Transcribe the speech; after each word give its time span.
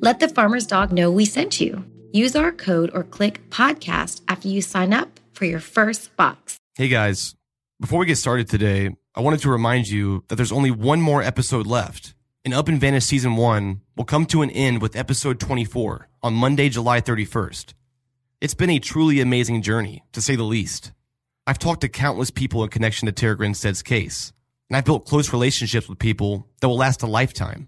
Let 0.00 0.20
the 0.20 0.28
farmer's 0.28 0.64
dog 0.64 0.92
know 0.92 1.10
we 1.10 1.24
sent 1.24 1.60
you. 1.60 1.84
Use 2.12 2.36
our 2.36 2.52
code 2.52 2.88
or 2.94 3.02
click 3.02 3.50
podcast 3.50 4.20
after 4.28 4.46
you 4.46 4.62
sign 4.62 4.92
up 4.92 5.18
for 5.32 5.44
your 5.44 5.58
first 5.58 6.14
box. 6.16 6.56
Hey 6.76 6.86
guys, 6.86 7.34
before 7.80 7.98
we 7.98 8.06
get 8.06 8.14
started 8.14 8.48
today, 8.48 8.94
I 9.16 9.20
wanted 9.22 9.40
to 9.40 9.50
remind 9.50 9.88
you 9.88 10.22
that 10.28 10.36
there's 10.36 10.52
only 10.52 10.70
one 10.70 11.00
more 11.00 11.20
episode 11.20 11.66
left. 11.66 12.14
And 12.44 12.54
Up 12.54 12.68
and 12.68 12.80
Vanished 12.80 13.08
Season 13.08 13.34
1 13.34 13.80
will 13.96 14.04
come 14.04 14.24
to 14.26 14.42
an 14.42 14.50
end 14.50 14.80
with 14.80 14.94
episode 14.94 15.40
24 15.40 16.08
on 16.22 16.32
Monday, 16.32 16.68
July 16.68 17.00
31st. 17.00 17.74
It's 18.40 18.54
been 18.54 18.70
a 18.70 18.78
truly 18.78 19.20
amazing 19.20 19.62
journey, 19.62 20.04
to 20.12 20.22
say 20.22 20.36
the 20.36 20.44
least. 20.44 20.92
I've 21.44 21.58
talked 21.58 21.80
to 21.80 21.88
countless 21.88 22.30
people 22.30 22.62
in 22.62 22.70
connection 22.70 23.06
to 23.06 23.12
Tara 23.12 23.36
Grinstead's 23.36 23.82
case, 23.82 24.32
and 24.70 24.76
I've 24.76 24.84
built 24.84 25.06
close 25.06 25.32
relationships 25.32 25.88
with 25.88 25.98
people 25.98 26.46
that 26.60 26.68
will 26.68 26.76
last 26.76 27.02
a 27.02 27.08
lifetime. 27.08 27.66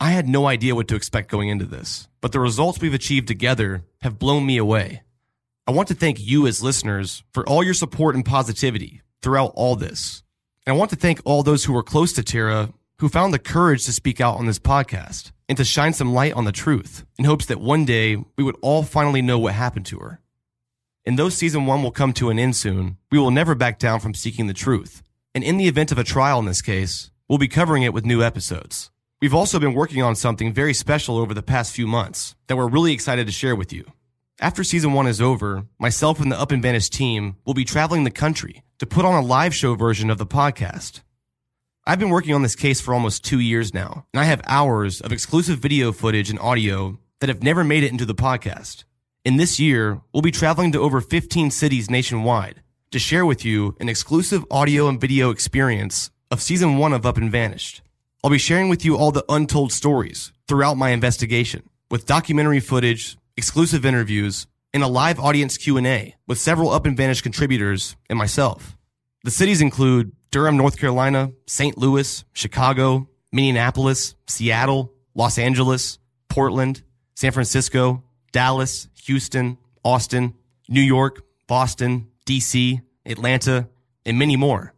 I 0.00 0.10
had 0.10 0.28
no 0.28 0.46
idea 0.46 0.76
what 0.76 0.86
to 0.88 0.94
expect 0.94 1.28
going 1.28 1.48
into 1.48 1.64
this, 1.64 2.06
but 2.20 2.30
the 2.30 2.38
results 2.38 2.80
we've 2.80 2.94
achieved 2.94 3.26
together 3.26 3.82
have 4.02 4.18
blown 4.18 4.46
me 4.46 4.56
away. 4.56 5.02
I 5.66 5.72
want 5.72 5.88
to 5.88 5.94
thank 5.94 6.24
you 6.24 6.46
as 6.46 6.62
listeners 6.62 7.24
for 7.32 7.46
all 7.48 7.64
your 7.64 7.74
support 7.74 8.14
and 8.14 8.24
positivity 8.24 9.02
throughout 9.22 9.52
all 9.56 9.74
this. 9.74 10.22
And 10.64 10.76
I 10.76 10.78
want 10.78 10.90
to 10.90 10.96
thank 10.96 11.20
all 11.24 11.42
those 11.42 11.64
who 11.64 11.72
were 11.72 11.82
close 11.82 12.12
to 12.12 12.22
Tara 12.22 12.72
who 13.00 13.08
found 13.08 13.34
the 13.34 13.40
courage 13.40 13.84
to 13.86 13.92
speak 13.92 14.20
out 14.20 14.36
on 14.36 14.46
this 14.46 14.60
podcast 14.60 15.32
and 15.48 15.58
to 15.58 15.64
shine 15.64 15.92
some 15.92 16.14
light 16.14 16.34
on 16.34 16.44
the 16.44 16.52
truth 16.52 17.04
in 17.18 17.24
hopes 17.24 17.46
that 17.46 17.60
one 17.60 17.84
day 17.84 18.16
we 18.36 18.44
would 18.44 18.56
all 18.62 18.84
finally 18.84 19.20
know 19.20 19.38
what 19.38 19.54
happened 19.54 19.86
to 19.86 19.98
her. 19.98 20.20
And 21.04 21.18
though 21.18 21.28
season 21.28 21.66
one 21.66 21.82
will 21.82 21.90
come 21.90 22.12
to 22.14 22.30
an 22.30 22.38
end 22.38 22.54
soon, 22.54 22.98
we 23.10 23.18
will 23.18 23.32
never 23.32 23.56
back 23.56 23.80
down 23.80 23.98
from 23.98 24.14
seeking 24.14 24.46
the 24.46 24.54
truth. 24.54 25.02
And 25.34 25.42
in 25.42 25.56
the 25.56 25.66
event 25.66 25.90
of 25.90 25.98
a 25.98 26.04
trial 26.04 26.38
in 26.38 26.44
this 26.44 26.62
case, 26.62 27.10
we'll 27.28 27.38
be 27.38 27.48
covering 27.48 27.82
it 27.82 27.92
with 27.92 28.06
new 28.06 28.22
episodes. 28.22 28.90
We've 29.20 29.34
also 29.34 29.58
been 29.58 29.74
working 29.74 30.00
on 30.00 30.14
something 30.14 30.52
very 30.52 30.72
special 30.72 31.16
over 31.16 31.34
the 31.34 31.42
past 31.42 31.74
few 31.74 31.88
months 31.88 32.36
that 32.46 32.56
we're 32.56 32.68
really 32.68 32.92
excited 32.92 33.26
to 33.26 33.32
share 33.32 33.56
with 33.56 33.72
you. 33.72 33.84
After 34.40 34.62
season 34.62 34.92
one 34.92 35.08
is 35.08 35.20
over, 35.20 35.66
myself 35.76 36.20
and 36.20 36.30
the 36.30 36.38
Up 36.38 36.52
and 36.52 36.62
Vanished 36.62 36.92
team 36.92 37.34
will 37.44 37.54
be 37.54 37.64
traveling 37.64 38.04
the 38.04 38.12
country 38.12 38.62
to 38.78 38.86
put 38.86 39.04
on 39.04 39.20
a 39.20 39.26
live 39.26 39.52
show 39.52 39.74
version 39.74 40.08
of 40.08 40.18
the 40.18 40.26
podcast. 40.26 41.00
I've 41.84 41.98
been 41.98 42.10
working 42.10 42.32
on 42.32 42.42
this 42.42 42.54
case 42.54 42.80
for 42.80 42.94
almost 42.94 43.24
two 43.24 43.40
years 43.40 43.74
now, 43.74 44.06
and 44.14 44.20
I 44.20 44.24
have 44.24 44.40
hours 44.46 45.00
of 45.00 45.10
exclusive 45.10 45.58
video 45.58 45.90
footage 45.90 46.30
and 46.30 46.38
audio 46.38 47.00
that 47.18 47.28
have 47.28 47.42
never 47.42 47.64
made 47.64 47.82
it 47.82 47.90
into 47.90 48.06
the 48.06 48.14
podcast. 48.14 48.84
In 49.24 49.36
this 49.36 49.58
year, 49.58 50.00
we'll 50.12 50.22
be 50.22 50.30
traveling 50.30 50.70
to 50.70 50.80
over 50.80 51.00
15 51.00 51.50
cities 51.50 51.90
nationwide 51.90 52.62
to 52.92 53.00
share 53.00 53.26
with 53.26 53.44
you 53.44 53.74
an 53.80 53.88
exclusive 53.88 54.44
audio 54.48 54.86
and 54.86 55.00
video 55.00 55.30
experience 55.30 56.12
of 56.30 56.40
season 56.40 56.78
one 56.78 56.92
of 56.92 57.04
Up 57.04 57.16
and 57.16 57.32
Vanished. 57.32 57.82
I'll 58.24 58.30
be 58.30 58.38
sharing 58.38 58.68
with 58.68 58.84
you 58.84 58.96
all 58.96 59.12
the 59.12 59.24
untold 59.28 59.72
stories 59.72 60.32
throughout 60.48 60.76
my 60.76 60.90
investigation 60.90 61.62
with 61.88 62.04
documentary 62.04 62.58
footage, 62.58 63.16
exclusive 63.36 63.86
interviews, 63.86 64.48
and 64.74 64.82
a 64.82 64.88
live 64.88 65.20
audience 65.20 65.56
Q&A 65.56 66.16
with 66.26 66.38
several 66.38 66.70
Up 66.70 66.84
and 66.84 66.96
Vanished 66.96 67.22
contributors 67.22 67.94
and 68.10 68.18
myself. 68.18 68.76
The 69.22 69.30
cities 69.30 69.60
include 69.60 70.10
Durham, 70.32 70.56
North 70.56 70.78
Carolina, 70.78 71.30
St. 71.46 71.78
Louis, 71.78 72.24
Chicago, 72.32 73.08
Minneapolis, 73.32 74.16
Seattle, 74.26 74.92
Los 75.14 75.38
Angeles, 75.38 76.00
Portland, 76.28 76.82
San 77.14 77.30
Francisco, 77.30 78.02
Dallas, 78.32 78.88
Houston, 79.04 79.58
Austin, 79.84 80.34
New 80.68 80.82
York, 80.82 81.22
Boston, 81.46 82.08
DC, 82.26 82.80
Atlanta, 83.06 83.68
and 84.04 84.18
many 84.18 84.36
more. 84.36 84.74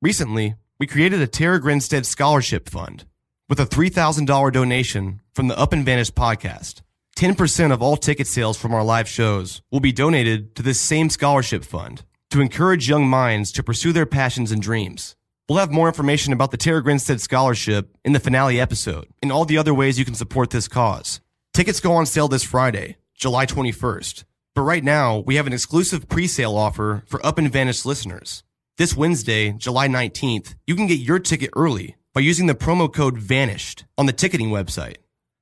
Recently, 0.00 0.54
we 0.78 0.86
created 0.86 1.22
a 1.22 1.26
Tara 1.26 1.58
Grinstead 1.58 2.04
Scholarship 2.04 2.68
Fund 2.68 3.06
with 3.48 3.58
a 3.58 3.64
$3,000 3.64 4.52
donation 4.52 5.22
from 5.34 5.48
the 5.48 5.58
Up 5.58 5.72
and 5.72 5.84
Vanished 5.84 6.14
podcast. 6.14 6.82
10% 7.16 7.72
of 7.72 7.80
all 7.80 7.96
ticket 7.96 8.26
sales 8.26 8.58
from 8.58 8.74
our 8.74 8.84
live 8.84 9.08
shows 9.08 9.62
will 9.70 9.80
be 9.80 9.92
donated 9.92 10.54
to 10.54 10.62
this 10.62 10.78
same 10.78 11.08
scholarship 11.08 11.64
fund 11.64 12.04
to 12.30 12.42
encourage 12.42 12.90
young 12.90 13.08
minds 13.08 13.52
to 13.52 13.62
pursue 13.62 13.92
their 13.92 14.04
passions 14.04 14.52
and 14.52 14.60
dreams. 14.60 15.16
We'll 15.48 15.60
have 15.60 15.72
more 15.72 15.86
information 15.88 16.34
about 16.34 16.50
the 16.50 16.58
Tara 16.58 16.82
Grinstead 16.82 17.22
Scholarship 17.22 17.96
in 18.04 18.12
the 18.12 18.20
finale 18.20 18.60
episode 18.60 19.06
and 19.22 19.32
all 19.32 19.46
the 19.46 19.56
other 19.56 19.72
ways 19.72 19.98
you 19.98 20.04
can 20.04 20.14
support 20.14 20.50
this 20.50 20.68
cause. 20.68 21.22
Tickets 21.54 21.80
go 21.80 21.94
on 21.94 22.04
sale 22.04 22.28
this 22.28 22.42
Friday, 22.42 22.96
July 23.14 23.46
21st. 23.46 24.24
But 24.54 24.62
right 24.62 24.84
now, 24.84 25.18
we 25.18 25.36
have 25.36 25.46
an 25.46 25.52
exclusive 25.54 26.08
pre-sale 26.08 26.56
offer 26.56 27.04
for 27.06 27.24
Up 27.24 27.38
and 27.38 27.50
Vanished 27.50 27.86
listeners. 27.86 28.42
This 28.78 28.94
Wednesday, 28.94 29.52
July 29.52 29.88
19th, 29.88 30.54
you 30.66 30.76
can 30.76 30.86
get 30.86 30.98
your 30.98 31.18
ticket 31.18 31.48
early 31.56 31.96
by 32.12 32.20
using 32.20 32.46
the 32.46 32.54
promo 32.54 32.92
code 32.92 33.16
VANISHED 33.16 33.84
on 33.96 34.04
the 34.04 34.12
ticketing 34.12 34.50
website. 34.50 34.96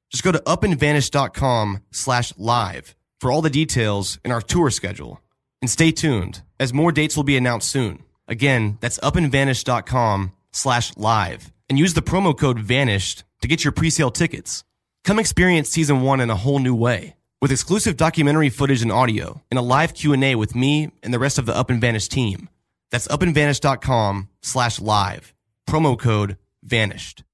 Just 0.08 0.22
go 0.22 0.30
to 0.30 0.38
upandvanished.com 0.38 1.80
slash 1.90 2.32
live 2.38 2.94
for 3.18 3.32
all 3.32 3.42
the 3.42 3.50
details 3.50 4.20
in 4.24 4.30
our 4.30 4.40
tour 4.40 4.70
schedule. 4.70 5.20
And 5.60 5.68
stay 5.68 5.90
tuned, 5.90 6.42
as 6.60 6.72
more 6.72 6.92
dates 6.92 7.16
will 7.16 7.24
be 7.24 7.36
announced 7.36 7.68
soon. 7.68 8.04
Again, 8.28 8.78
that's 8.80 9.00
upandvanished.com 9.00 10.30
slash 10.52 10.96
live. 10.96 11.52
And 11.68 11.76
use 11.76 11.94
the 11.94 12.02
promo 12.02 12.38
code 12.38 12.60
VANISHED 12.60 13.24
to 13.42 13.48
get 13.48 13.64
your 13.64 13.72
pre-sale 13.72 14.12
tickets. 14.12 14.62
Come 15.02 15.18
experience 15.18 15.70
season 15.70 16.02
one 16.02 16.20
in 16.20 16.30
a 16.30 16.36
whole 16.36 16.60
new 16.60 16.76
way 16.76 17.16
with 17.42 17.50
exclusive 17.50 17.96
documentary 17.96 18.48
footage 18.48 18.82
and 18.82 18.92
audio 18.92 19.42
and 19.50 19.58
a 19.58 19.62
live 19.62 19.92
Q&A 19.92 20.36
with 20.36 20.54
me 20.54 20.92
and 21.02 21.12
the 21.12 21.18
rest 21.18 21.36
of 21.36 21.46
the 21.46 21.56
Up 21.56 21.68
and 21.68 21.80
Vanished 21.80 22.12
team. 22.12 22.48
That's 22.94 23.08
upandvanished.com 23.08 24.28
slash 24.40 24.80
live. 24.80 25.34
Promo 25.68 25.98
code 25.98 26.38
VANISHED. 26.64 27.24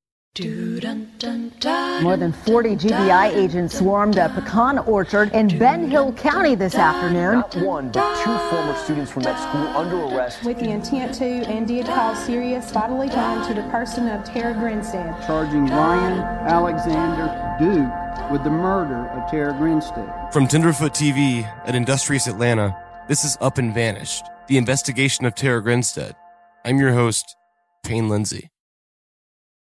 More 2.02 2.16
than 2.16 2.32
40 2.32 2.76
GBI 2.76 3.34
agents 3.34 3.76
swarmed 3.76 4.16
a 4.16 4.30
pecan 4.30 4.78
orchard 4.78 5.30
in 5.34 5.58
Ben 5.58 5.90
Hill 5.90 6.14
County 6.14 6.54
this 6.54 6.76
afternoon. 6.76 7.40
Not 7.40 7.54
one, 7.56 7.90
but 7.90 8.24
two 8.24 8.38
former 8.48 8.74
students 8.74 9.10
from 9.10 9.24
that 9.24 9.38
school 9.38 9.66
under 9.76 10.02
arrest. 10.16 10.42
with 10.44 10.60
the 10.60 10.70
intent 10.70 11.14
to 11.16 11.26
and 11.26 11.68
did 11.68 11.84
cause 11.84 12.24
serious 12.24 12.72
bodily 12.72 13.08
harm 13.08 13.46
to 13.46 13.52
the 13.52 13.68
person 13.68 14.08
of 14.08 14.24
Tara 14.24 14.54
Grinstead. 14.54 15.14
charging 15.26 15.66
Ryan 15.66 16.20
Alexander 16.48 17.26
Duke 17.58 18.30
with 18.32 18.42
the 18.44 18.50
murder 18.50 19.10
of 19.10 19.30
Tara 19.30 19.52
Grinstead. 19.52 20.32
From 20.32 20.48
Tenderfoot 20.48 20.94
TV 20.94 21.44
at 21.66 21.74
Industrious 21.74 22.28
Atlanta, 22.28 22.74
this 23.08 23.24
is 23.24 23.36
Up 23.42 23.58
and 23.58 23.74
Vanished, 23.74 24.24
the 24.50 24.58
investigation 24.58 25.24
of 25.26 25.36
Tara 25.36 25.62
Grinstead. 25.62 26.16
I'm 26.64 26.80
your 26.80 26.92
host, 26.92 27.36
Payne 27.84 28.08
Lindsay. 28.08 28.50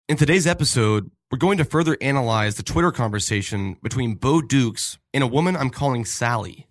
In 0.07 0.16
today's 0.16 0.48
episode, 0.48 1.12
we're 1.30 1.38
going 1.39 1.57
to 1.57 1.66
further 1.66 1.98
analyze 2.00 2.56
the 2.56 2.63
Twitter 2.63 2.94
conversation 2.94 3.75
between 3.84 4.16
Bo 4.16 4.42
Dukes 4.42 4.98
and 5.13 5.25
a 5.25 5.28
woman 5.28 5.57
I'm 5.57 5.72
calling 5.72 6.06
Sally. 6.06 6.69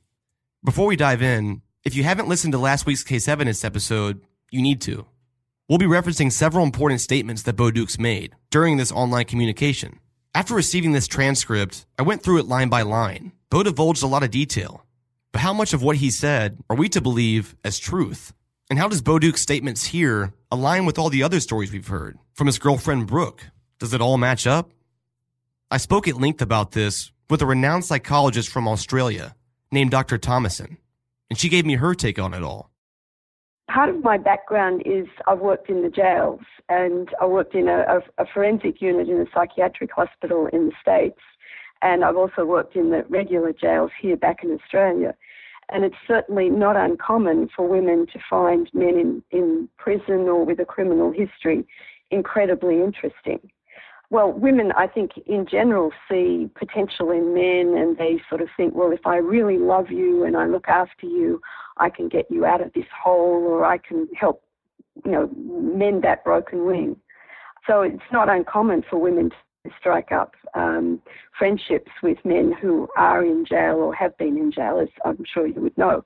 Before 0.65 0.87
we 0.87 0.97
dive 0.97 1.21
in, 1.21 1.61
if 1.85 1.95
you 1.95 2.05
haven't 2.05 2.27
listened 2.27 2.55
to 2.55 2.59
last 2.59 2.87
week's 2.87 3.05
case 3.05 3.29
evidence 3.29 3.67
episode, 3.67 4.23
you 4.51 4.63
need 4.63 4.81
to. 4.81 5.05
We'll 5.69 5.77
be 5.77 5.85
referencing 5.85 6.33
several 6.33 6.65
important 6.65 7.03
statements 7.03 7.43
that 7.43 7.57
Bo 7.57 7.71
Dukes 7.71 7.99
made 7.99 8.35
during 8.51 8.79
this 8.79 8.93
online 8.93 9.27
communication. 9.27 10.01
After 10.35 10.55
receiving 10.55 10.93
this 10.93 11.07
transcript, 11.07 11.85
I 11.99 12.03
went 12.03 12.23
through 12.23 12.39
it 12.39 12.47
line 12.47 12.71
by 12.71 12.81
line. 12.81 13.33
Bo 13.51 13.63
divulged 13.63 14.03
a 14.03 14.07
lot 14.07 14.23
of 14.23 14.31
detail. 14.31 14.86
But 15.37 15.43
how 15.43 15.53
much 15.53 15.75
of 15.75 15.83
what 15.83 15.97
he 15.97 16.11
said 16.11 16.57
are 16.71 16.77
we 16.77 16.89
to 16.89 17.03
believe 17.03 17.57
as 17.63 17.79
truth? 17.79 18.33
And 18.71 18.79
how 18.79 18.89
does 18.89 19.03
Bo 19.03 19.21
statements 19.33 19.85
here 19.85 20.33
align 20.51 20.87
with 20.87 20.99
all 20.99 21.11
the 21.11 21.23
other 21.23 21.41
stories 21.41 21.71
we've 21.71 21.87
heard 21.87 22.19
from 22.33 22.47
his 22.47 22.59
girlfriend 22.59 23.07
Brooke? 23.07 23.45
Does 23.79 23.93
it 23.93 24.01
all 24.01 24.17
match 24.17 24.47
up? 24.47 24.71
I 25.71 25.77
spoke 25.77 26.09
at 26.09 26.19
length 26.19 26.41
about 26.41 26.73
this 26.73 27.13
with 27.29 27.43
a 27.43 27.45
renowned 27.45 27.85
psychologist 27.85 28.49
from 28.49 28.67
Australia 28.67 29.37
named 29.71 29.91
Dr. 29.91 30.17
Thomason. 30.17 30.79
and 31.29 31.39
she 31.39 31.51
gave 31.51 31.67
me 31.67 31.75
her 31.75 31.95
take 31.95 32.19
on 32.19 32.33
it 32.33 32.43
all. 32.43 32.71
Part 33.69 33.91
of 33.91 34.03
my 34.03 34.17
background 34.17 34.85
is 34.87 35.07
I've 35.27 35.41
worked 35.41 35.69
in 35.69 35.83
the 35.83 35.91
jails 35.91 36.41
and 36.71 37.11
I 37.21 37.27
worked 37.27 37.55
in 37.55 37.69
a, 37.69 38.01
a 38.17 38.25
forensic 38.33 38.81
unit 38.81 39.11
in 39.11 39.21
a 39.21 39.27
psychiatric 39.35 39.91
hospital 39.93 40.49
in 40.51 40.69
the 40.69 40.73
States. 40.81 41.21
And 41.83 42.07
I've 42.07 42.17
also 42.17 42.47
worked 42.47 42.75
in 42.75 42.89
the 42.89 43.05
regular 43.11 43.53
jails 43.53 43.91
here 44.01 44.17
back 44.17 44.43
in 44.43 44.51
Australia. 44.51 45.15
And 45.69 45.85
it's 45.85 45.97
certainly 46.07 46.49
not 46.49 46.77
uncommon 46.77 47.49
for 47.55 47.67
women 47.69 48.07
to 48.13 48.19
find 48.31 48.71
men 48.73 48.97
in, 48.97 49.23
in 49.31 49.69
prison 49.79 50.29
or 50.29 50.45
with 50.45 50.61
a 50.61 50.65
criminal 50.65 51.13
history 51.13 51.67
incredibly 52.11 52.81
interesting. 52.81 53.41
Well, 54.09 54.33
women, 54.33 54.71
I 54.77 54.87
think, 54.87 55.13
in 55.27 55.47
general, 55.51 55.91
see 56.09 56.49
potential 56.55 57.11
in 57.11 57.35
men 57.35 57.77
and 57.77 57.99
they 57.99 58.21
sort 58.29 58.41
of 58.41 58.49
think, 58.57 58.75
well, 58.75 58.93
if 58.93 59.05
I 59.05 59.17
really 59.17 59.59
love 59.59 59.91
you 59.91 60.23
and 60.25 60.37
I 60.37 60.47
look 60.47 60.69
after 60.69 61.07
you, 61.07 61.41
I 61.79 61.91
can 61.91 62.09
get 62.09 62.31
you 62.31 62.45
out 62.47 62.61
of 62.61 62.73
this 62.73 62.87
hole 63.03 63.45
or 63.45 63.65
I 63.65 63.79
can 63.79 64.09
help, 64.17 64.43
you 65.05 65.11
know, 65.11 65.29
mend 65.37 66.05
that 66.05 66.23
broken 66.23 66.65
wing. 66.67 66.97
So 67.67 67.83
it's 67.83 67.99
not 68.13 68.29
uncommon 68.29 68.85
for 68.89 68.99
women 68.99 69.31
to 69.31 69.37
strike 69.79 70.13
up 70.13 70.35
um, 70.55 71.01
friendships 71.39 71.91
with 72.03 72.19
men 72.25 72.53
who 72.61 72.89
are 72.97 73.25
in 73.25 73.45
jail 73.45 73.77
or 73.77 73.95
have 73.95 74.17
been 74.19 74.37
in 74.37 74.53
jail, 74.53 74.79
as 74.81 74.89
I'm 75.05 75.25
sure 75.33 75.47
you 75.47 75.61
would 75.61 75.77
know. 75.77 76.05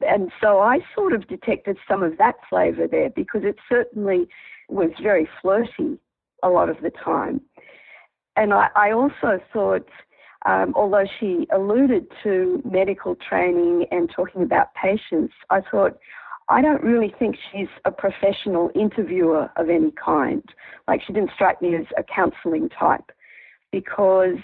And 0.00 0.30
so 0.40 0.58
I 0.58 0.80
sort 0.94 1.12
of 1.12 1.28
detected 1.28 1.76
some 1.88 2.02
of 2.02 2.18
that 2.18 2.34
flavour 2.48 2.86
there 2.88 3.10
because 3.10 3.42
it 3.44 3.56
certainly 3.68 4.26
was 4.68 4.90
very 5.02 5.28
flirty 5.40 5.98
a 6.42 6.48
lot 6.48 6.68
of 6.68 6.76
the 6.82 6.90
time. 6.90 7.40
And 8.36 8.52
I, 8.52 8.68
I 8.74 8.92
also 8.92 9.40
thought, 9.52 9.86
um, 10.46 10.72
although 10.74 11.04
she 11.20 11.46
alluded 11.54 12.06
to 12.24 12.62
medical 12.64 13.14
training 13.16 13.86
and 13.90 14.10
talking 14.14 14.42
about 14.42 14.74
patients, 14.74 15.34
I 15.50 15.60
thought, 15.70 15.98
I 16.52 16.60
don't 16.60 16.82
really 16.82 17.14
think 17.18 17.36
she's 17.50 17.68
a 17.86 17.90
professional 17.90 18.70
interviewer 18.74 19.50
of 19.56 19.70
any 19.70 19.90
kind. 19.92 20.44
Like, 20.86 21.00
she 21.06 21.14
didn't 21.14 21.30
strike 21.34 21.62
me 21.62 21.74
as 21.74 21.86
a 21.96 22.02
counselling 22.02 22.68
type 22.68 23.10
because 23.70 24.36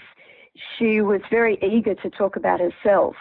she 0.75 1.01
was 1.01 1.21
very 1.29 1.59
eager 1.61 1.93
to 1.93 2.09
talk 2.09 2.35
about 2.35 2.59
herself. 2.59 3.15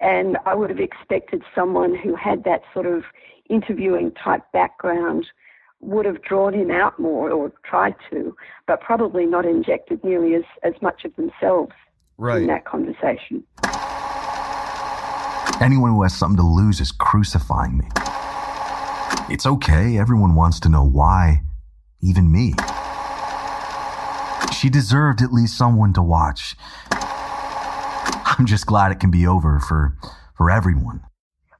And 0.00 0.38
I 0.46 0.54
would 0.54 0.70
have 0.70 0.80
expected 0.80 1.42
someone 1.54 1.94
who 1.94 2.16
had 2.16 2.42
that 2.44 2.62
sort 2.72 2.86
of 2.86 3.02
interviewing 3.50 4.12
type 4.12 4.50
background 4.54 5.26
would 5.80 6.06
have 6.06 6.22
drawn 6.22 6.54
him 6.54 6.70
out 6.70 6.98
more 6.98 7.30
or 7.30 7.52
tried 7.64 7.96
to, 8.10 8.34
but 8.66 8.80
probably 8.80 9.26
not 9.26 9.44
injected 9.44 10.02
nearly 10.02 10.34
as, 10.34 10.44
as 10.62 10.72
much 10.80 11.04
of 11.04 11.14
themselves 11.16 11.72
right. 12.16 12.40
in 12.40 12.46
that 12.46 12.64
conversation. 12.64 13.44
Anyone 15.60 15.90
who 15.90 16.02
has 16.04 16.14
something 16.14 16.36
to 16.36 16.46
lose 16.46 16.80
is 16.80 16.92
crucifying 16.92 17.78
me. 17.78 17.88
It's 19.28 19.44
okay, 19.44 19.98
everyone 19.98 20.36
wants 20.36 20.60
to 20.60 20.68
know 20.68 20.84
why, 20.84 21.42
even 22.00 22.30
me. 22.30 22.54
She 24.56 24.70
deserved 24.70 25.20
at 25.20 25.32
least 25.32 25.58
someone 25.58 25.92
to 25.94 26.02
watch. 26.02 26.54
I'm 26.92 28.46
just 28.46 28.66
glad 28.66 28.92
it 28.92 29.00
can 29.00 29.10
be 29.10 29.26
over 29.26 29.58
for, 29.58 29.96
for 30.36 30.48
everyone. 30.48 31.02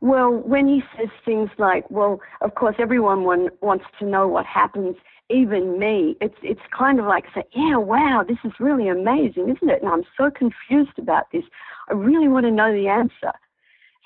Well, 0.01 0.31
when 0.31 0.69
he 0.69 0.85
says 0.97 1.09
things 1.25 1.51
like, 1.59 1.91
well, 1.91 2.21
of 2.41 2.55
course, 2.55 2.77
everyone 2.79 3.25
wants 3.25 3.85
to 3.99 4.07
know 4.07 4.29
what 4.29 4.47
happens, 4.47 4.95
even 5.29 5.77
me, 5.77 6.17
it's, 6.21 6.39
it's 6.45 6.61
kind 6.77 7.01
of 7.01 7.07
like 7.07 7.25
say, 7.35 7.43
yeah, 7.53 7.77
wow, 7.77 8.25
this 8.27 8.39
is 8.45 8.53
really 8.61 8.87
amazing, 8.87 9.49
isn't 9.57 9.69
it? 9.69 9.83
And 9.83 9.91
I'm 9.91 10.05
so 10.17 10.31
confused 10.31 10.99
about 10.99 11.25
this. 11.33 11.43
I 11.91 11.95
really 11.95 12.29
want 12.29 12.47
to 12.47 12.53
know 12.53 12.73
the 12.73 12.87
answer. 12.87 13.33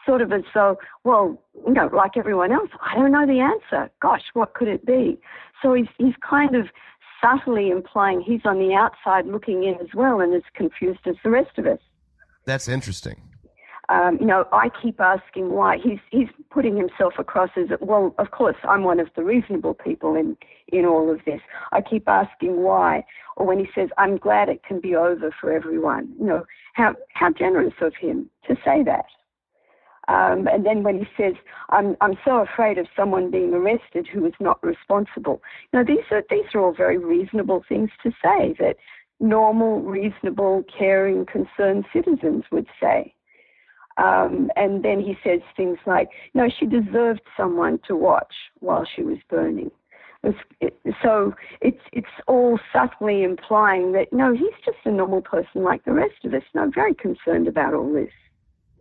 Sort 0.07 0.21
of 0.21 0.33
as 0.33 0.43
though, 0.55 0.79
well, 1.05 1.41
you 1.67 1.73
know, 1.73 1.89
like 1.95 2.17
everyone 2.17 2.53
else, 2.53 2.71
I 2.81 2.97
don't 2.97 3.13
know 3.13 3.27
the 3.27 3.41
answer. 3.41 3.91
Gosh, 4.01 4.23
what 4.35 4.55
could 4.55 4.69
it 4.69 4.85
be? 4.85 5.19
So 5.63 5.75
he's, 5.75 5.87
he's 5.99 6.15
kind 6.29 6.57
of 6.57 6.67
subtly 7.23 7.71
implying 7.71 8.21
he's 8.21 8.41
on 8.45 8.59
the 8.59 8.75
outside 8.75 9.27
looking 9.27 9.63
in 9.63 9.75
as 9.75 9.95
well 9.95 10.21
and 10.21 10.35
as 10.35 10.43
confused 10.55 11.01
as 11.07 11.15
the 11.23 11.31
rest 11.31 11.57
of 11.57 11.67
us. 11.67 11.79
That's 12.47 12.67
interesting 12.67 13.23
um, 13.93 14.17
you 14.21 14.27
know, 14.27 14.47
I 14.53 14.69
keep 14.83 15.01
asking 15.01 15.51
why. 15.51 15.77
He's 15.83 15.99
he's 16.11 16.29
putting 16.51 16.77
himself 16.77 17.15
across 17.19 17.51
as 17.57 17.67
well. 17.81 18.15
Of 18.19 18.31
course, 18.31 18.57
I'm 18.65 18.85
one 18.85 19.01
of 19.01 19.09
the 19.17 19.25
reasonable 19.25 19.75
people 19.75 20.15
in 20.15 20.37
in 20.69 20.87
all 20.87 21.11
of 21.11 21.21
this. 21.27 21.41
I 21.73 21.81
keep 21.81 22.09
asking 22.09 22.63
why, 22.63 23.05
or 23.37 23.47
when 23.47 23.59
he 23.59 23.67
says, 23.75 23.91
"I'm 23.99 24.17
glad 24.17 24.49
it 24.49 24.63
can 24.63 24.81
be 24.81 24.95
over 24.95 25.35
for 25.39 25.53
everyone." 25.53 26.15
You 26.19 26.27
know, 26.27 26.45
how 26.75 26.95
how 27.13 27.33
generous 27.33 27.75
of 27.81 27.95
him 27.95 28.31
to 28.49 28.55
say 28.65 28.83
that. 28.85 29.07
Um, 30.13 30.47
and 30.47 30.67
then 30.67 30.83
when 30.83 30.99
he 30.99 31.07
says, 31.17 31.35
"I'm 31.71 31.97
I'm 32.01 32.19
so 32.25 32.39
afraid 32.39 32.77
of 32.77 32.87
someone 32.95 33.31
being 33.31 33.55
arrested 33.55 34.07
who 34.07 34.27
is 34.27 34.35
not 34.41 34.63
responsible," 34.63 35.41
know, 35.73 35.85
these 35.85 36.05
are 36.11 36.23
these 36.29 36.45
are 36.55 36.61
all 36.61 36.73
very 36.73 36.99
reasonable 36.99 37.65
things 37.69 37.91
to 38.03 38.11
say 38.23 38.55
that 38.59 38.77
normal, 39.21 39.81
reasonable, 39.81 40.65
caring, 40.79 41.25
concerned 41.25 41.87
citizens 41.93 42.45
would 42.53 42.67
say. 42.81 43.15
Um, 43.97 44.51
and 44.57 44.85
then 44.85 45.01
he 45.01 45.17
says 45.23 45.41
things 45.57 45.79
like, 45.87 46.09
no, 46.35 46.49
she 46.49 46.67
deserved 46.67 47.21
someone 47.37 47.79
to 47.87 47.95
watch 47.95 48.35
while 48.61 48.87
she 48.97 49.03
was 49.03 49.19
burning. 49.29 49.71
So 51.03 51.35
it's 51.61 51.81
it's 51.93 52.07
all 52.29 52.59
subtly 52.73 53.25
implying 53.25 53.93
that 53.93 54.13
no, 54.13 54.33
he's 54.33 54.55
just 54.65 54.79
a 54.85 54.91
normal 54.91 55.21
person 55.21 55.65
like 55.65 55.85
the 55.85 55.93
rest 55.93 56.25
of 56.25 56.33
us. 56.33 56.43
And 56.55 56.63
I'm 56.63 56.73
very 56.73 56.95
concerned 56.95 57.49
about 57.49 57.75
all 57.75 57.93
this. 57.93 58.13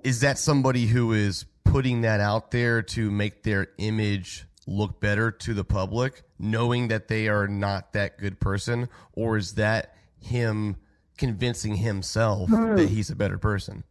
Is 0.03 0.21
that 0.21 0.38
somebody 0.38 0.88
who 0.88 1.13
is 1.13 1.45
putting 1.63 2.01
that 2.01 2.19
out 2.19 2.51
there 2.51 2.81
to 2.81 3.12
make 3.12 3.44
their 3.44 3.68
image 3.77 4.45
look 4.68 5.00
better 5.00 5.31
to 5.31 5.53
the 5.53 5.63
public, 5.63 6.24
knowing 6.39 6.88
that 6.88 7.07
they 7.07 7.27
are 7.27 7.48
not 7.48 7.94
that 7.94 8.18
good 8.18 8.39
person, 8.39 8.89
or 9.13 9.38
is 9.38 9.56
that 9.56 9.95
him 10.19 10.77
convincing 11.18 11.75
himself 11.75 12.50
hmm. 12.50 12.75
that 12.75 12.89
he's 12.89 13.09
a 13.09 13.15
better 13.15 13.38
person? 13.38 13.83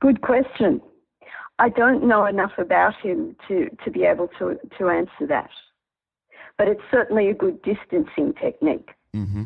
Good 0.00 0.20
question. 0.22 0.80
I 1.58 1.68
don't 1.68 2.06
know 2.06 2.24
enough 2.24 2.52
about 2.56 2.94
him 3.02 3.36
to, 3.48 3.68
to 3.84 3.90
be 3.90 4.04
able 4.04 4.28
to, 4.38 4.58
to 4.78 4.88
answer 4.88 5.26
that. 5.28 5.50
But 6.56 6.68
it's 6.68 6.82
certainly 6.90 7.28
a 7.28 7.34
good 7.34 7.60
distancing 7.62 8.32
technique. 8.40 8.90
Mm-hmm. 9.14 9.44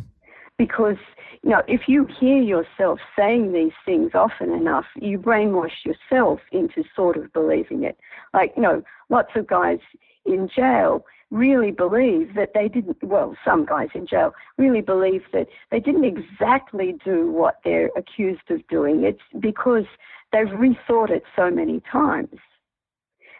Because, 0.66 1.02
you 1.42 1.50
know, 1.50 1.62
if 1.66 1.88
you 1.88 2.06
hear 2.20 2.40
yourself 2.40 3.00
saying 3.18 3.52
these 3.52 3.72
things 3.84 4.12
often 4.14 4.52
enough, 4.52 4.84
you 4.94 5.18
brainwash 5.18 5.84
yourself 5.84 6.38
into 6.52 6.84
sort 6.94 7.16
of 7.16 7.32
believing 7.32 7.82
it. 7.82 7.98
Like, 8.32 8.52
you 8.54 8.62
know, 8.62 8.84
lots 9.10 9.30
of 9.34 9.48
guys 9.48 9.80
in 10.24 10.48
jail 10.54 11.04
really 11.32 11.72
believe 11.72 12.36
that 12.36 12.50
they 12.54 12.68
didn't, 12.68 13.02
well, 13.02 13.36
some 13.44 13.66
guys 13.66 13.88
in 13.92 14.06
jail 14.06 14.34
really 14.56 14.82
believe 14.82 15.22
that 15.32 15.48
they 15.72 15.80
didn't 15.80 16.04
exactly 16.04 16.94
do 17.04 17.32
what 17.32 17.58
they're 17.64 17.90
accused 17.96 18.48
of 18.48 18.64
doing. 18.68 19.02
It's 19.02 19.18
because 19.40 19.86
they've 20.30 20.46
rethought 20.46 21.10
it 21.10 21.24
so 21.34 21.50
many 21.50 21.82
times 21.90 22.38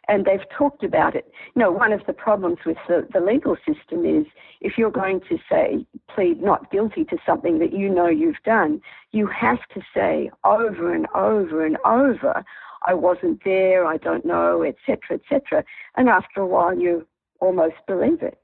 and 0.09 0.25
they've 0.25 0.49
talked 0.57 0.83
about 0.83 1.15
it. 1.15 1.31
You 1.55 1.61
know, 1.61 1.71
one 1.71 1.93
of 1.93 2.01
the 2.07 2.13
problems 2.13 2.59
with 2.67 2.77
the, 2.89 3.07
the 3.13 3.21
legal 3.21 3.57
system 3.57 4.05
is 4.05 4.27
if 4.61 4.77
you're 4.77 4.91
going 4.91 5.21
to 5.29 5.39
say, 5.51 5.87
plead 6.13 6.43
not 6.43 6.71
guilty 6.71 7.05
to 7.05 7.17
something 7.25 7.59
that 7.61 7.73
you 7.73 7.89
know 7.89 8.09
you've 8.09 8.43
done, 8.45 8.81
you 9.13 9.27
have 9.29 9.61
to 9.75 9.81
say 9.95 10.31
over 10.45 10.93
and 10.93 11.07
over 11.15 11.65
and 11.65 11.77
over, 11.85 12.45
I 12.87 12.95
wasn't 12.95 13.43
there, 13.45 13.87
I 13.87 13.97
don't 13.97 14.25
know, 14.25 14.63
etc., 14.63 15.19
etc. 15.19 15.65
And 15.97 16.09
after 16.09 16.41
a 16.41 16.47
while, 16.47 16.77
you 16.77 17.07
almost 17.41 17.77
believe 17.87 18.23
it. 18.23 18.39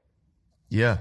Yeah, 0.69 0.99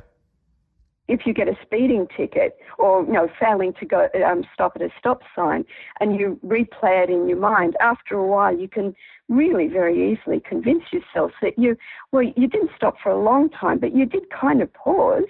if 1.08 1.20
you 1.24 1.32
get 1.32 1.48
a 1.48 1.56
speeding 1.62 2.06
ticket 2.16 2.58
or 2.78 3.04
you 3.04 3.12
know 3.12 3.28
failing 3.40 3.72
to 3.80 3.86
go 3.86 4.08
um, 4.24 4.44
stop 4.52 4.72
at 4.76 4.82
a 4.82 4.90
stop 4.98 5.22
sign 5.34 5.64
and 6.00 6.20
you 6.20 6.38
replay 6.44 7.02
it 7.02 7.10
in 7.10 7.26
your 7.28 7.38
mind 7.38 7.74
after 7.80 8.16
a 8.16 8.26
while 8.26 8.56
you 8.56 8.68
can 8.68 8.94
really 9.28 9.66
very 9.66 10.12
easily 10.12 10.40
convince 10.40 10.84
yourself 10.92 11.32
that 11.42 11.58
you 11.58 11.76
well 12.12 12.22
you 12.22 12.46
didn't 12.46 12.70
stop 12.76 12.94
for 13.02 13.10
a 13.10 13.22
long 13.22 13.48
time 13.48 13.78
but 13.78 13.94
you 13.94 14.06
did 14.06 14.24
kind 14.30 14.62
of 14.62 14.72
pause. 14.74 15.24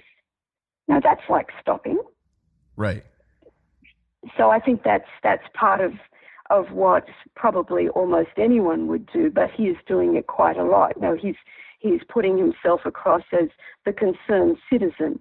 Now 0.87 0.99
that's 0.99 1.21
like 1.29 1.47
stopping. 1.61 1.99
Right. 2.75 3.03
So 4.37 4.49
i 4.49 4.59
think 4.59 4.83
that's 4.83 5.09
that's 5.23 5.43
part 5.53 5.81
of 5.81 5.93
of 6.49 6.71
what 6.71 7.05
probably 7.35 7.89
almost 7.89 8.31
anyone 8.37 8.87
would 8.87 9.05
do 9.13 9.29
but 9.29 9.49
he 9.55 9.63
is 9.63 9.77
doing 9.87 10.15
it 10.15 10.27
quite 10.27 10.57
a 10.57 10.63
lot. 10.63 10.99
Now 10.99 11.15
he's 11.15 11.35
he's 11.79 12.01
putting 12.09 12.37
himself 12.37 12.81
across 12.85 13.23
as 13.31 13.47
the 13.85 13.93
concerned 13.93 14.57
citizen 14.69 15.19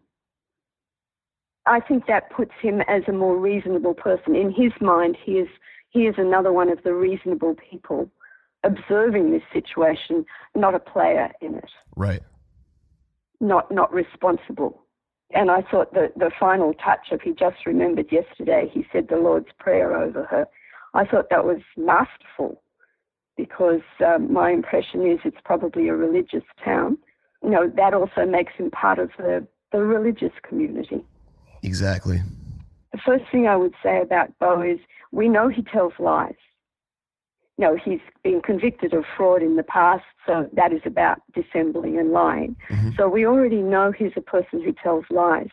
I 1.68 1.80
think 1.80 2.06
that 2.06 2.30
puts 2.30 2.52
him 2.60 2.80
as 2.88 3.02
a 3.08 3.12
more 3.12 3.37
reasonable 3.37 3.94
person. 3.94 4.34
In 4.34 4.50
his 4.50 4.72
mind, 4.80 5.16
he 5.22 5.32
is 5.32 5.48
he 5.90 6.00
is 6.00 6.14
another 6.18 6.52
one 6.52 6.70
of 6.70 6.82
the 6.82 6.94
reasonable 6.94 7.56
people 7.70 8.10
observing 8.64 9.30
this 9.30 9.42
situation, 9.52 10.25
not 10.54 10.75
a 10.75 10.78
player 10.78 11.30
in 11.40 11.54
it. 11.54 11.70
Right. 11.94 12.22
Not 13.40 13.70
not 13.70 13.92
responsible. 13.92 14.82
And 15.30 15.50
I 15.50 15.60
thought 15.62 15.92
that 15.92 16.12
the 16.16 16.30
final 16.40 16.72
touch 16.75 17.12
of 17.12 17.20
he 17.20 17.32
just 17.32 17.66
remembered 17.66 18.10
yesterday, 18.10 18.70
he 18.72 18.87
said 18.90 19.08
the 19.08 19.16
Lord's 19.16 19.52
Prayer 19.58 19.94
over 19.94 20.25
her. 20.25 20.46
I 20.94 21.04
thought 21.04 21.28
that 21.30 21.44
was 21.44 21.60
masterful 21.76 22.62
because 23.37 23.82
um, 24.04 24.32
my 24.32 24.50
impression 24.50 25.06
is 25.06 25.18
it's 25.25 25.37
probably 25.44 25.88
a 25.88 25.94
religious 25.94 26.44
town. 26.64 26.96
You 27.42 27.50
know, 27.50 27.72
that 27.76 27.92
also 27.92 28.25
makes 28.26 28.54
him 28.54 28.70
part 28.70 28.98
of 28.98 29.10
the, 29.18 29.46
the 29.70 29.80
religious 29.80 30.32
community. 30.42 31.04
Exactly. 31.62 32.20
The 32.92 32.98
first 33.04 33.24
thing 33.30 33.46
I 33.46 33.56
would 33.56 33.74
say 33.82 34.00
about 34.00 34.36
Bo 34.38 34.62
is 34.62 34.78
we 35.12 35.28
know 35.28 35.48
he 35.48 35.62
tells 35.62 35.92
lies. 35.98 36.34
You 37.56 37.64
know, 37.64 37.76
he's 37.76 38.00
been 38.22 38.40
convicted 38.40 38.94
of 38.94 39.04
fraud 39.16 39.42
in 39.42 39.56
the 39.56 39.64
past, 39.64 40.04
so 40.26 40.48
that 40.52 40.72
is 40.72 40.82
about 40.84 41.20
dissembling 41.34 41.98
and 41.98 42.12
lying. 42.12 42.56
Mm-hmm. 42.68 42.90
So 42.96 43.08
we 43.08 43.26
already 43.26 43.62
know 43.62 43.90
he's 43.90 44.12
a 44.16 44.20
person 44.20 44.62
who 44.62 44.72
tells 44.72 45.04
lies. 45.10 45.48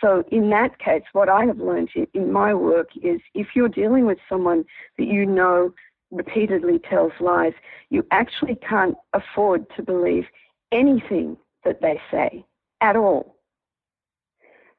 So 0.00 0.24
in 0.30 0.50
that 0.50 0.78
case, 0.78 1.04
what 1.12 1.28
I 1.28 1.44
have 1.46 1.58
learned 1.58 1.90
in 2.12 2.32
my 2.32 2.52
work 2.52 2.88
is 3.00 3.20
if 3.34 3.48
you're 3.54 3.68
dealing 3.68 4.06
with 4.06 4.18
someone 4.28 4.64
that 4.98 5.06
you 5.06 5.24
know 5.24 5.72
repeatedly 6.10 6.78
tells 6.80 7.12
lies, 7.20 7.54
you 7.90 8.04
actually 8.10 8.56
can't 8.56 8.96
afford 9.12 9.66
to 9.76 9.82
believe 9.82 10.26
anything 10.72 11.36
that 11.64 11.80
they 11.80 12.00
say 12.10 12.44
at 12.80 12.96
all 12.96 13.35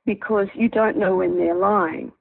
because 0.08 0.48
you 0.56 0.70
don't 0.70 0.98
know 0.98 1.18
when 1.18 1.38
they're 1.38 1.54
lying. 1.54 2.12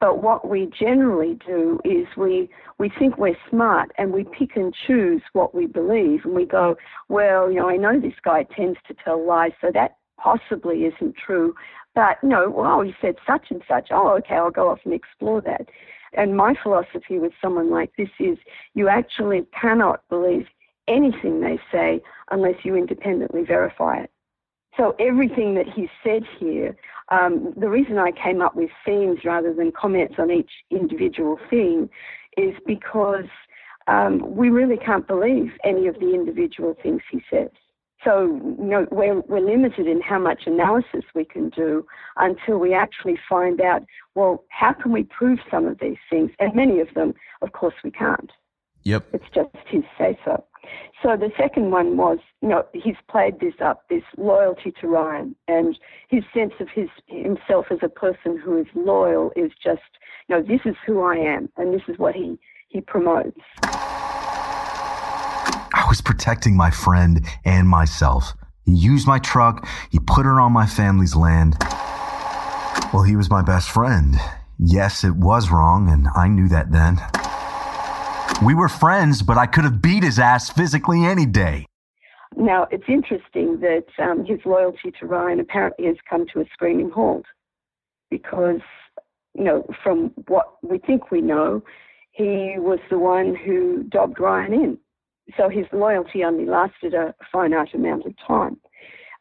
But 0.00 0.22
what 0.22 0.46
we 0.46 0.68
generally 0.78 1.38
do 1.46 1.80
is 1.84 2.06
we, 2.18 2.50
we 2.78 2.90
think 2.98 3.16
we're 3.16 3.38
smart 3.48 3.90
and 3.96 4.12
we 4.12 4.24
pick 4.24 4.56
and 4.56 4.74
choose 4.86 5.22
what 5.32 5.54
we 5.54 5.66
believe 5.66 6.24
and 6.24 6.34
we 6.34 6.44
go, 6.44 6.76
well, 7.08 7.50
you 7.50 7.60
know, 7.60 7.70
I 7.70 7.76
know 7.76 7.98
this 7.98 8.12
guy 8.22 8.42
tends 8.54 8.78
to 8.88 8.94
tell 9.02 9.24
lies, 9.24 9.52
so 9.62 9.70
that 9.72 9.96
possibly 10.18 10.80
isn't 10.80 11.14
true. 11.16 11.54
But, 11.94 12.18
you 12.22 12.28
know, 12.28 12.50
well, 12.50 12.82
he 12.82 12.92
said 13.00 13.14
such 13.26 13.46
and 13.50 13.62
such. 13.66 13.88
Oh, 13.92 14.10
okay, 14.18 14.34
I'll 14.34 14.50
go 14.50 14.68
off 14.68 14.80
and 14.84 14.92
explore 14.92 15.40
that. 15.42 15.68
And 16.12 16.36
my 16.36 16.54
philosophy 16.60 17.18
with 17.18 17.32
someone 17.40 17.70
like 17.70 17.92
this 17.96 18.10
is 18.18 18.36
you 18.74 18.88
actually 18.88 19.46
cannot 19.58 20.06
believe 20.10 20.46
anything 20.88 21.40
they 21.40 21.58
say 21.72 22.02
unless 22.30 22.56
you 22.64 22.74
independently 22.74 23.44
verify 23.44 24.00
it. 24.00 24.10
So 24.76 24.94
everything 24.98 25.54
that 25.54 25.68
he 25.68 25.88
said 26.02 26.22
here, 26.38 26.76
um, 27.10 27.54
the 27.56 27.68
reason 27.68 27.98
I 27.98 28.10
came 28.12 28.40
up 28.42 28.56
with 28.56 28.70
themes 28.84 29.20
rather 29.24 29.52
than 29.52 29.72
comments 29.72 30.14
on 30.18 30.30
each 30.30 30.50
individual 30.70 31.38
thing 31.48 31.88
is 32.36 32.54
because 32.66 33.28
um, 33.86 34.34
we 34.34 34.50
really 34.50 34.76
can't 34.76 35.06
believe 35.06 35.52
any 35.62 35.86
of 35.86 35.94
the 36.00 36.14
individual 36.14 36.76
things 36.82 37.02
he 37.10 37.22
says. 37.30 37.50
So, 38.02 38.24
you 38.58 38.64
know, 38.64 38.86
we're, 38.90 39.20
we're 39.20 39.40
limited 39.40 39.86
in 39.86 40.02
how 40.02 40.18
much 40.18 40.42
analysis 40.46 41.04
we 41.14 41.24
can 41.24 41.48
do 41.50 41.86
until 42.16 42.58
we 42.58 42.74
actually 42.74 43.18
find 43.28 43.60
out, 43.60 43.82
well, 44.14 44.44
how 44.50 44.74
can 44.74 44.92
we 44.92 45.04
prove 45.04 45.38
some 45.50 45.66
of 45.66 45.78
these 45.80 45.96
things? 46.10 46.30
And 46.38 46.54
many 46.54 46.80
of 46.80 46.88
them, 46.94 47.14
of 47.40 47.52
course, 47.52 47.74
we 47.82 47.90
can't. 47.90 48.30
Yep. 48.82 49.06
It's 49.14 49.24
just 49.34 49.48
his 49.68 49.84
say 49.96 50.18
so. 50.24 50.44
So 51.02 51.16
the 51.16 51.30
second 51.36 51.70
one 51.70 51.96
was, 51.96 52.18
you 52.40 52.48
know, 52.48 52.64
he's 52.72 52.96
played 53.08 53.40
this 53.40 53.54
up, 53.62 53.88
this 53.88 54.02
loyalty 54.16 54.72
to 54.80 54.86
Ryan, 54.86 55.34
and 55.48 55.78
his 56.08 56.24
sense 56.32 56.54
of 56.60 56.68
his 56.74 56.88
himself 57.06 57.66
as 57.70 57.78
a 57.82 57.88
person 57.88 58.38
who 58.38 58.58
is 58.58 58.66
loyal 58.74 59.32
is 59.36 59.52
just, 59.62 59.82
you 60.28 60.36
know, 60.36 60.42
this 60.42 60.60
is 60.64 60.76
who 60.86 61.02
I 61.02 61.16
am, 61.16 61.50
and 61.56 61.74
this 61.74 61.82
is 61.88 61.98
what 61.98 62.14
he 62.14 62.38
he 62.68 62.80
promotes. 62.80 63.40
I 65.76 65.86
was 65.88 66.00
protecting 66.00 66.56
my 66.56 66.70
friend 66.70 67.26
and 67.44 67.68
myself. 67.68 68.32
He 68.64 68.72
used 68.72 69.06
my 69.06 69.18
truck. 69.18 69.68
He 69.90 69.98
put 69.98 70.24
her 70.24 70.40
on 70.40 70.52
my 70.52 70.66
family's 70.66 71.14
land. 71.14 71.56
Well, 72.92 73.02
he 73.02 73.16
was 73.16 73.28
my 73.28 73.42
best 73.42 73.70
friend. 73.70 74.16
Yes, 74.58 75.04
it 75.04 75.16
was 75.16 75.50
wrong, 75.50 75.90
and 75.90 76.08
I 76.14 76.28
knew 76.28 76.48
that 76.48 76.72
then. 76.72 77.00
We 78.44 78.54
were 78.54 78.68
friends, 78.68 79.22
but 79.22 79.38
I 79.38 79.46
could 79.46 79.64
have 79.64 79.80
beat 79.80 80.02
his 80.02 80.18
ass 80.18 80.50
physically 80.50 81.04
any 81.04 81.26
day. 81.26 81.66
Now, 82.36 82.66
it's 82.70 82.84
interesting 82.88 83.60
that 83.60 83.86
um, 83.98 84.24
his 84.24 84.40
loyalty 84.44 84.92
to 84.98 85.06
Ryan 85.06 85.40
apparently 85.40 85.86
has 85.86 85.96
come 86.08 86.26
to 86.32 86.40
a 86.40 86.44
screaming 86.52 86.90
halt 86.90 87.24
because, 88.10 88.60
you 89.34 89.44
know, 89.44 89.66
from 89.82 90.12
what 90.26 90.56
we 90.62 90.78
think 90.78 91.10
we 91.10 91.20
know, 91.20 91.62
he 92.10 92.54
was 92.58 92.80
the 92.90 92.98
one 92.98 93.34
who 93.34 93.84
dobbed 93.84 94.18
Ryan 94.18 94.52
in. 94.52 94.78
So 95.36 95.48
his 95.48 95.66
loyalty 95.72 96.22
only 96.22 96.44
lasted 96.44 96.92
a 96.92 97.14
finite 97.32 97.72
amount 97.74 98.04
of 98.04 98.14
time. 98.26 98.58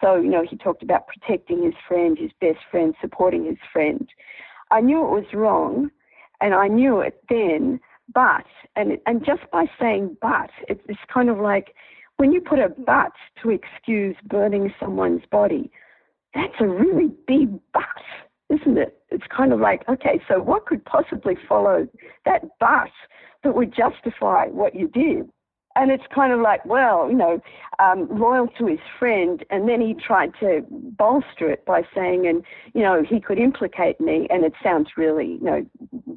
So, 0.02 0.16
you 0.16 0.30
know, 0.30 0.44
he 0.48 0.58
talked 0.58 0.84
about 0.84 1.08
protecting 1.08 1.64
his 1.64 1.76
friend, 1.88 2.18
his 2.18 2.32
best 2.42 2.60
friend, 2.70 2.94
supporting 3.00 3.46
his 3.46 3.58
friend. 3.72 4.08
I 4.70 4.82
knew 4.82 5.00
it 5.00 5.12
was 5.12 5.34
wrong, 5.34 5.92
and 6.42 6.54
I 6.54 6.68
knew 6.68 7.00
it 7.00 7.24
then, 7.30 7.80
but, 8.14 8.46
and, 8.76 8.98
and 9.06 9.26
just 9.26 9.42
by 9.52 9.66
saying 9.80 10.18
but, 10.22 10.50
it's, 10.68 10.82
it's 10.88 11.00
kind 11.14 11.30
of 11.30 11.38
like 11.38 11.74
when 12.18 12.32
you 12.32 12.42
put 12.42 12.60
a 12.60 12.70
but 12.70 13.12
to 13.42 13.50
excuse 13.50 14.16
burning 14.26 14.74
someone's 14.80 15.24
body, 15.32 15.72
that's 16.34 16.54
a 16.60 16.68
really 16.68 17.12
big 17.28 17.60
but, 17.74 17.84
isn't 18.50 18.78
it? 18.78 18.98
It's 19.10 19.26
kind 19.36 19.54
of 19.54 19.60
like, 19.60 19.88
okay, 19.90 20.22
so 20.28 20.42
what 20.42 20.66
could 20.66 20.84
possibly 20.86 21.36
follow 21.48 21.88
that 22.26 22.42
but 22.60 22.90
that 23.44 23.56
would 23.56 23.74
justify 23.74 24.48
what 24.48 24.76
you 24.76 24.88
did? 24.88 25.30
And 25.76 25.92
it's 25.92 26.04
kind 26.14 26.32
of 26.32 26.40
like, 26.40 26.64
well, 26.66 27.10
you 27.10 27.16
know, 27.16 27.42
um, 27.80 28.08
loyal 28.12 28.48
to 28.60 28.68
his 28.68 28.80
friend, 29.00 29.44
and 29.50 29.68
then 29.68 29.82
he 29.82 29.94
tried 29.96 30.34
to 30.40 30.64
bolster 30.70 31.50
it 31.50 31.66
by 31.66 31.84
saying, 31.96 32.28
and 32.28 32.44
you 32.74 32.82
know, 32.82 33.04
he 33.04 33.20
could 33.20 33.40
implicate 33.40 34.00
me, 34.00 34.28
and 34.30 34.44
it 34.44 34.54
sounds 34.62 34.90
really, 34.98 35.34
you 35.34 35.44
know, 35.44 35.66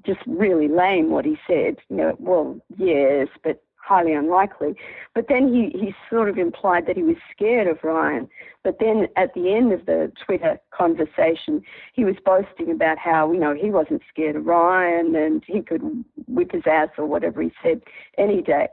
just 0.04 0.20
really 0.26 0.68
lame 0.68 1.10
what 1.10 1.25
he 1.25 1.38
said. 1.46 1.76
You 1.88 1.96
know, 1.96 2.16
well, 2.18 2.60
yes, 2.76 3.28
but 3.42 3.62
highly 3.86 4.12
unlikely. 4.12 4.75
But 5.14 5.26
then 5.28 5.52
he, 5.52 5.78
he 5.78 5.94
sort 6.10 6.28
of 6.28 6.38
implied 6.38 6.86
that 6.86 6.96
he 6.96 7.02
was 7.02 7.16
scared 7.30 7.68
of 7.68 7.78
Ryan. 7.82 8.28
But 8.64 8.78
then 8.80 9.06
at 9.16 9.32
the 9.34 9.54
end 9.54 9.72
of 9.72 9.86
the 9.86 10.12
Twitter 10.25 10.58
conversation, 10.76 11.62
he 11.92 12.04
was 12.04 12.16
boasting 12.25 12.70
about 12.72 12.98
how, 12.98 13.30
you 13.32 13.38
know, 13.38 13.54
he 13.54 13.70
wasn't 13.70 14.02
scared 14.08 14.34
of 14.34 14.44
Ryan 14.44 15.14
and 15.14 15.44
he 15.46 15.62
could 15.62 15.82
whip 16.26 16.52
his 16.52 16.64
ass 16.66 16.88
or 16.98 17.06
whatever 17.06 17.40
he 17.42 17.52
said 17.62 17.82
any 18.18 18.42
day. 18.42 18.68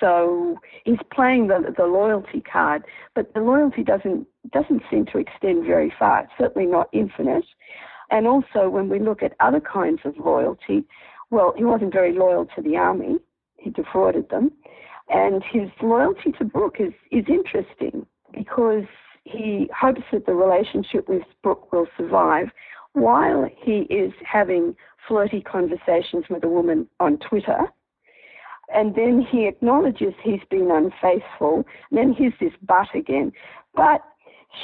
So 0.00 0.58
he's 0.84 0.98
playing 1.12 1.48
the, 1.48 1.74
the 1.76 1.86
loyalty 1.86 2.40
card, 2.40 2.84
but 3.14 3.32
the 3.34 3.40
loyalty 3.40 3.82
doesn't 3.82 4.26
doesn't 4.52 4.82
seem 4.90 5.06
to 5.06 5.18
extend 5.18 5.64
very 5.64 5.92
far. 5.98 6.20
It's 6.20 6.32
certainly 6.38 6.68
not 6.68 6.88
infinite. 6.92 7.44
And 8.10 8.26
also, 8.26 8.68
when 8.68 8.88
we 8.88 9.00
look 9.00 9.22
at 9.22 9.34
other 9.40 9.60
kinds 9.60 10.00
of 10.04 10.14
loyalty, 10.18 10.84
well, 11.30 11.52
he 11.56 11.64
wasn't 11.64 11.92
very 11.92 12.12
loyal 12.12 12.46
to 12.54 12.62
the 12.62 12.76
army. 12.76 13.18
He 13.56 13.70
defrauded 13.70 14.28
them. 14.28 14.52
And 15.08 15.42
his 15.50 15.68
loyalty 15.82 16.32
to 16.38 16.44
Brooke 16.44 16.76
is, 16.78 16.92
is 17.10 17.24
interesting 17.28 18.06
because 18.32 18.84
he 19.24 19.68
hopes 19.76 20.02
that 20.12 20.26
the 20.26 20.34
relationship 20.34 21.08
with 21.08 21.22
Brooke 21.42 21.72
will 21.72 21.86
survive 21.96 22.48
while 22.92 23.48
he 23.56 23.80
is 23.90 24.12
having 24.24 24.76
flirty 25.06 25.40
conversations 25.40 26.24
with 26.30 26.44
a 26.44 26.48
woman 26.48 26.86
on 27.00 27.18
Twitter 27.18 27.66
and 28.74 28.94
then 28.94 29.20
he 29.30 29.46
acknowledges 29.46 30.14
he's 30.22 30.40
been 30.50 30.70
unfaithful. 30.70 31.64
And 31.90 31.98
then 31.98 32.12
here's 32.12 32.34
this 32.40 32.52
but 32.62 32.88
again. 32.94 33.32
But 33.74 34.02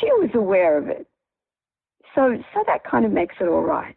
she 0.00 0.06
was 0.12 0.30
aware 0.34 0.78
of 0.78 0.88
it. 0.88 1.06
So, 2.14 2.36
so 2.52 2.64
that 2.66 2.84
kind 2.84 3.04
of 3.04 3.12
makes 3.12 3.36
it 3.40 3.48
all 3.48 3.62
right. 3.62 3.96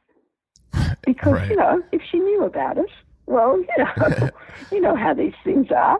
Because, 1.05 1.33
right. 1.33 1.49
you 1.49 1.55
know, 1.55 1.81
if 1.91 2.01
she 2.09 2.19
knew 2.19 2.43
about 2.43 2.77
it, 2.77 2.89
well, 3.25 3.57
you 3.57 3.67
know, 3.77 4.29
you 4.71 4.81
know 4.81 4.95
how 4.95 5.13
these 5.13 5.33
things 5.43 5.67
are. 5.75 5.99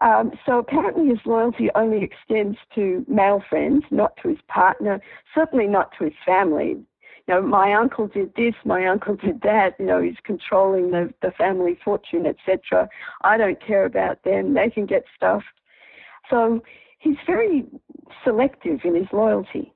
Um, 0.00 0.32
so 0.44 0.58
apparently 0.58 1.08
his 1.08 1.20
loyalty 1.24 1.70
only 1.76 2.02
extends 2.02 2.58
to 2.74 3.04
male 3.08 3.42
friends, 3.48 3.84
not 3.90 4.16
to 4.22 4.30
his 4.30 4.38
partner, 4.48 5.00
certainly 5.34 5.68
not 5.68 5.90
to 5.98 6.04
his 6.04 6.14
family 6.26 6.82
you 7.26 7.34
know, 7.34 7.42
my 7.42 7.74
uncle 7.74 8.08
did 8.08 8.32
this, 8.36 8.54
my 8.64 8.86
uncle 8.86 9.16
did 9.16 9.40
that, 9.42 9.76
you 9.78 9.86
know, 9.86 10.00
he's 10.02 10.16
controlling 10.24 10.90
the, 10.90 11.12
the 11.22 11.30
family 11.32 11.78
fortune, 11.84 12.26
etc. 12.26 12.88
I 13.22 13.36
don't 13.36 13.64
care 13.64 13.84
about 13.84 14.22
them, 14.24 14.54
they 14.54 14.70
can 14.70 14.86
get 14.86 15.04
stuffed. 15.16 15.44
So 16.30 16.62
he's 16.98 17.16
very 17.26 17.66
selective 18.24 18.80
in 18.84 18.94
his 18.94 19.06
loyalty. 19.12 19.72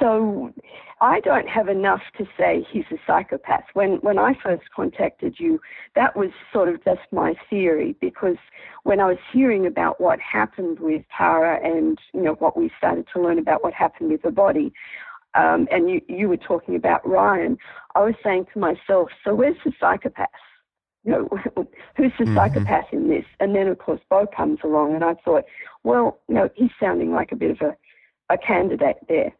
So 0.00 0.52
I 1.00 1.20
don't 1.20 1.48
have 1.48 1.68
enough 1.68 2.00
to 2.18 2.24
say 2.36 2.66
he's 2.70 2.84
a 2.90 2.96
psychopath. 3.06 3.64
When 3.74 3.96
when 3.96 4.18
I 4.18 4.32
first 4.42 4.64
contacted 4.74 5.36
you, 5.38 5.60
that 5.94 6.16
was 6.16 6.30
sort 6.52 6.68
of 6.68 6.82
just 6.84 7.00
my 7.12 7.34
theory 7.48 7.94
because 8.00 8.36
when 8.82 9.00
I 9.00 9.06
was 9.06 9.18
hearing 9.32 9.66
about 9.66 10.00
what 10.00 10.18
happened 10.20 10.80
with 10.80 11.02
Tara 11.16 11.60
and 11.64 11.98
you 12.12 12.22
know 12.22 12.34
what 12.34 12.56
we 12.56 12.70
started 12.76 13.06
to 13.14 13.22
learn 13.22 13.38
about 13.38 13.62
what 13.62 13.72
happened 13.72 14.10
with 14.10 14.22
the 14.22 14.32
body, 14.32 14.72
um, 15.34 15.66
and 15.70 15.90
you, 15.90 16.00
you 16.08 16.28
were 16.28 16.36
talking 16.36 16.76
about 16.76 17.06
Ryan, 17.08 17.58
I 17.94 18.04
was 18.04 18.14
saying 18.22 18.46
to 18.52 18.58
myself, 18.58 19.08
so 19.24 19.34
where's 19.34 19.56
the 19.64 19.72
psychopath? 19.80 20.28
You 21.04 21.12
know, 21.12 21.28
who's 21.96 22.12
the 22.18 22.24
mm-hmm. 22.24 22.36
psychopath 22.36 22.86
in 22.92 23.08
this? 23.08 23.24
And 23.40 23.54
then, 23.54 23.68
of 23.68 23.78
course, 23.78 24.00
Bo 24.08 24.26
comes 24.26 24.58
along, 24.64 24.94
and 24.94 25.04
I 25.04 25.14
thought, 25.24 25.44
well, 25.82 26.20
you 26.28 26.34
know, 26.34 26.48
he's 26.54 26.70
sounding 26.80 27.12
like 27.12 27.32
a 27.32 27.36
bit 27.36 27.50
of 27.50 27.60
a, 27.60 28.34
a 28.34 28.38
candidate 28.38 28.96
there. 29.08 29.32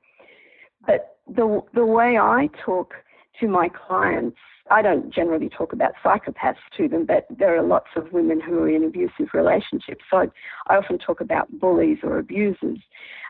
But 0.87 1.17
the 1.27 1.63
the 1.73 1.87
way 1.87 2.19
I 2.19 2.51
talk 2.65 2.95
to 3.41 3.49
my 3.49 3.69
clients, 3.69 4.37
I 4.71 4.83
don't 4.83 5.13
generally 5.13 5.49
talk 5.49 5.73
about 5.73 5.93
psychopaths 6.05 6.57
to 6.77 6.89
them, 6.89 7.07
but 7.07 7.27
there 7.31 7.57
are 7.57 7.63
lots 7.63 7.89
of 7.97 8.13
women 8.13 8.41
who 8.41 8.59
are 8.59 8.69
in 8.69 8.85
abusive 8.85 9.29
relationships. 9.33 10.05
So 10.11 10.19
I, 10.19 10.27
I 10.67 10.77
often 10.77 10.99
talk 10.99 11.21
about 11.21 11.49
bullies 11.59 11.99
or 12.03 12.19
abusers. 12.19 12.79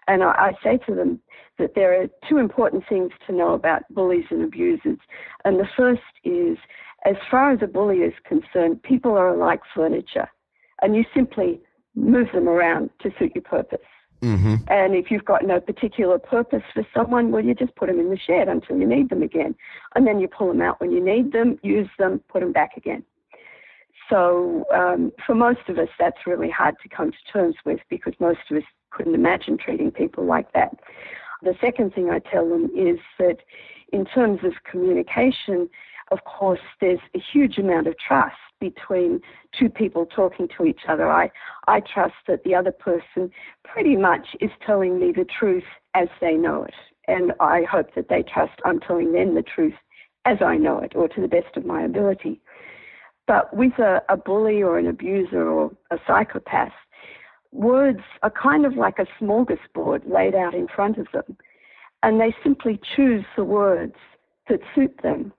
And 0.08 0.22
I, 0.22 0.30
I 0.30 0.52
say 0.62 0.78
to 0.86 0.94
them 0.94 1.20
that 1.58 1.74
there 1.74 2.00
are 2.00 2.06
two 2.28 2.38
important 2.38 2.84
things 2.88 3.12
to 3.26 3.32
know 3.32 3.54
about 3.54 3.82
bullies 3.90 4.26
and 4.30 4.42
abusers. 4.42 4.98
And 5.44 5.58
the 5.58 5.68
first 5.76 6.02
is, 6.24 6.58
as 7.04 7.16
far 7.30 7.52
as 7.52 7.60
a 7.62 7.66
bully 7.66 7.98
is 7.98 8.14
concerned, 8.26 8.82
people 8.82 9.12
are 9.12 9.36
like 9.36 9.60
furniture, 9.74 10.28
and 10.82 10.96
you 10.96 11.04
simply 11.14 11.60
move 11.94 12.28
them 12.32 12.48
around 12.48 12.90
to 13.02 13.10
suit 13.18 13.32
your 13.34 13.42
purpose. 13.42 13.78
Mm-hmm. 14.22 14.54
And 14.68 14.94
if 14.94 15.10
you've 15.10 15.24
got 15.24 15.44
no 15.44 15.60
particular 15.60 16.18
purpose 16.18 16.62
for 16.72 16.86
someone, 16.94 17.30
well, 17.30 17.44
you 17.44 17.54
just 17.54 17.76
put 17.76 17.88
them 17.88 18.00
in 18.00 18.08
the 18.08 18.18
shed 18.18 18.48
until 18.48 18.78
you 18.78 18.86
need 18.86 19.10
them 19.10 19.22
again. 19.22 19.54
And 19.94 20.06
then 20.06 20.18
you 20.18 20.28
pull 20.28 20.48
them 20.48 20.62
out 20.62 20.80
when 20.80 20.92
you 20.92 21.04
need 21.04 21.32
them, 21.32 21.58
use 21.62 21.88
them, 21.98 22.22
put 22.28 22.40
them 22.40 22.52
back 22.52 22.76
again. 22.76 23.04
So 24.08 24.64
um, 24.74 25.12
for 25.26 25.34
most 25.34 25.60
of 25.68 25.78
us, 25.78 25.88
that's 25.98 26.26
really 26.26 26.50
hard 26.50 26.74
to 26.82 26.88
come 26.88 27.10
to 27.10 27.32
terms 27.32 27.54
with 27.64 27.80
because 27.90 28.14
most 28.18 28.40
of 28.50 28.56
us 28.56 28.62
couldn't 28.94 29.14
imagine 29.14 29.58
treating 29.58 29.90
people 29.90 30.24
like 30.24 30.52
that. 30.52 30.78
The 31.42 31.54
second 31.60 31.94
thing 31.94 32.10
I 32.10 32.20
tell 32.20 32.48
them 32.48 32.70
is 32.74 32.98
that 33.18 33.38
in 33.92 34.04
terms 34.06 34.40
of 34.44 34.52
communication, 34.70 35.68
of 36.10 36.24
course, 36.24 36.60
there's 36.80 37.00
a 37.14 37.18
huge 37.32 37.58
amount 37.58 37.86
of 37.86 37.94
trust 37.98 38.36
between 38.60 39.20
two 39.58 39.68
people 39.68 40.06
talking 40.06 40.48
to 40.56 40.64
each 40.64 40.82
other. 40.88 41.10
I, 41.10 41.30
I 41.66 41.80
trust 41.80 42.14
that 42.28 42.44
the 42.44 42.54
other 42.54 42.72
person 42.72 43.30
pretty 43.64 43.96
much 43.96 44.28
is 44.40 44.50
telling 44.66 44.98
me 44.98 45.12
the 45.12 45.26
truth 45.38 45.64
as 45.94 46.08
they 46.20 46.34
know 46.34 46.64
it. 46.64 46.74
And 47.08 47.32
I 47.40 47.64
hope 47.70 47.94
that 47.94 48.08
they 48.08 48.22
trust 48.22 48.52
I'm 48.64 48.80
telling 48.80 49.12
them 49.12 49.34
the 49.34 49.42
truth 49.42 49.74
as 50.24 50.38
I 50.40 50.56
know 50.56 50.78
it 50.78 50.92
or 50.94 51.08
to 51.08 51.20
the 51.20 51.28
best 51.28 51.56
of 51.56 51.66
my 51.66 51.82
ability. 51.82 52.40
But 53.26 53.54
with 53.54 53.78
a, 53.78 54.02
a 54.08 54.16
bully 54.16 54.62
or 54.62 54.78
an 54.78 54.86
abuser 54.86 55.46
or 55.46 55.70
a 55.90 55.98
psychopath, 56.06 56.72
words 57.54 58.00
are 58.22 58.30
kind 58.30 58.66
of 58.66 58.76
like 58.76 58.98
a 58.98 59.06
smorgasbord 59.20 60.10
laid 60.12 60.34
out 60.34 60.54
in 60.54 60.66
front 60.68 60.98
of 60.98 61.06
them. 61.12 61.36
And 62.02 62.20
they 62.20 62.34
simply 62.42 62.78
choose 62.94 63.24
the 63.36 63.44
words 63.44 63.94
that 64.48 64.60
suit 64.74 65.00
them 65.02 65.32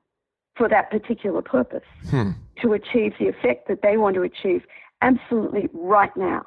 for 0.55 0.67
that 0.69 0.89
particular 0.89 1.41
purpose 1.41 1.83
Hmm. 2.09 2.31
to 2.61 2.73
achieve 2.73 3.13
the 3.19 3.27
effect 3.27 3.67
that 3.67 3.81
they 3.83 3.97
want 3.97 4.15
to 4.15 4.23
achieve 4.23 4.65
absolutely 5.01 5.69
right 5.73 6.15
now 6.15 6.43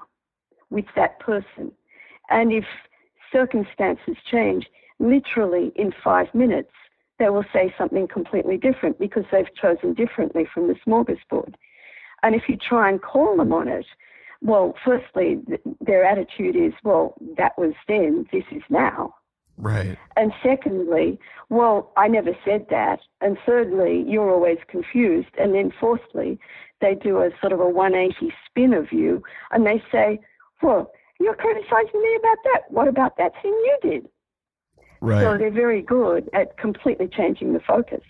with 0.70 0.87
that 0.96 1.20
person. 1.20 1.70
And 2.30 2.52
if 2.52 2.64
circumstances 3.30 4.16
change, 4.30 4.66
literally 4.98 5.70
in 5.76 5.92
five 6.02 6.34
minutes, 6.34 6.72
they 7.18 7.28
will 7.28 7.44
say 7.52 7.75
something 7.76 8.08
completely 8.08 8.56
different 8.56 8.98
because 8.98 9.25
they've 9.30 9.54
chosen 9.54 9.92
differently 9.92 10.46
from 10.52 10.68
the 10.68 10.75
smorgasbord. 10.87 11.54
And 12.22 12.34
if 12.34 12.48
you 12.48 12.56
try 12.56 12.88
and 12.88 13.00
call 13.00 13.37
them 13.37 13.52
on 13.52 13.68
it, 13.68 13.87
well, 14.40 14.75
firstly, 14.85 15.38
th- 15.47 15.61
their 15.80 16.04
attitude 16.04 16.57
is, 16.57 16.73
well, 16.85 17.14
that 17.37 17.59
was 17.59 17.75
then, 17.88 18.26
this 18.33 18.45
is 18.52 18.62
now. 18.71 19.14
Right. 19.57 19.99
And 20.16 20.33
secondly, 20.42 21.18
well, 21.49 21.92
I 21.97 22.07
never 22.09 22.30
said 22.45 22.66
that. 22.71 23.00
And 23.21 23.37
thirdly, 23.45 24.04
you're 24.07 24.30
always 24.30 24.59
confused. 24.68 25.30
And 25.38 25.54
then 25.54 25.73
fourthly, 25.80 26.38
they 26.80 26.95
do 26.95 27.18
a 27.18 27.30
sort 27.40 27.52
of 27.52 27.61
a 27.61 27.68
180 27.68 28.33
spin 28.47 28.73
of 28.73 28.92
you 28.92 29.23
and 29.50 29.66
they 29.66 29.83
say, 29.90 30.21
well, 30.62 30.92
you're 31.21 31.35
criticizing 31.35 32.00
me 32.00 32.16
about 32.16 32.37
that. 32.45 32.61
What 32.71 32.87
about 32.87 33.16
that 33.18 33.33
thing 33.42 33.50
you 33.50 33.78
did? 33.83 34.09
Right. 35.00 35.23
So 35.23 35.37
they're 35.37 35.50
very 35.50 35.83
good 35.83 36.28
at 36.33 36.57
completely 36.59 37.09
changing 37.09 37.52
the 37.52 37.61
focus. 37.61 38.02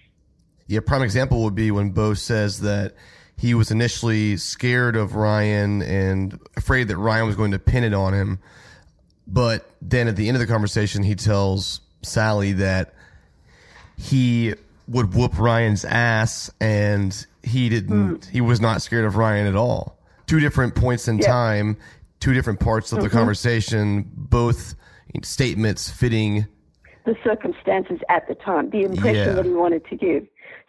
Yeah, 0.67 0.81
prime 0.85 1.03
example 1.03 1.43
would 1.45 1.55
be 1.55 1.71
when 1.71 1.91
Bo 1.91 2.13
says 2.13 2.61
that 2.61 2.95
he 3.39 3.55
was 3.55 3.71
initially 3.71 4.37
scared 4.37 4.97
of 4.97 5.15
Ryan 5.15 5.81
and 5.83 6.39
afraid 6.57 6.89
that 6.89 6.97
Ryan 6.99 7.27
was 7.27 7.37
going 7.37 7.53
to 7.53 7.59
pin 7.59 7.85
it 7.85 7.95
on 7.95 8.13
him. 8.13 8.41
But 9.29 9.71
then 9.81 10.09
at 10.09 10.17
the 10.17 10.27
end 10.27 10.37
of 10.37 10.41
the 10.41 10.47
conversation, 10.47 11.05
he 11.05 11.15
tells 11.15 11.81
Sally 12.03 12.53
that 12.55 12.95
he 13.97 14.55
would 14.89 15.15
whoop 15.15 15.39
Ryan's 15.39 15.85
ass 15.85 16.51
and 16.61 17.27
he 17.45 17.69
didn't, 17.69 18.25
he 18.27 18.41
was 18.41 18.61
not 18.61 18.83
scared 18.83 19.05
of 19.05 19.17
Ryan 19.17 19.47
at 19.47 19.55
all. 19.55 19.99
Two 20.27 20.41
different 20.41 20.75
points 20.75 21.07
in 21.09 21.19
Yeah. 21.19 21.27
time, 21.29 21.77
two 22.21 22.35
different 22.35 22.59
parts 22.59 22.93
of 22.93 23.01
the 23.03 23.09
Mhm. 23.09 23.13
conversation, 23.13 24.11
both 24.17 24.75
statements 25.23 25.89
fitting. 25.91 26.47
the 27.05 27.17
circumstances 27.25 27.99
at 28.11 28.29
the 28.29 28.35
time, 28.35 28.69
the 28.69 28.83
impression 28.83 29.15
Yeah. 29.29 29.33
that 29.33 29.47
he 29.47 29.51
wanted 29.53 29.83
to 29.87 29.97
give. 29.97 30.27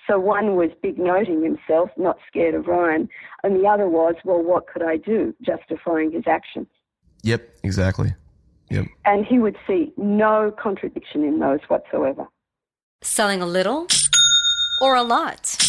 So 0.10 0.20
one 0.20 0.56
was 0.56 0.72
big 0.82 0.98
noting 0.98 1.44
himself, 1.44 1.92
not 1.96 2.18
scared 2.28 2.56
of 2.56 2.66
Ryan, 2.66 3.08
and 3.44 3.56
the 3.56 3.68
other 3.68 3.88
was, 3.88 4.16
well, 4.26 4.42
what 4.42 4.66
could 4.68 4.82
I 4.82 4.98
do, 4.98 5.36
justifying 5.42 6.12
his 6.12 6.24
actions. 6.26 6.68
Yep, 7.22 7.48
exactly. 7.64 8.16
Yep. 8.72 8.86
And 9.06 9.26
he 9.26 9.38
would 9.38 9.58
see 9.68 9.94
no 9.98 10.52
contradiction 10.60 11.24
in 11.24 11.40
those 11.40 11.60
whatsoever. 11.68 12.28
Selling 13.02 13.42
a 13.42 13.46
little 13.46 13.88
or 14.82 14.96
a 14.96 15.04
lot? 15.04 15.69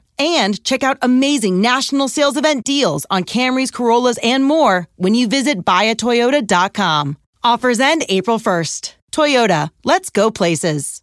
And 0.21 0.63
check 0.63 0.83
out 0.83 0.99
amazing 1.01 1.61
national 1.61 2.07
sales 2.07 2.37
event 2.37 2.63
deals 2.63 3.07
on 3.09 3.23
Camrys, 3.23 3.73
Corollas, 3.73 4.19
and 4.21 4.45
more 4.45 4.87
when 4.95 5.15
you 5.15 5.27
visit 5.27 5.65
buyatoyota.com. 5.65 7.17
Offers 7.43 7.79
end 7.79 8.05
April 8.07 8.37
1st. 8.37 8.93
Toyota, 9.11 9.71
let's 9.83 10.11
go 10.11 10.29
places. 10.29 11.01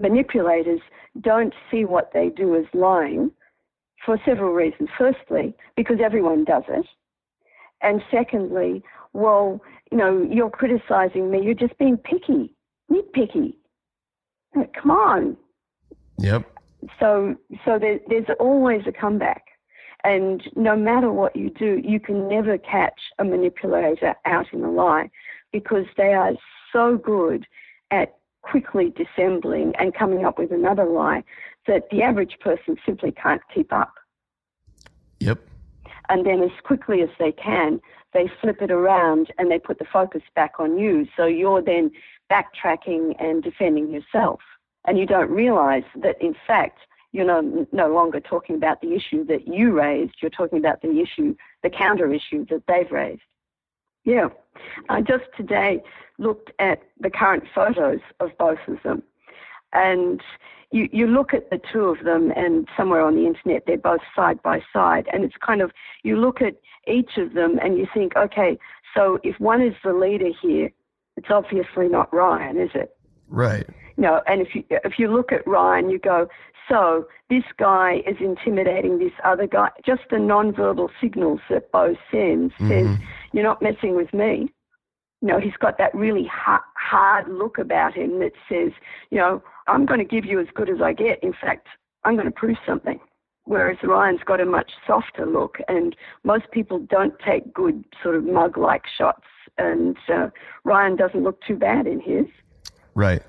Manipulators 0.00 0.80
don't 1.20 1.52
see 1.70 1.84
what 1.84 2.10
they 2.14 2.30
do 2.30 2.56
as 2.56 2.64
lying 2.72 3.30
for 4.02 4.18
several 4.24 4.54
reasons. 4.54 4.88
Firstly, 4.96 5.54
because 5.76 5.98
everyone 6.02 6.44
does 6.44 6.64
it. 6.68 6.86
And 7.82 8.00
secondly, 8.10 8.82
well, 9.12 9.60
you 9.92 9.98
know, 9.98 10.26
you're 10.32 10.48
criticizing 10.48 11.30
me, 11.30 11.42
you're 11.42 11.52
just 11.52 11.76
being 11.76 11.98
picky, 11.98 12.50
nitpicky. 12.90 13.56
Come 14.54 14.90
on. 14.90 15.36
Yep. 16.18 16.50
So, 16.98 17.36
so 17.64 17.78
there, 17.78 17.98
there's 18.08 18.26
always 18.38 18.82
a 18.86 18.92
comeback. 18.92 19.44
And 20.04 20.42
no 20.54 20.76
matter 20.76 21.10
what 21.12 21.34
you 21.34 21.50
do, 21.50 21.80
you 21.84 21.98
can 21.98 22.28
never 22.28 22.58
catch 22.58 23.00
a 23.18 23.24
manipulator 23.24 24.14
out 24.24 24.46
in 24.52 24.62
a 24.62 24.70
lie 24.70 25.10
because 25.52 25.86
they 25.96 26.14
are 26.14 26.32
so 26.72 26.96
good 26.96 27.46
at 27.90 28.16
quickly 28.42 28.92
dissembling 28.96 29.74
and 29.78 29.94
coming 29.94 30.24
up 30.24 30.38
with 30.38 30.52
another 30.52 30.84
lie 30.84 31.24
that 31.66 31.90
the 31.90 32.02
average 32.02 32.38
person 32.40 32.76
simply 32.86 33.10
can't 33.10 33.42
keep 33.52 33.72
up. 33.72 33.94
Yep. 35.18 35.40
And 36.08 36.24
then, 36.24 36.40
as 36.42 36.50
quickly 36.62 37.02
as 37.02 37.08
they 37.18 37.32
can, 37.32 37.80
they 38.12 38.30
flip 38.40 38.62
it 38.62 38.70
around 38.70 39.32
and 39.38 39.50
they 39.50 39.58
put 39.58 39.78
the 39.80 39.84
focus 39.92 40.22
back 40.36 40.60
on 40.60 40.78
you. 40.78 41.08
So 41.16 41.26
you're 41.26 41.62
then 41.62 41.90
backtracking 42.30 43.16
and 43.18 43.42
defending 43.42 43.90
yourself. 43.90 44.40
And 44.86 44.98
you 44.98 45.06
don't 45.06 45.30
realize 45.30 45.84
that, 46.02 46.20
in 46.20 46.34
fact, 46.46 46.78
you're 47.12 47.26
no, 47.26 47.66
no 47.72 47.88
longer 47.88 48.20
talking 48.20 48.56
about 48.56 48.80
the 48.80 48.94
issue 48.94 49.24
that 49.26 49.48
you 49.48 49.72
raised, 49.72 50.14
you're 50.20 50.30
talking 50.30 50.58
about 50.58 50.82
the 50.82 51.00
issue, 51.00 51.34
the 51.62 51.70
counter 51.70 52.12
issue 52.12 52.44
that 52.50 52.62
they've 52.68 52.90
raised. 52.90 53.22
Yeah. 54.04 54.28
I 54.88 55.00
just 55.00 55.24
today 55.36 55.82
looked 56.18 56.52
at 56.58 56.82
the 57.00 57.10
current 57.10 57.44
photos 57.54 58.00
of 58.20 58.30
both 58.38 58.58
of 58.68 58.78
them. 58.84 59.02
And 59.72 60.20
you, 60.70 60.88
you 60.92 61.06
look 61.06 61.34
at 61.34 61.50
the 61.50 61.60
two 61.72 61.86
of 61.86 62.04
them, 62.04 62.32
and 62.36 62.68
somewhere 62.76 63.00
on 63.00 63.14
the 63.14 63.26
internet, 63.26 63.64
they're 63.66 63.78
both 63.78 64.00
side 64.14 64.42
by 64.42 64.62
side. 64.72 65.08
And 65.12 65.24
it's 65.24 65.36
kind 65.44 65.60
of, 65.60 65.72
you 66.02 66.16
look 66.16 66.40
at 66.40 66.54
each 66.86 67.16
of 67.16 67.34
them 67.34 67.58
and 67.62 67.76
you 67.76 67.86
think, 67.92 68.16
okay, 68.16 68.58
so 68.94 69.18
if 69.22 69.38
one 69.40 69.60
is 69.62 69.74
the 69.84 69.92
leader 69.92 70.30
here, 70.40 70.70
it's 71.16 71.30
obviously 71.30 71.88
not 71.88 72.12
Ryan, 72.12 72.58
is 72.58 72.70
it? 72.74 72.96
Right. 73.28 73.66
You 73.96 74.02
know, 74.02 74.22
and 74.26 74.40
if 74.42 74.54
you 74.54 74.64
if 74.70 74.98
you 74.98 75.12
look 75.12 75.32
at 75.32 75.46
Ryan, 75.46 75.88
you 75.88 75.98
go, 75.98 76.28
so 76.68 77.06
this 77.30 77.44
guy 77.58 78.02
is 78.06 78.16
intimidating 78.20 78.98
this 78.98 79.12
other 79.24 79.46
guy. 79.46 79.70
Just 79.84 80.02
the 80.10 80.18
non-verbal 80.18 80.90
signals 81.00 81.40
that 81.48 81.70
Bo 81.72 81.96
sends 82.10 82.52
mm-hmm. 82.54 82.68
says, 82.68 82.98
"You're 83.32 83.44
not 83.44 83.62
messing 83.62 83.96
with 83.96 84.12
me." 84.12 84.52
You 85.22 85.28
know, 85.28 85.40
he's 85.40 85.56
got 85.58 85.78
that 85.78 85.94
really 85.94 86.26
hard, 86.30 86.60
hard 86.76 87.28
look 87.28 87.56
about 87.56 87.94
him 87.94 88.18
that 88.20 88.32
says, 88.50 88.70
you 89.10 89.16
know, 89.16 89.42
I'm 89.66 89.86
going 89.86 89.98
to 89.98 90.04
give 90.04 90.26
you 90.26 90.38
as 90.38 90.46
good 90.54 90.68
as 90.68 90.82
I 90.82 90.92
get. 90.92 91.22
In 91.22 91.32
fact, 91.32 91.68
I'm 92.04 92.16
going 92.16 92.26
to 92.26 92.30
prove 92.30 92.58
something. 92.66 93.00
Whereas 93.44 93.78
Ryan's 93.82 94.20
got 94.26 94.40
a 94.40 94.44
much 94.44 94.72
softer 94.86 95.24
look, 95.24 95.56
and 95.68 95.96
most 96.22 96.50
people 96.50 96.80
don't 96.90 97.14
take 97.20 97.54
good 97.54 97.82
sort 98.02 98.16
of 98.16 98.24
mug-like 98.24 98.82
shots. 98.98 99.24
And 99.56 99.96
uh, 100.12 100.28
Ryan 100.64 100.96
doesn't 100.96 101.22
look 101.22 101.40
too 101.42 101.56
bad 101.56 101.86
in 101.86 102.00
his. 102.00 102.26
Right 102.94 103.22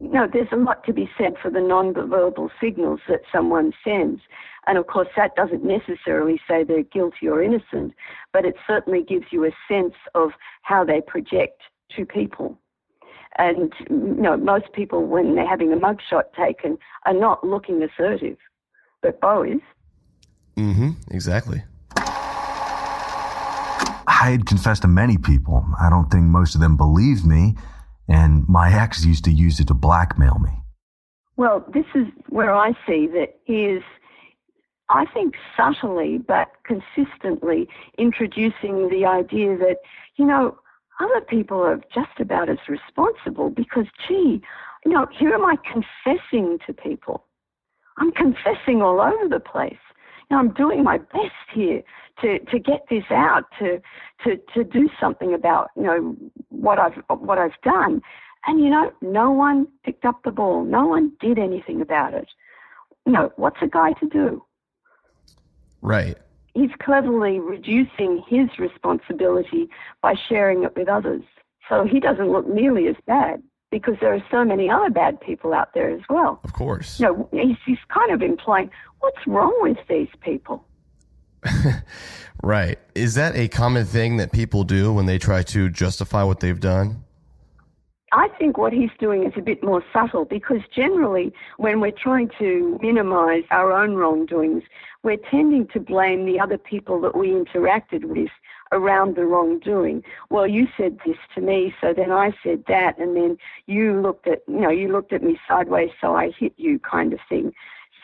no, 0.00 0.28
there's 0.30 0.48
a 0.52 0.56
lot 0.56 0.84
to 0.84 0.92
be 0.92 1.08
said 1.16 1.34
for 1.40 1.50
the 1.50 1.60
non-verbal 1.60 2.50
signals 2.60 3.00
that 3.08 3.22
someone 3.32 3.72
sends. 3.82 4.20
And 4.66 4.76
of 4.78 4.86
course, 4.88 5.08
that 5.16 5.34
doesn't 5.36 5.64
necessarily 5.64 6.40
say 6.48 6.64
they're 6.64 6.82
guilty 6.82 7.28
or 7.28 7.42
innocent, 7.42 7.94
but 8.32 8.44
it 8.44 8.56
certainly 8.66 9.02
gives 9.02 9.26
you 9.30 9.44
a 9.44 9.50
sense 9.68 9.94
of 10.14 10.30
how 10.62 10.84
they 10.84 11.00
project 11.00 11.62
to 11.96 12.04
people. 12.04 12.58
And 13.38 13.72
you 13.88 14.16
know, 14.18 14.36
most 14.36 14.72
people, 14.72 15.06
when 15.06 15.34
they're 15.34 15.48
having 15.48 15.72
a 15.72 15.76
mugshot 15.76 16.32
taken, 16.36 16.78
are 17.04 17.14
not 17.14 17.44
looking 17.44 17.82
assertive, 17.82 18.38
but 19.02 19.20
Bo 19.20 19.42
is. 19.42 19.60
Mm-hmm. 20.56 20.90
Exactly. 21.10 21.62
I 24.08 24.30
had 24.30 24.46
confessed 24.46 24.82
to 24.82 24.88
many 24.88 25.18
people. 25.18 25.64
I 25.80 25.90
don't 25.90 26.10
think 26.10 26.24
most 26.24 26.54
of 26.54 26.60
them 26.60 26.76
believed 26.76 27.26
me. 27.26 27.54
And 28.08 28.46
my 28.48 28.72
ex 28.72 29.04
used 29.04 29.24
to 29.24 29.32
use 29.32 29.60
it 29.60 29.68
to 29.68 29.74
blackmail 29.74 30.38
me. 30.38 30.50
Well, 31.36 31.64
this 31.72 31.84
is 31.94 32.06
where 32.28 32.54
I 32.54 32.72
see 32.86 33.06
that 33.08 33.38
he 33.44 33.64
is, 33.64 33.82
I 34.88 35.04
think, 35.12 35.34
subtly 35.56 36.18
but 36.18 36.48
consistently 36.64 37.68
introducing 37.98 38.88
the 38.88 39.04
idea 39.04 39.56
that, 39.58 39.78
you 40.16 40.24
know, 40.24 40.58
other 41.00 41.20
people 41.20 41.58
are 41.60 41.80
just 41.94 42.18
about 42.20 42.48
as 42.48 42.58
responsible 42.68 43.50
because, 43.50 43.86
gee, 44.08 44.40
you 44.84 44.92
know, 44.92 45.06
here 45.18 45.34
am 45.34 45.44
I 45.44 45.56
confessing 45.56 46.58
to 46.66 46.72
people. 46.72 47.24
I'm 47.98 48.12
confessing 48.12 48.82
all 48.82 49.00
over 49.00 49.28
the 49.28 49.40
place. 49.40 49.76
You 50.30 50.36
know, 50.36 50.38
I'm 50.38 50.54
doing 50.54 50.82
my 50.82 50.98
best 50.98 51.46
here 51.52 51.82
to, 52.20 52.38
to 52.38 52.58
get 52.58 52.86
this 52.90 53.04
out, 53.10 53.44
to, 53.58 53.80
to, 54.24 54.36
to 54.54 54.64
do 54.64 54.88
something 55.00 55.34
about, 55.34 55.70
you 55.76 55.82
know, 55.82 56.16
what 56.48 56.78
I've, 56.78 57.02
what 57.08 57.38
I've 57.38 57.60
done. 57.62 58.00
And, 58.46 58.60
you 58.60 58.70
know, 58.70 58.92
no 59.02 59.30
one 59.30 59.66
picked 59.84 60.04
up 60.04 60.22
the 60.24 60.30
ball. 60.30 60.64
No 60.64 60.86
one 60.86 61.12
did 61.20 61.38
anything 61.38 61.80
about 61.80 62.14
it. 62.14 62.28
You 63.04 63.12
know, 63.12 63.32
what's 63.36 63.58
a 63.60 63.66
guy 63.66 63.92
to 63.94 64.08
do? 64.08 64.44
Right. 65.82 66.16
He's 66.54 66.70
cleverly 66.80 67.38
reducing 67.38 68.22
his 68.28 68.48
responsibility 68.58 69.68
by 70.00 70.14
sharing 70.28 70.64
it 70.64 70.74
with 70.76 70.88
others. 70.88 71.22
So 71.68 71.84
he 71.84 72.00
doesn't 72.00 72.30
look 72.30 72.48
nearly 72.48 72.88
as 72.88 72.96
bad 73.06 73.42
because 73.70 73.94
there 74.00 74.14
are 74.14 74.24
so 74.30 74.44
many 74.44 74.70
other 74.70 74.90
bad 74.90 75.20
people 75.20 75.52
out 75.52 75.74
there 75.74 75.90
as 75.90 76.00
well. 76.08 76.40
Of 76.44 76.52
course. 76.52 76.98
You 76.98 77.06
know, 77.06 77.28
he's, 77.32 77.56
he's 77.66 77.78
kind 77.92 78.12
of 78.12 78.22
implying, 78.22 78.70
what's 79.00 79.26
wrong 79.26 79.54
with 79.60 79.76
these 79.88 80.08
people? 80.20 80.64
right. 82.42 82.78
Is 82.94 83.14
that 83.14 83.36
a 83.36 83.48
common 83.48 83.84
thing 83.84 84.16
that 84.18 84.32
people 84.32 84.64
do 84.64 84.92
when 84.92 85.06
they 85.06 85.18
try 85.18 85.42
to 85.44 85.68
justify 85.68 86.22
what 86.22 86.40
they've 86.40 86.60
done? 86.60 87.04
I 88.12 88.28
think 88.38 88.56
what 88.56 88.72
he's 88.72 88.90
doing 89.00 89.24
is 89.24 89.32
a 89.36 89.42
bit 89.42 89.62
more 89.64 89.82
subtle 89.92 90.24
because 90.24 90.60
generally, 90.74 91.32
when 91.58 91.80
we're 91.80 91.90
trying 91.90 92.30
to 92.38 92.78
minimize 92.80 93.42
our 93.50 93.72
own 93.72 93.94
wrongdoings, 93.94 94.62
we're 95.02 95.18
tending 95.30 95.66
to 95.68 95.80
blame 95.80 96.24
the 96.24 96.38
other 96.38 96.56
people 96.56 97.00
that 97.00 97.16
we 97.16 97.28
interacted 97.28 98.04
with 98.04 98.30
around 98.72 99.16
the 99.16 99.24
wrongdoing. 99.24 100.02
Well, 100.30 100.46
you 100.46 100.66
said 100.76 100.98
this 101.04 101.16
to 101.34 101.40
me, 101.40 101.74
so 101.80 101.92
then 101.94 102.12
I 102.12 102.32
said 102.42 102.64
that, 102.68 102.98
and 102.98 103.16
then 103.16 103.38
you 103.66 104.00
looked 104.00 104.28
at, 104.28 104.42
you 104.46 104.60
know, 104.60 104.70
you 104.70 104.90
looked 104.90 105.12
at 105.12 105.22
me 105.22 105.38
sideways, 105.48 105.90
so 106.00 106.14
I 106.14 106.30
hit 106.38 106.54
you, 106.56 106.78
kind 106.78 107.12
of 107.12 107.18
thing. 107.28 107.52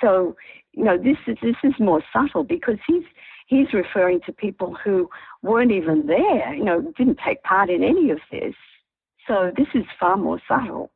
So, 0.00 0.36
you 0.72 0.84
know, 0.84 0.98
this 0.98 1.18
is 1.26 1.36
this 1.42 1.56
is 1.62 1.74
more 1.78 2.02
subtle 2.12 2.44
because 2.44 2.78
he's 2.86 3.04
he's 3.52 3.72
referring 3.74 4.20
to 4.24 4.32
people 4.32 4.74
who 4.82 5.10
weren't 5.42 5.72
even 5.72 6.06
there, 6.06 6.54
you 6.54 6.64
know, 6.64 6.80
didn't 6.96 7.18
take 7.24 7.42
part 7.42 7.68
in 7.68 7.84
any 7.84 8.10
of 8.10 8.18
this. 8.30 8.54
So 9.28 9.52
this 9.56 9.66
is 9.74 9.84
far 10.00 10.16
more 10.16 10.40
subtle 10.48 10.90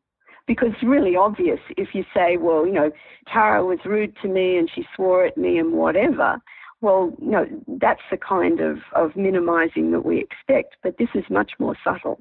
because 0.47 0.69
it's 0.73 0.83
really 0.83 1.17
obvious 1.17 1.61
if 1.77 1.89
you 1.93 2.05
say, 2.15 2.39
well, 2.39 2.67
you 2.67 2.73
know, 2.73 2.91
Tara 3.31 3.65
was 3.65 3.79
rude 3.85 4.17
to 4.23 4.29
me 4.29 4.57
and 4.57 4.71
she 4.75 4.87
swore 4.95 5.27
at 5.27 5.37
me 5.37 5.59
and 5.59 5.75
whatever. 5.75 6.41
Well, 6.81 7.15
you 7.21 7.31
know, 7.31 7.47
that's 7.67 8.01
the 8.11 8.17
kind 8.17 8.61
of, 8.61 8.79
of 8.95 9.17
minimizing 9.17 9.91
that 9.91 10.05
we 10.05 10.19
expect, 10.19 10.77
but 10.83 10.97
this 10.99 11.09
is 11.15 11.25
much 11.29 11.53
more 11.59 11.77
subtle. 11.85 12.21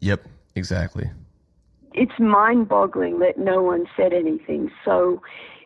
Yep, 0.00 0.26
exactly. 0.56 1.08
It's 1.94 2.18
mind 2.18 2.68
boggling 2.68 3.20
that 3.20 3.38
no 3.38 3.62
one 3.62 3.86
said 3.96 4.12
anything. 4.12 4.70
So, 4.84 5.22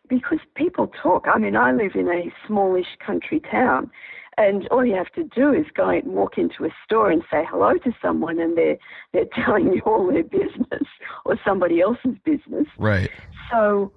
because 0.09 0.39
people 0.55 0.91
talk, 1.03 1.27
I 1.33 1.39
mean, 1.39 1.57
I 1.57 1.73
live 1.73 1.93
in 1.95 2.09
a 2.09 2.33
smallish 2.47 2.99
country 3.05 3.41
town, 3.41 3.91
and 4.37 4.67
all 4.69 4.85
you 4.85 4.95
have 4.95 5.13
to 5.13 5.25
do 5.25 5.53
is 5.53 5.67
go 5.75 5.91
and 5.91 6.05
walk 6.07 6.39
into 6.39 6.65
a 6.65 6.71
store 6.85 7.11
and 7.11 7.23
say 7.31 7.45
hello 7.49 7.75
to 7.79 7.93
someone, 8.01 8.39
and 8.41 8.57
they're 8.57 8.79
they're 9.13 9.27
telling 9.45 9.73
you 9.73 9.83
all 9.85 10.07
their 10.11 10.25
business 10.25 10.89
or 11.25 11.39
somebody 11.45 11.81
else's 11.81 12.17
business. 12.25 12.67
Right. 12.79 13.11
So, 13.51 13.93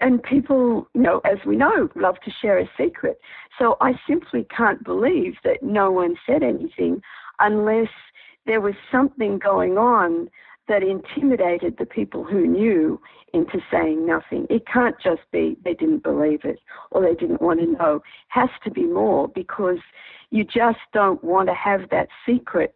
and 0.00 0.22
people, 0.22 0.88
you 0.94 1.02
know, 1.02 1.20
as 1.24 1.38
we 1.44 1.56
know, 1.56 1.88
love 1.96 2.16
to 2.24 2.30
share 2.30 2.58
a 2.58 2.70
secret. 2.78 3.18
So 3.58 3.76
I 3.80 3.94
simply 4.06 4.46
can't 4.56 4.84
believe 4.84 5.34
that 5.44 5.62
no 5.62 5.90
one 5.90 6.14
said 6.24 6.44
anything 6.44 7.02
unless 7.40 7.88
there 8.46 8.60
was 8.60 8.74
something 8.90 9.38
going 9.38 9.76
on 9.76 10.30
that 10.68 10.82
intimidated 10.82 11.76
the 11.78 11.86
people 11.86 12.24
who 12.24 12.46
knew 12.46 13.00
into 13.32 13.58
saying 13.70 14.06
nothing. 14.06 14.46
It 14.48 14.66
can't 14.66 14.96
just 15.02 15.22
be 15.32 15.56
they 15.64 15.74
didn't 15.74 16.02
believe 16.02 16.40
it 16.44 16.58
or 16.90 17.02
they 17.02 17.14
didn't 17.14 17.42
want 17.42 17.60
to 17.60 17.66
know. 17.66 17.96
It 17.96 18.02
has 18.28 18.50
to 18.64 18.70
be 18.70 18.84
more 18.84 19.28
because 19.28 19.78
you 20.30 20.44
just 20.44 20.78
don't 20.92 21.22
want 21.24 21.48
to 21.48 21.54
have 21.54 21.90
that 21.90 22.08
secret 22.26 22.74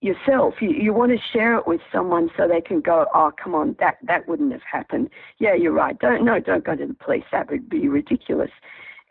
yourself. 0.00 0.54
You, 0.60 0.70
you 0.70 0.92
want 0.92 1.12
to 1.12 1.18
share 1.32 1.56
it 1.56 1.66
with 1.66 1.80
someone 1.90 2.30
so 2.36 2.46
they 2.46 2.60
can 2.60 2.80
go, 2.80 3.06
oh, 3.14 3.32
come 3.42 3.54
on, 3.54 3.74
that, 3.80 3.96
that 4.06 4.28
wouldn't 4.28 4.52
have 4.52 4.62
happened. 4.70 5.08
Yeah, 5.38 5.54
you're 5.54 5.72
right. 5.72 5.98
Don't, 5.98 6.24
no, 6.24 6.38
don't 6.40 6.64
go 6.64 6.76
to 6.76 6.86
the 6.86 6.94
police. 6.94 7.24
That 7.32 7.50
would 7.50 7.68
be 7.68 7.88
ridiculous. 7.88 8.50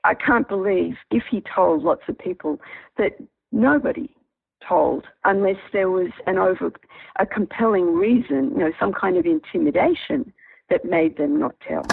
I 0.04 0.14
can't 0.14 0.48
believe 0.48 0.96
if 1.10 1.24
he 1.32 1.42
told 1.42 1.84
lots 1.84 2.04
of 2.08 2.18
people 2.18 2.60
that 2.98 3.14
nobody 3.52 4.14
told 4.68 5.06
unless 5.26 5.58
there 5.72 5.90
was 5.90 6.10
an 6.28 6.38
over, 6.38 6.72
a 7.20 7.26
compelling 7.26 7.94
reason, 7.94 8.52
you 8.52 8.60
know, 8.60 8.72
some 8.80 8.94
kind 8.94 9.18
of 9.18 9.26
intimidation 9.26 10.34
that 10.70 10.86
made 10.86 11.18
them 11.18 11.40
not 11.40 11.56
tell. 11.68 11.86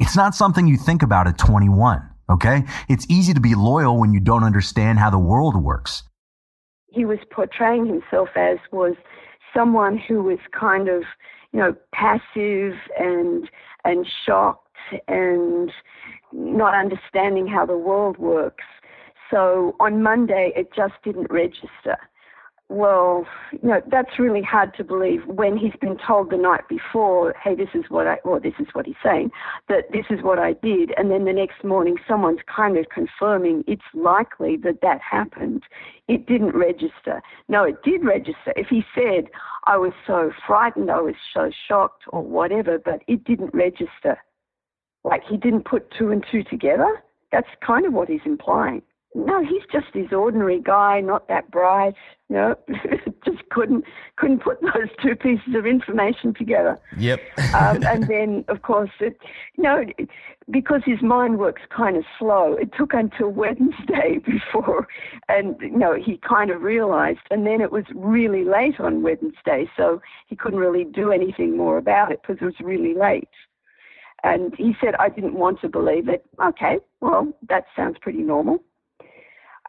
It's 0.00 0.16
not 0.16 0.34
something 0.34 0.66
you 0.66 0.76
think 0.76 1.02
about 1.02 1.26
at 1.26 1.38
21, 1.38 2.02
okay? 2.30 2.64
It's 2.88 3.06
easy 3.08 3.34
to 3.34 3.40
be 3.40 3.54
loyal 3.54 3.98
when 3.98 4.12
you 4.12 4.20
don't 4.20 4.44
understand 4.44 4.98
how 4.98 5.10
the 5.10 5.18
world 5.18 5.56
works. 5.56 6.02
He 6.88 7.04
was 7.04 7.18
portraying 7.30 7.86
himself 7.86 8.28
as 8.36 8.58
was 8.70 8.94
someone 9.54 9.96
who 9.96 10.22
was 10.22 10.38
kind 10.58 10.88
of, 10.88 11.02
you 11.52 11.60
know, 11.60 11.74
passive 11.94 12.74
and 12.98 13.48
and 13.84 14.06
shocked 14.26 14.68
and 15.08 15.70
not 16.32 16.74
understanding 16.74 17.46
how 17.46 17.66
the 17.66 17.76
world 17.76 18.18
works. 18.18 18.64
So 19.32 19.74
on 19.80 20.02
Monday, 20.02 20.52
it 20.54 20.68
just 20.76 20.94
didn't 21.02 21.30
register 21.30 21.96
well, 22.72 23.26
you 23.52 23.68
know, 23.68 23.82
that's 23.90 24.18
really 24.18 24.40
hard 24.40 24.74
to 24.76 24.84
believe 24.84 25.20
when 25.26 25.58
he's 25.58 25.76
been 25.80 25.98
told 26.04 26.30
the 26.30 26.38
night 26.38 26.66
before, 26.68 27.34
hey, 27.42 27.54
this 27.54 27.68
is 27.74 27.84
what 27.90 28.06
I, 28.06 28.14
or 28.24 28.40
this 28.40 28.54
is 28.58 28.66
what 28.72 28.86
he's 28.86 28.94
saying, 29.04 29.30
that 29.68 29.92
this 29.92 30.06
is 30.08 30.22
what 30.22 30.38
I 30.38 30.54
did. 30.54 30.92
And 30.96 31.10
then 31.10 31.26
the 31.26 31.34
next 31.34 31.62
morning, 31.64 31.96
someone's 32.08 32.40
kind 32.54 32.78
of 32.78 32.86
confirming 32.88 33.62
it's 33.66 33.82
likely 33.92 34.56
that 34.58 34.80
that 34.80 35.00
happened. 35.02 35.64
It 36.08 36.26
didn't 36.26 36.56
register. 36.56 37.20
No, 37.48 37.64
it 37.64 37.82
did 37.84 38.04
register. 38.04 38.54
If 38.56 38.68
he 38.68 38.84
said, 38.94 39.28
I 39.64 39.76
was 39.76 39.92
so 40.06 40.32
frightened, 40.46 40.90
I 40.90 41.00
was 41.00 41.14
so 41.34 41.50
shocked, 41.68 42.04
or 42.08 42.22
whatever, 42.22 42.78
but 42.78 43.02
it 43.06 43.24
didn't 43.24 43.52
register. 43.52 44.16
Like 45.04 45.22
he 45.28 45.36
didn't 45.36 45.66
put 45.66 45.92
two 45.98 46.10
and 46.10 46.24
two 46.30 46.42
together. 46.44 47.02
That's 47.32 47.48
kind 47.64 47.84
of 47.84 47.92
what 47.92 48.08
he's 48.08 48.20
implying 48.24 48.82
no, 49.14 49.44
he's 49.44 49.62
just 49.70 49.86
this 49.92 50.10
ordinary 50.12 50.60
guy, 50.60 51.00
not 51.00 51.28
that 51.28 51.50
bright. 51.50 51.94
You 52.30 52.36
know, 52.36 52.54
just 53.26 53.46
couldn't 53.50 53.84
couldn't 54.16 54.42
put 54.42 54.60
those 54.62 54.88
two 55.02 55.14
pieces 55.14 55.54
of 55.54 55.66
information 55.66 56.32
together. 56.32 56.78
Yep. 56.96 57.20
um, 57.54 57.82
and 57.86 58.04
then, 58.08 58.44
of 58.48 58.62
course, 58.62 58.90
it, 59.00 59.18
you 59.56 59.64
know, 59.64 59.84
because 60.50 60.80
his 60.86 61.02
mind 61.02 61.38
works 61.38 61.60
kind 61.74 61.96
of 61.98 62.04
slow. 62.18 62.54
It 62.54 62.70
took 62.76 62.94
until 62.94 63.28
Wednesday 63.42 64.18
before, 64.24 64.88
and 65.28 65.56
you 65.60 65.76
know, 65.76 65.94
he 65.94 66.18
kind 66.26 66.50
of 66.50 66.62
realized. 66.62 67.20
And 67.30 67.46
then 67.46 67.60
it 67.60 67.70
was 67.70 67.84
really 67.94 68.44
late 68.44 68.80
on 68.80 69.02
Wednesday, 69.02 69.68
so 69.76 70.00
he 70.26 70.36
couldn't 70.36 70.58
really 70.58 70.84
do 70.84 71.12
anything 71.12 71.56
more 71.56 71.76
about 71.76 72.12
it 72.12 72.22
because 72.22 72.40
it 72.40 72.44
was 72.44 72.60
really 72.60 72.94
late. 72.94 73.28
And 74.24 74.54
he 74.56 74.74
said, 74.80 74.94
I 75.00 75.08
didn't 75.08 75.34
want 75.34 75.60
to 75.62 75.68
believe 75.68 76.08
it. 76.08 76.24
Okay, 76.42 76.78
well, 77.00 77.32
that 77.48 77.64
sounds 77.76 77.96
pretty 78.00 78.20
normal 78.20 78.62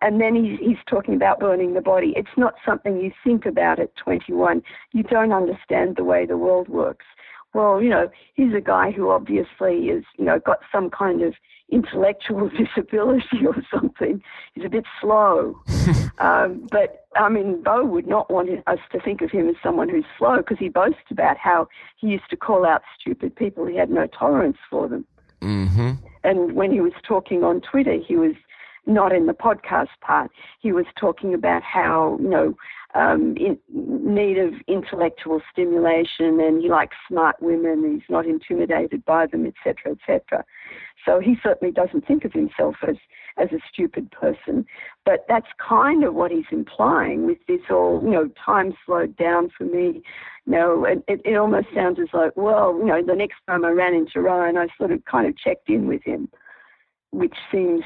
and 0.03 0.19
then 0.19 0.35
he's, 0.35 0.59
he's 0.59 0.77
talking 0.85 1.15
about 1.15 1.39
burning 1.39 1.73
the 1.73 1.81
body. 1.81 2.13
It's 2.17 2.37
not 2.37 2.55
something 2.65 2.99
you 2.99 3.11
think 3.23 3.45
about 3.45 3.79
at 3.79 3.95
21. 3.95 4.61
You 4.91 5.03
don't 5.03 5.31
understand 5.31 5.95
the 5.95 6.03
way 6.03 6.25
the 6.25 6.37
world 6.37 6.67
works. 6.67 7.05
Well, 7.53 7.81
you 7.81 7.89
know, 7.89 8.09
he's 8.33 8.53
a 8.53 8.59
guy 8.59 8.91
who 8.91 9.11
obviously 9.11 9.85
is, 9.87 10.03
you 10.17 10.25
know, 10.25 10.39
got 10.39 10.59
some 10.71 10.89
kind 10.89 11.21
of 11.21 11.35
intellectual 11.71 12.49
disability 12.75 13.45
or 13.47 13.55
something. 13.73 14.21
He's 14.53 14.65
a 14.65 14.69
bit 14.69 14.83
slow. 14.99 15.61
um, 16.17 16.67
but, 16.69 17.05
I 17.15 17.29
mean, 17.29 17.63
Bo 17.63 17.85
would 17.85 18.07
not 18.07 18.29
want 18.29 18.49
us 18.67 18.79
to 18.91 18.99
think 18.99 19.21
of 19.21 19.31
him 19.31 19.47
as 19.47 19.55
someone 19.63 19.87
who's 19.87 20.05
slow 20.17 20.37
because 20.37 20.57
he 20.59 20.67
boasts 20.67 21.11
about 21.11 21.37
how 21.37 21.69
he 21.95 22.07
used 22.07 22.29
to 22.31 22.35
call 22.35 22.65
out 22.65 22.81
stupid 22.99 23.37
people. 23.37 23.67
He 23.67 23.77
had 23.77 23.89
no 23.89 24.07
tolerance 24.07 24.57
for 24.69 24.89
them. 24.89 25.05
Mm-hmm. 25.41 25.91
And 26.25 26.53
when 26.53 26.71
he 26.71 26.81
was 26.81 26.93
talking 27.07 27.45
on 27.45 27.61
Twitter, 27.61 27.97
he 28.05 28.17
was 28.17 28.33
not 28.85 29.13
in 29.13 29.27
the 29.27 29.33
podcast 29.33 29.87
part. 30.01 30.31
He 30.59 30.71
was 30.71 30.85
talking 30.99 31.33
about 31.33 31.63
how, 31.63 32.17
you 32.21 32.29
know, 32.29 32.55
um, 32.95 33.35
in 33.37 33.57
need 33.67 34.37
of 34.37 34.53
intellectual 34.67 35.41
stimulation 35.51 36.39
and 36.39 36.61
he 36.61 36.69
likes 36.69 36.95
smart 37.07 37.35
women, 37.41 37.91
he's 37.91 38.09
not 38.09 38.25
intimidated 38.25 39.03
by 39.05 39.25
them, 39.25 39.47
etc., 39.47 39.93
etc. 39.93 40.45
So 41.05 41.19
he 41.19 41.35
certainly 41.41 41.73
doesn't 41.73 42.05
think 42.05 42.23
of 42.23 42.33
himself 42.33 42.75
as, 42.87 42.95
as 43.37 43.49
a 43.51 43.57
stupid 43.71 44.11
person. 44.11 44.65
But 45.05 45.25
that's 45.27 45.47
kind 45.57 46.03
of 46.03 46.13
what 46.13 46.31
he's 46.31 46.45
implying 46.51 47.25
with 47.25 47.39
this 47.47 47.61
all, 47.69 48.01
you 48.03 48.11
know, 48.11 48.29
time 48.45 48.73
slowed 48.85 49.17
down 49.17 49.49
for 49.57 49.63
me. 49.63 50.03
You 50.45 50.51
know, 50.51 50.85
it, 50.85 51.03
it, 51.07 51.21
it 51.25 51.35
almost 51.35 51.67
sounds 51.73 51.99
as 51.99 52.09
like, 52.13 52.33
well, 52.35 52.77
you 52.77 52.85
know, 52.85 53.01
the 53.03 53.15
next 53.15 53.37
time 53.47 53.65
I 53.65 53.69
ran 53.69 53.95
into 53.95 54.21
Ryan, 54.21 54.57
I 54.57 54.67
sort 54.77 54.91
of 54.91 55.03
kind 55.05 55.27
of 55.27 55.35
checked 55.37 55.69
in 55.69 55.87
with 55.87 56.03
him, 56.03 56.29
which 57.11 57.35
seems 57.51 57.83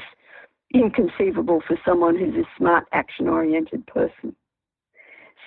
inconceivable 0.74 1.62
for 1.66 1.78
someone 1.84 2.16
who's 2.16 2.34
a 2.34 2.48
smart, 2.56 2.84
action 2.92 3.28
oriented 3.28 3.86
person. 3.86 4.34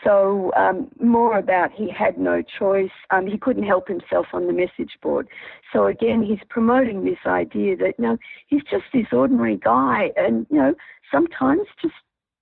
So, 0.04 0.52
um, 0.56 0.90
more 1.00 1.38
about 1.38 1.72
he 1.72 1.88
had 1.88 2.18
no 2.18 2.42
choice. 2.42 2.90
Um, 3.12 3.28
he 3.28 3.38
couldn't 3.38 3.64
help 3.64 3.88
himself 3.88 4.26
on 4.34 4.48
the 4.48 4.54
message 4.54 4.98
board. 5.00 5.28
So, 5.72 5.86
again, 5.86 6.24
he's 6.24 6.40
promoting 6.50 7.06
this 7.06 7.20
idea 7.28 7.78
that, 7.78 7.94
you 8.00 8.06
know, 8.06 8.18
he's 8.48 8.64
just 8.64 8.86
this 8.94 9.06
ordinary 9.12 9.58
guy. 9.58 10.12
And, 10.18 10.48
you 10.50 10.58
know, 10.58 10.74
sometimes 11.12 11.68
just 11.80 11.94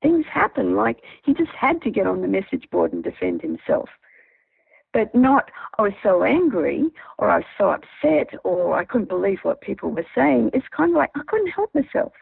things 0.02 0.26
happen. 0.32 0.76
Like 0.76 1.02
he 1.26 1.34
just 1.34 1.52
had 1.52 1.82
to 1.82 1.92
get 1.92 2.08
on 2.08 2.22
the 2.22 2.28
message 2.28 2.70
board 2.72 2.94
and 2.94 3.04
defend 3.04 3.42
himself. 3.42 3.90
But 4.92 5.14
not, 5.14 5.52
I 5.78 5.84
was 5.84 5.94
so 6.02 6.24
angry 6.24 6.86
or 7.20 7.30
I 7.30 7.38
was 7.38 7.46
so 7.58 7.70
upset 7.70 8.34
or 8.44 8.76
I 8.76 8.86
couldn't 8.86 9.10
believe 9.10 9.40
what 9.44 9.62
people 9.62 9.92
were 9.92 10.06
saying. 10.16 10.52
It's 10.54 10.68
kind 10.76 10.92
of 10.92 10.98
like 10.98 11.12
I 11.16 11.22
couldn't 11.28 11.52
help 11.52 11.74
myself 11.76 12.14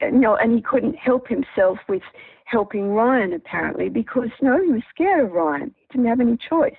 you 0.00 0.12
know, 0.12 0.36
and 0.36 0.54
he 0.54 0.62
couldn't 0.62 0.96
help 0.96 1.28
himself 1.28 1.78
with 1.88 2.02
helping 2.44 2.90
Ryan 2.90 3.32
apparently 3.32 3.88
because 3.88 4.30
no, 4.40 4.62
he 4.62 4.72
was 4.72 4.82
scared 4.90 5.24
of 5.24 5.32
Ryan. 5.32 5.74
He 5.76 5.86
didn't 5.90 6.08
have 6.08 6.20
any 6.20 6.36
choice. 6.36 6.74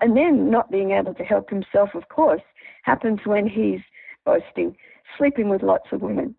And 0.00 0.16
then 0.16 0.50
not 0.50 0.70
being 0.70 0.92
able 0.92 1.14
to 1.14 1.24
help 1.24 1.50
himself, 1.50 1.90
of 1.94 2.08
course, 2.08 2.42
happens 2.82 3.20
when 3.24 3.48
he's 3.48 3.80
boasting, 4.24 4.76
sleeping 5.16 5.48
with 5.48 5.62
lots 5.62 5.88
of 5.92 6.02
women. 6.02 6.34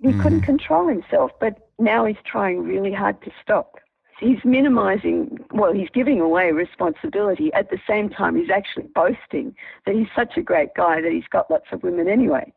He 0.00 0.08
mm. 0.08 0.22
couldn't 0.22 0.42
control 0.42 0.88
himself, 0.88 1.32
but 1.40 1.68
now 1.78 2.04
he's 2.04 2.16
trying 2.24 2.62
really 2.62 2.92
hard 2.92 3.20
to 3.22 3.30
stop. 3.42 3.76
He's 4.20 4.38
minimizing, 4.44 5.38
well, 5.52 5.72
he's 5.72 5.90
giving 5.92 6.20
away 6.20 6.50
responsibility. 6.52 7.52
At 7.52 7.70
the 7.70 7.78
same 7.88 8.08
time, 8.08 8.36
he's 8.36 8.50
actually 8.50 8.86
boasting 8.94 9.54
that 9.84 9.94
he's 9.94 10.08
such 10.16 10.36
a 10.36 10.42
great 10.42 10.70
guy 10.74 11.00
that 11.02 11.12
he's 11.12 11.28
got 11.30 11.50
lots 11.50 11.66
of 11.72 11.82
women 11.82 12.08
anyway. 12.08 12.52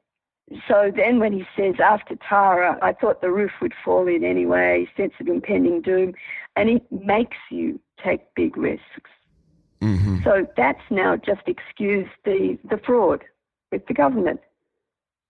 So 0.68 0.92
then 0.96 1.20
when 1.20 1.34
he 1.34 1.46
says, 1.56 1.76
after 1.84 2.16
Tara, 2.28 2.78
I 2.82 2.94
thought 2.94 3.22
the 3.22 3.32
roof 3.32 3.52
would 3.62 3.74
fall 3.86 4.08
in 4.08 4.24
anyway, 4.24 4.88
sense 4.98 5.14
of 5.20 5.28
impending 5.28 5.82
doom, 5.82 6.14
and 6.56 6.70
it 6.70 6.84
makes 6.92 7.38
you 7.52 7.80
take 8.04 8.34
big 8.36 8.58
risks. 8.58 9.12
Mm-hmm. 9.82 10.24
So 10.24 10.48
that's 10.58 10.82
now 10.90 11.16
just 11.16 11.42
excused 11.48 12.12
the, 12.26 12.58
the 12.70 12.80
fraud 12.86 13.24
with 13.72 13.86
the 13.88 13.94
government. 13.94 14.40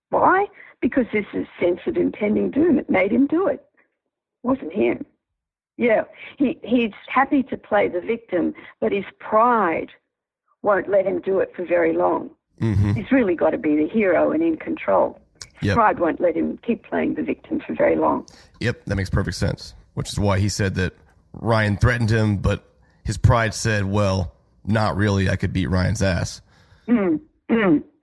Why? 0.09 0.47
Because 0.81 1.05
this 1.13 1.25
is 1.33 1.45
sense 1.59 1.81
of 1.85 1.97
impending 1.97 2.51
doom. 2.51 2.79
It 2.79 2.89
made 2.89 3.11
him 3.11 3.27
do 3.27 3.47
it. 3.47 3.63
it 3.73 4.47
wasn't 4.47 4.73
him. 4.73 5.05
Yeah, 5.77 6.03
he, 6.37 6.59
he's 6.63 6.91
happy 7.07 7.43
to 7.43 7.57
play 7.57 7.87
the 7.87 8.01
victim, 8.01 8.53
but 8.81 8.91
his 8.91 9.05
pride 9.19 9.91
won't 10.61 10.89
let 10.89 11.05
him 11.05 11.21
do 11.21 11.39
it 11.39 11.53
for 11.55 11.65
very 11.65 11.93
long. 11.93 12.31
Mm-hmm. 12.61 12.93
He's 12.93 13.11
really 13.11 13.35
got 13.35 13.51
to 13.51 13.57
be 13.57 13.75
the 13.75 13.87
hero 13.87 14.31
and 14.31 14.43
in 14.43 14.57
control. 14.57 15.19
Yep. 15.61 15.75
Pride 15.75 15.99
won't 15.99 16.21
let 16.21 16.35
him 16.35 16.57
keep 16.65 16.83
playing 16.83 17.15
the 17.15 17.23
victim 17.23 17.61
for 17.65 17.73
very 17.73 17.95
long. 17.95 18.25
Yep, 18.59 18.85
that 18.85 18.95
makes 18.95 19.09
perfect 19.09 19.37
sense. 19.37 19.73
Which 19.93 20.11
is 20.11 20.19
why 20.19 20.39
he 20.39 20.47
said 20.47 20.75
that 20.75 20.93
Ryan 21.33 21.77
threatened 21.77 22.09
him, 22.09 22.37
but 22.37 22.63
his 23.03 23.17
pride 23.17 23.53
said, 23.53 23.85
well, 23.85 24.35
not 24.65 24.95
really. 24.95 25.29
I 25.29 25.35
could 25.35 25.51
beat 25.51 25.67
Ryan's 25.67 26.01
ass. 26.01 26.41
Mm, 26.87 27.19
mm. 27.49 27.83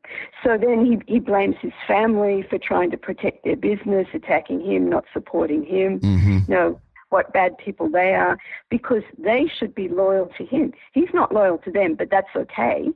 So 0.45 0.57
then 0.57 0.87
he, 0.87 1.13
he 1.13 1.19
blames 1.19 1.57
his 1.61 1.73
family 1.89 2.47
for 2.49 2.59
trying 2.59 2.93
to 2.93 2.97
protect 2.97 3.43
their 3.43 3.57
business, 3.57 4.07
attacking 4.15 4.61
him, 4.61 4.89
not 4.89 5.05
supporting 5.13 5.65
him. 5.65 5.99
Mm-hmm. 5.99 6.33
You 6.33 6.45
know, 6.49 6.81
what 7.09 7.33
bad 7.33 7.59
people 7.59 7.91
they 7.91 8.15
are, 8.15 8.39
because 8.71 9.03
they 9.19 9.51
should 9.59 9.75
be 9.75 9.89
loyal 9.89 10.31
to 10.39 10.47
him. 10.47 10.73
He's 10.93 11.09
not 11.13 11.35
loyal 11.35 11.59
to 11.59 11.73
them, 11.73 11.97
but 11.97 12.11
that's 12.11 12.29
okay 12.37 12.93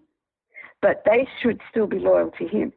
but 0.83 1.03
they 1.05 1.29
should 1.41 1.61
still 1.71 1.87
be 1.87 1.99
loyal 1.99 2.31
to 2.39 2.47
him. 2.47 2.73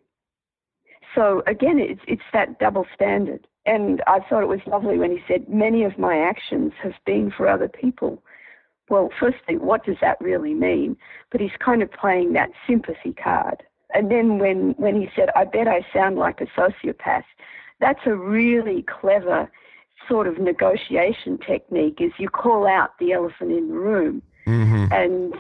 So 1.15 1.43
again, 1.47 1.79
it's, 1.79 2.01
it's 2.07 2.21
that 2.33 2.59
double 2.59 2.85
standard. 2.93 3.47
And 3.65 4.01
I 4.07 4.19
thought 4.19 4.43
it 4.43 4.47
was 4.47 4.59
lovely 4.67 4.97
when 4.97 5.11
he 5.11 5.19
said, 5.27 5.47
Many 5.47 5.83
of 5.83 5.97
my 5.97 6.17
actions 6.17 6.73
have 6.81 6.95
been 7.05 7.31
for 7.31 7.47
other 7.47 7.69
people. 7.69 8.21
Well, 8.89 9.09
firstly, 9.19 9.57
what 9.57 9.85
does 9.85 9.95
that 10.01 10.19
really 10.19 10.53
mean? 10.53 10.97
But 11.31 11.39
he's 11.39 11.51
kind 11.59 11.81
of 11.81 11.91
playing 11.91 12.33
that 12.33 12.49
sympathy 12.67 13.13
card. 13.13 13.63
And 13.93 14.11
then 14.11 14.39
when, 14.39 14.71
when 14.77 14.99
he 14.99 15.09
said, 15.15 15.29
I 15.35 15.45
bet 15.45 15.67
I 15.67 15.85
sound 15.93 16.17
like 16.17 16.41
a 16.41 16.47
sociopath, 16.59 17.23
that's 17.79 18.05
a 18.05 18.15
really 18.15 18.83
clever 18.83 19.49
sort 20.07 20.27
of 20.27 20.39
negotiation 20.39 21.37
technique 21.37 21.99
is 22.01 22.11
you 22.17 22.27
call 22.27 22.67
out 22.67 22.97
the 22.99 23.13
elephant 23.13 23.51
in 23.51 23.69
the 23.69 23.75
room. 23.75 24.21
Mm-hmm. 24.45 24.91
And, 24.91 25.33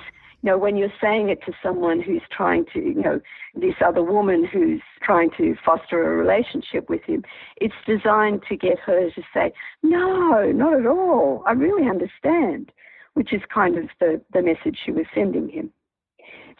you 0.43 0.51
know, 0.51 0.57
when 0.57 0.75
you're 0.75 0.93
saying 1.01 1.29
it 1.29 1.39
to 1.45 1.53
someone 1.63 2.01
who's 2.01 2.21
trying 2.29 2.65
to, 2.73 2.79
you 2.79 2.95
know, 2.95 3.21
this 3.55 3.75
other 3.83 4.03
woman 4.03 4.45
who's 4.45 4.81
trying 5.01 5.29
to 5.37 5.55
foster 5.65 6.03
a 6.03 6.17
relationship 6.17 6.89
with 6.89 7.01
him, 7.03 7.23
it's 7.57 7.73
designed 7.87 8.41
to 8.49 8.57
get 8.57 8.77
her 8.79 9.09
to 9.09 9.21
say, 9.33 9.53
no, 9.83 10.51
not 10.51 10.77
at 10.77 10.85
all. 10.85 11.43
I 11.47 11.53
really 11.53 11.89
understand, 11.89 12.73
which 13.13 13.31
is 13.31 13.41
kind 13.53 13.77
of 13.77 13.85
the, 14.01 14.21
the 14.33 14.41
message 14.41 14.77
she 14.85 14.91
was 14.91 15.05
sending 15.15 15.47
him. 15.47 15.71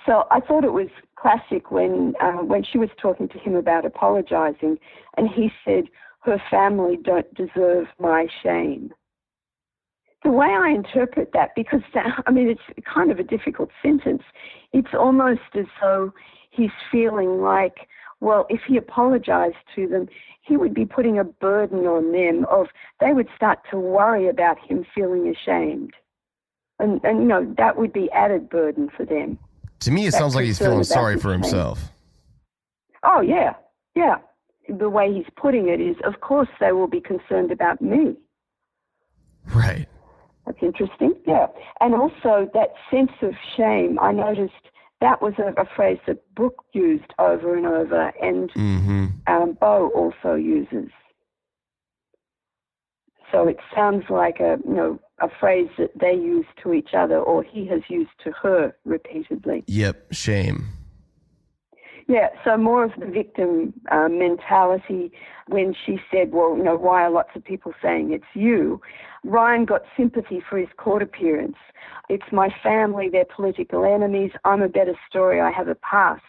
So 0.06 0.24
I 0.32 0.40
thought 0.40 0.64
it 0.64 0.72
was 0.72 0.90
classic 1.18 1.70
when 1.70 2.14
uh, 2.22 2.44
when 2.44 2.64
she 2.64 2.78
was 2.78 2.90
talking 3.02 3.30
to 3.30 3.38
him 3.40 3.56
about 3.56 3.86
apologizing, 3.86 4.78
and 5.16 5.30
he 5.30 5.50
said, 5.64 5.86
"Her 6.20 6.42
family 6.52 6.98
don't 7.02 7.34
deserve 7.36 7.88
my 8.00 8.28
shame." 8.42 8.94
The 10.24 10.32
way 10.32 10.48
I 10.48 10.70
interpret 10.70 11.32
that, 11.34 11.52
because 11.56 11.82
that, 11.94 12.24
I 12.28 12.32
mean 12.32 12.50
it's 12.50 12.86
kind 12.92 13.12
of 13.12 13.20
a 13.20 13.24
difficult 13.24 13.70
sentence, 13.82 14.24
it's 14.72 14.94
almost 14.98 15.42
as 15.56 15.66
though 15.82 16.14
he's 16.50 16.72
feeling 16.92 17.42
like, 17.42 17.88
well, 18.20 18.46
if 18.50 18.62
he 18.68 18.78
apologized 18.78 19.58
to 19.76 19.88
them, 19.88 20.08
he 20.42 20.58
would 20.58 20.74
be 20.74 20.86
putting 20.86 21.20
a 21.20 21.24
burden 21.24 21.80
on 21.80 22.12
them 22.12 22.46
of 22.50 22.68
they 23.00 23.14
would 23.14 23.28
start 23.36 23.60
to 23.72 23.78
worry 23.78 24.28
about 24.28 24.58
him 24.60 24.86
feeling 24.94 25.28
ashamed, 25.28 25.94
and 26.80 27.04
and 27.04 27.20
you 27.20 27.28
know 27.28 27.54
that 27.58 27.78
would 27.78 27.94
be 27.94 28.10
added 28.12 28.50
burden 28.50 28.90
for 28.96 29.06
them. 29.06 29.38
To 29.82 29.92
me, 29.92 30.06
it 30.06 30.14
sounds 30.14 30.34
like 30.34 30.46
he's 30.46 30.60
feeling 30.60 30.86
sorry 30.86 31.20
for 31.20 31.34
himself. 31.34 31.92
Oh, 33.04 33.20
yeah. 33.20 33.54
Yeah. 33.96 34.18
The 34.70 34.90
way 34.90 35.14
he's 35.14 35.26
putting 35.36 35.68
it 35.68 35.82
is, 35.82 35.98
of 36.06 36.22
course, 36.22 36.48
they 36.60 36.72
will 36.72 36.88
be 36.88 37.02
concerned 37.02 37.52
about 37.52 37.82
me. 37.82 38.16
Right. 39.54 39.88
That's 40.46 40.58
interesting. 40.62 41.14
Yeah. 41.26 41.48
And 41.80 41.94
also 41.96 42.50
that 42.54 42.70
sense 42.92 43.12
of 43.22 43.34
shame, 43.56 43.98
I 44.00 44.12
noticed 44.12 44.54
that 45.02 45.22
was 45.22 45.34
a, 45.38 45.60
a 45.62 45.66
phrase 45.76 46.00
that 46.08 46.24
Brooke 46.36 46.64
used 46.74 47.14
over 47.20 47.56
and 47.56 47.66
over, 47.66 48.14
and 48.22 48.52
mm-hmm. 48.54 49.06
um, 49.28 49.58
Bo 49.60 49.90
also 49.90 50.36
uses. 50.36 50.90
So 53.32 53.48
it 53.48 53.58
sounds 53.76 54.06
like 54.10 54.40
a 54.40 54.58
you 54.66 54.74
know 54.74 55.00
a 55.20 55.28
phrase 55.40 55.70
that 55.78 55.92
they 56.00 56.14
use 56.14 56.46
to 56.64 56.74
each 56.74 56.94
other, 56.94 57.18
or 57.18 57.44
he 57.44 57.66
has 57.68 57.82
used 57.90 58.12
to 58.24 58.32
her 58.32 58.76
repeatedly. 58.86 59.64
Yep, 59.68 60.14
shame. 60.14 60.68
Yeah, 62.08 62.30
so 62.44 62.58
more 62.58 62.84
of 62.84 62.92
the 63.00 63.06
victim 63.06 63.74
uh, 63.92 64.10
mentality 64.10 65.12
when 65.48 65.74
she 65.86 66.00
said, 66.12 66.32
well, 66.32 66.58
you 66.58 66.64
know, 66.64 66.76
why 66.76 67.04
are 67.04 67.10
lots 67.10 67.30
of 67.36 67.44
people 67.44 67.74
saying 67.82 68.12
it's 68.12 68.26
you? 68.34 68.82
Ryan 69.24 69.66
got 69.66 69.84
sympathy 69.96 70.42
for 70.50 70.58
his 70.58 70.68
court 70.78 71.02
appearance. 71.02 71.56
It's 72.10 72.30
my 72.32 72.54
family, 72.62 73.10
they're 73.10 73.26
political 73.26 73.86
enemies, 73.86 74.32
I'm 74.44 74.62
a 74.62 74.68
better 74.68 74.96
story, 75.10 75.40
I 75.40 75.52
have 75.52 75.70
a 75.70 75.76
past. 75.76 76.24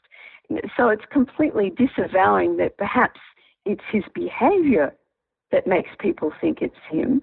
So 0.77 0.89
it's 0.89 1.05
completely 1.11 1.71
disavowing 1.71 2.57
that 2.59 2.77
perhaps 2.77 3.21
it's 3.65 3.83
his 3.91 4.05
behavior 4.15 4.95
that 5.51 5.67
makes 5.67 5.91
people 5.99 6.33
think 6.41 6.59
it's 6.61 6.75
him. 6.91 7.23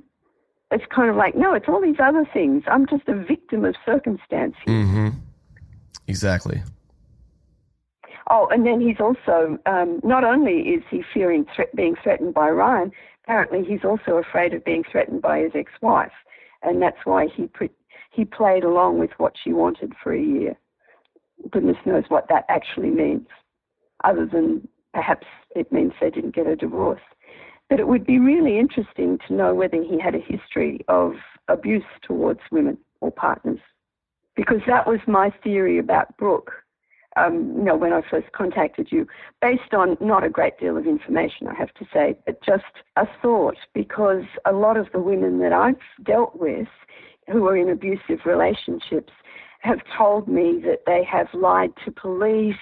It's 0.72 0.84
kind 0.94 1.10
of 1.10 1.16
like, 1.16 1.36
no, 1.36 1.54
it's 1.54 1.68
all 1.68 1.82
these 1.82 2.00
other 2.02 2.28
things. 2.34 2.64
I'm 2.68 2.88
just 2.88 3.08
a 3.08 3.16
victim 3.16 3.66
of 3.66 3.76
circumstance. 3.86 4.56
Mm-hmm. 4.68 5.10
Exactly. 6.08 6.64
Oh, 8.34 8.48
and 8.50 8.66
then 8.66 8.80
he's 8.80 9.02
also, 9.02 9.58
um, 9.66 10.00
not 10.06 10.24
only 10.24 10.60
is 10.60 10.82
he 10.90 11.04
fearing 11.14 11.46
thre- 11.54 11.64
being 11.76 11.96
threatened 12.02 12.34
by 12.34 12.50
Ryan, 12.50 12.90
apparently 13.26 13.66
he's 13.66 13.84
also 13.84 14.14
afraid 14.14 14.54
of 14.54 14.64
being 14.64 14.86
threatened 14.90 15.22
by 15.22 15.40
his 15.40 15.52
ex-wife. 15.54 16.14
And 16.64 16.82
that's 16.82 17.04
why 17.04 17.28
he, 17.28 17.48
pre- 17.48 17.70
he 18.10 18.24
played 18.24 18.64
along 18.64 19.00
with 19.00 19.12
what 19.18 19.34
she 19.44 19.52
wanted 19.52 19.92
for 20.02 20.14
a 20.14 20.22
year. 20.22 20.58
Goodness 21.52 21.76
knows 21.86 22.06
what 22.08 22.30
that 22.30 22.46
actually 22.48 22.92
means, 22.92 23.28
other 24.06 24.26
than 24.26 24.66
perhaps 24.94 25.28
it 25.54 25.70
means 25.70 25.92
they 26.00 26.10
didn't 26.10 26.34
get 26.34 26.48
a 26.48 26.56
divorce. 26.56 27.02
But 27.70 27.82
it 27.82 27.88
would 27.88 28.06
be 28.06 28.20
really 28.20 28.58
interesting 28.58 29.20
to 29.28 29.34
know 29.34 29.54
whether 29.54 29.84
he 29.84 30.00
had 30.00 30.16
a 30.16 30.20
history 30.20 30.80
of 30.88 31.16
abuse 31.50 31.84
towards 32.02 32.40
women 32.50 32.78
or 33.02 33.12
partners. 33.12 33.60
Because 34.38 34.62
that 34.68 34.88
was 34.88 35.00
my 35.06 35.34
theory 35.44 35.80
about 35.80 36.16
Brooke, 36.16 36.52
um, 37.18 37.54
you 37.58 37.64
know, 37.64 37.76
when 37.76 37.94
I 37.94 38.02
first 38.10 38.32
contacted 38.32 38.90
you, 38.92 39.08
based 39.42 39.74
on 39.74 39.98
not 40.00 40.24
a 40.24 40.30
great 40.30 40.60
deal 40.60 40.78
of 40.78 40.88
information, 40.88 41.48
I 41.48 41.54
have 41.56 41.74
to 41.76 41.86
say, 41.94 42.16
but 42.26 42.42
just 42.44 42.64
a 42.96 43.06
thought, 43.22 43.58
because 43.74 44.24
a 44.46 44.52
lot 44.52 44.78
of 44.78 44.88
the 44.94 45.00
women 45.00 45.40
that 45.40 45.54
I've 45.54 45.76
dealt 46.04 46.36
with 46.36 46.68
who 47.32 47.48
are 47.48 47.58
in 47.58 47.70
abusive 47.70 48.20
relationships 48.26 49.14
have 49.60 49.80
told 49.98 50.28
me 50.28 50.60
that 50.66 50.84
they 50.86 51.04
have 51.04 51.28
lied 51.34 51.72
to 51.86 51.92
police, 51.92 52.56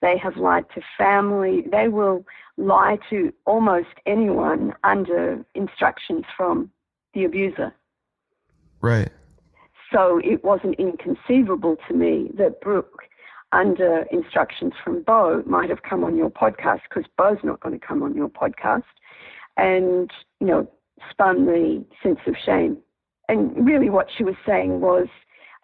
they 0.00 0.18
have 0.18 0.36
lied 0.36 0.64
to 0.74 0.82
family, 0.98 1.64
they 1.70 1.88
will 1.88 2.26
lie 2.56 2.98
to 3.08 3.32
almost 3.46 3.88
anyone 4.04 4.74
under 4.84 5.44
instructions 5.54 6.24
from 6.36 6.70
the 7.14 7.24
abuser. 7.24 7.72
Right. 8.80 9.10
So 9.92 10.20
it 10.24 10.42
wasn't 10.42 10.78
inconceivable 10.78 11.76
to 11.88 11.94
me 11.94 12.30
that 12.36 12.60
Brooke, 12.60 13.04
under 13.52 14.04
instructions 14.10 14.72
from 14.82 15.02
Bo, 15.02 15.42
might 15.46 15.70
have 15.70 15.82
come 15.82 16.04
on 16.04 16.16
your 16.16 16.30
podcast 16.30 16.80
because 16.88 17.08
Bo's 17.16 17.38
not 17.44 17.60
going 17.60 17.78
to 17.78 17.86
come 17.86 18.02
on 18.02 18.14
your 18.14 18.28
podcast 18.28 18.82
and, 19.56 20.10
you 20.40 20.46
know, 20.46 20.68
spun 21.10 21.46
the 21.46 21.84
sense 22.02 22.18
of 22.26 22.34
shame. 22.44 22.78
And 23.28 23.66
really 23.66 23.90
what 23.90 24.08
she 24.16 24.24
was 24.24 24.34
saying 24.46 24.80
was, 24.80 25.06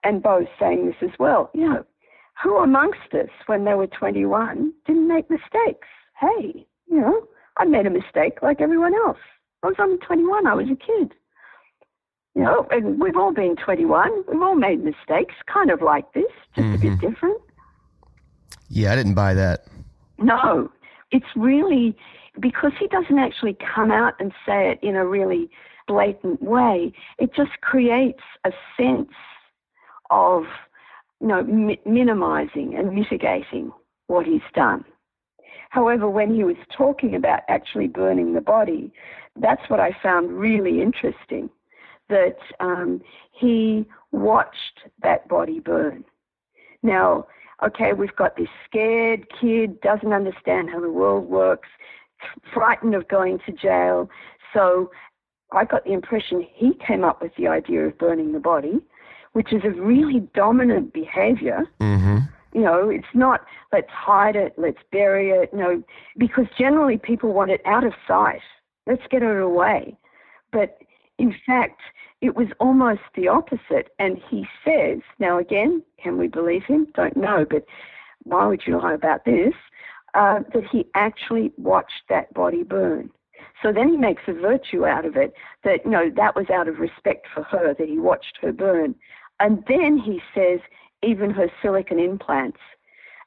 and 0.04 0.22
Bo's 0.22 0.46
saying 0.60 0.86
this 0.86 0.96
as 1.02 1.18
well, 1.18 1.50
you 1.54 1.68
know, 1.68 1.84
who 2.42 2.58
amongst 2.58 3.12
us 3.14 3.30
when 3.46 3.64
they 3.64 3.74
were 3.74 3.88
21 3.88 4.72
didn't 4.86 5.08
make 5.08 5.28
mistakes? 5.28 5.88
Hey, 6.20 6.66
you 6.86 7.00
know, 7.00 7.26
I 7.56 7.64
made 7.64 7.86
a 7.86 7.90
mistake 7.90 8.42
like 8.42 8.60
everyone 8.60 8.94
else. 8.94 9.18
I 9.62 9.68
was 9.68 9.76
only 9.80 9.98
21. 9.98 10.46
I 10.46 10.54
was 10.54 10.66
a 10.66 10.76
kid. 10.76 11.14
You 12.34 12.44
know, 12.44 12.68
and 12.70 13.00
we've 13.00 13.16
all 13.16 13.32
been 13.32 13.56
21. 13.56 14.24
We've 14.28 14.42
all 14.42 14.54
made 14.54 14.84
mistakes, 14.84 15.34
kind 15.52 15.70
of 15.70 15.82
like 15.82 16.12
this, 16.12 16.30
just 16.54 16.66
mm-hmm. 16.66 16.74
a 16.74 16.78
bit 16.78 16.92
mm-hmm. 16.92 17.08
different. 17.08 17.40
Yeah, 18.68 18.92
I 18.92 18.96
didn't 18.96 19.14
buy 19.14 19.34
that. 19.34 19.66
No, 20.18 20.70
it's 21.10 21.26
really 21.36 21.96
because 22.40 22.72
he 22.78 22.86
doesn't 22.88 23.18
actually 23.18 23.56
come 23.74 23.90
out 23.90 24.14
and 24.20 24.32
say 24.46 24.70
it 24.70 24.78
in 24.82 24.96
a 24.96 25.06
really 25.06 25.50
blatant 25.86 26.42
way. 26.42 26.92
It 27.18 27.34
just 27.34 27.60
creates 27.62 28.22
a 28.44 28.50
sense 28.76 29.10
of, 30.10 30.44
you 31.20 31.28
know, 31.28 31.42
mi- 31.42 31.80
minimizing 31.84 32.74
and 32.76 32.94
mitigating 32.94 33.72
what 34.06 34.26
he's 34.26 34.40
done. 34.54 34.84
However, 35.70 36.08
when 36.08 36.34
he 36.34 36.44
was 36.44 36.56
talking 36.76 37.14
about 37.14 37.40
actually 37.48 37.88
burning 37.88 38.34
the 38.34 38.40
body, 38.40 38.92
that's 39.36 39.68
what 39.68 39.80
I 39.80 39.96
found 40.02 40.32
really 40.32 40.80
interesting. 40.80 41.50
That 42.08 42.38
um, 42.60 43.02
he 43.32 43.84
watched 44.12 44.80
that 45.02 45.28
body 45.28 45.60
burn. 45.60 46.04
Now, 46.82 47.26
okay, 47.64 47.92
we've 47.92 48.14
got 48.16 48.36
this 48.36 48.48
scared 48.68 49.26
kid, 49.40 49.80
doesn't 49.80 50.12
understand 50.12 50.70
how 50.70 50.80
the 50.80 50.90
world 50.90 51.28
works, 51.28 51.68
frightened 52.52 52.94
of 52.94 53.08
going 53.08 53.38
to 53.46 53.52
jail. 53.52 54.08
So 54.52 54.90
I 55.52 55.64
got 55.64 55.84
the 55.84 55.92
impression 55.92 56.46
he 56.54 56.72
came 56.86 57.04
up 57.04 57.22
with 57.22 57.32
the 57.36 57.48
idea 57.48 57.86
of 57.86 57.98
burning 57.98 58.32
the 58.32 58.40
body, 58.40 58.80
which 59.32 59.52
is 59.52 59.62
a 59.64 59.70
really 59.70 60.20
dominant 60.34 60.92
behavior. 60.92 61.64
Mm-hmm. 61.80 62.18
You 62.54 62.62
know, 62.62 62.88
it's 62.88 63.06
not 63.14 63.42
let's 63.72 63.90
hide 63.90 64.36
it, 64.36 64.54
let's 64.56 64.78
bury 64.90 65.30
it. 65.30 65.52
No, 65.52 65.82
because 66.16 66.46
generally 66.58 66.98
people 66.98 67.32
want 67.32 67.50
it 67.50 67.60
out 67.66 67.84
of 67.84 67.92
sight. 68.06 68.40
Let's 68.86 69.02
get 69.10 69.22
it 69.22 69.40
away. 69.40 69.96
But 70.50 70.78
in 71.18 71.34
fact, 71.46 71.80
it 72.20 72.36
was 72.36 72.48
almost 72.60 73.02
the 73.14 73.28
opposite. 73.28 73.90
And 73.98 74.20
he 74.28 74.46
says, 74.64 75.00
now 75.18 75.38
again, 75.38 75.82
can 76.02 76.18
we 76.18 76.28
believe 76.28 76.64
him? 76.64 76.86
Don't 76.94 77.16
know, 77.16 77.46
but 77.48 77.64
why 78.24 78.46
would 78.46 78.62
you 78.66 78.78
lie 78.78 78.94
about 78.94 79.24
this? 79.24 79.54
Uh, 80.14 80.40
that 80.54 80.64
he 80.70 80.86
actually 80.94 81.52
watched 81.56 82.02
that 82.08 82.32
body 82.34 82.62
burn. 82.62 83.10
So 83.62 83.72
then 83.72 83.88
he 83.88 83.96
makes 83.96 84.22
a 84.26 84.32
virtue 84.32 84.86
out 84.86 85.04
of 85.04 85.16
it 85.16 85.34
that, 85.64 85.84
you 85.84 85.90
know, 85.90 86.10
that 86.16 86.34
was 86.34 86.48
out 86.50 86.68
of 86.68 86.78
respect 86.78 87.26
for 87.32 87.42
her, 87.44 87.74
that 87.74 87.88
he 87.88 87.98
watched 87.98 88.38
her 88.40 88.52
burn. 88.52 88.94
And 89.40 89.64
then 89.68 89.98
he 89.98 90.20
says, 90.34 90.60
even 91.02 91.30
her 91.30 91.50
silicon 91.62 91.98
implants. 91.98 92.58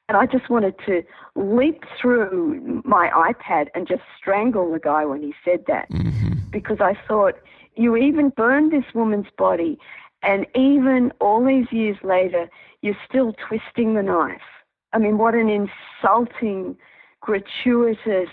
And 0.10 0.18
I 0.18 0.26
just 0.26 0.50
wanted 0.50 0.76
to 0.86 1.04
leap 1.36 1.84
through 2.00 2.82
my 2.84 3.10
iPad 3.10 3.68
and 3.74 3.88
just 3.88 4.02
strangle 4.18 4.72
the 4.72 4.80
guy 4.80 5.06
when 5.06 5.22
he 5.22 5.34
said 5.46 5.64
that. 5.68 5.90
Mm-hmm. 5.92 6.34
Because 6.50 6.82
I 6.82 6.98
thought, 7.08 7.36
you 7.76 7.96
even 7.96 8.30
burned 8.30 8.72
this 8.72 8.94
woman's 8.94 9.28
body, 9.38 9.78
and 10.24 10.46
even 10.56 11.12
all 11.20 11.44
these 11.46 11.72
years 11.72 11.98
later, 12.04 12.50
you're 12.82 12.98
still 13.08 13.34
twisting 13.48 13.96
the 13.96 14.04
knife. 14.04 14.42
I 14.94 14.98
mean, 14.98 15.18
what 15.18 15.36
an 15.36 15.50
insulting, 15.50 16.76
gratuitous, 17.22 18.30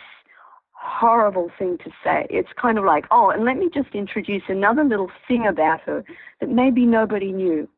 horrible 0.73 1.51
thing 1.59 1.79
to 1.79 1.91
say. 2.03 2.27
It's 2.31 2.49
kind 2.61 2.79
of 2.79 2.85
like, 2.85 3.07
oh, 3.11 3.31
and 3.31 3.45
let 3.45 3.57
me 3.57 3.69
just 3.73 3.95
introduce 3.95 4.43
another 4.49 4.85
little 4.85 5.11
thing 5.27 5.47
about 5.47 5.81
her 5.83 6.05
that 6.41 6.49
maybe 6.49 6.85
nobody 6.85 7.33
knew. 7.33 7.69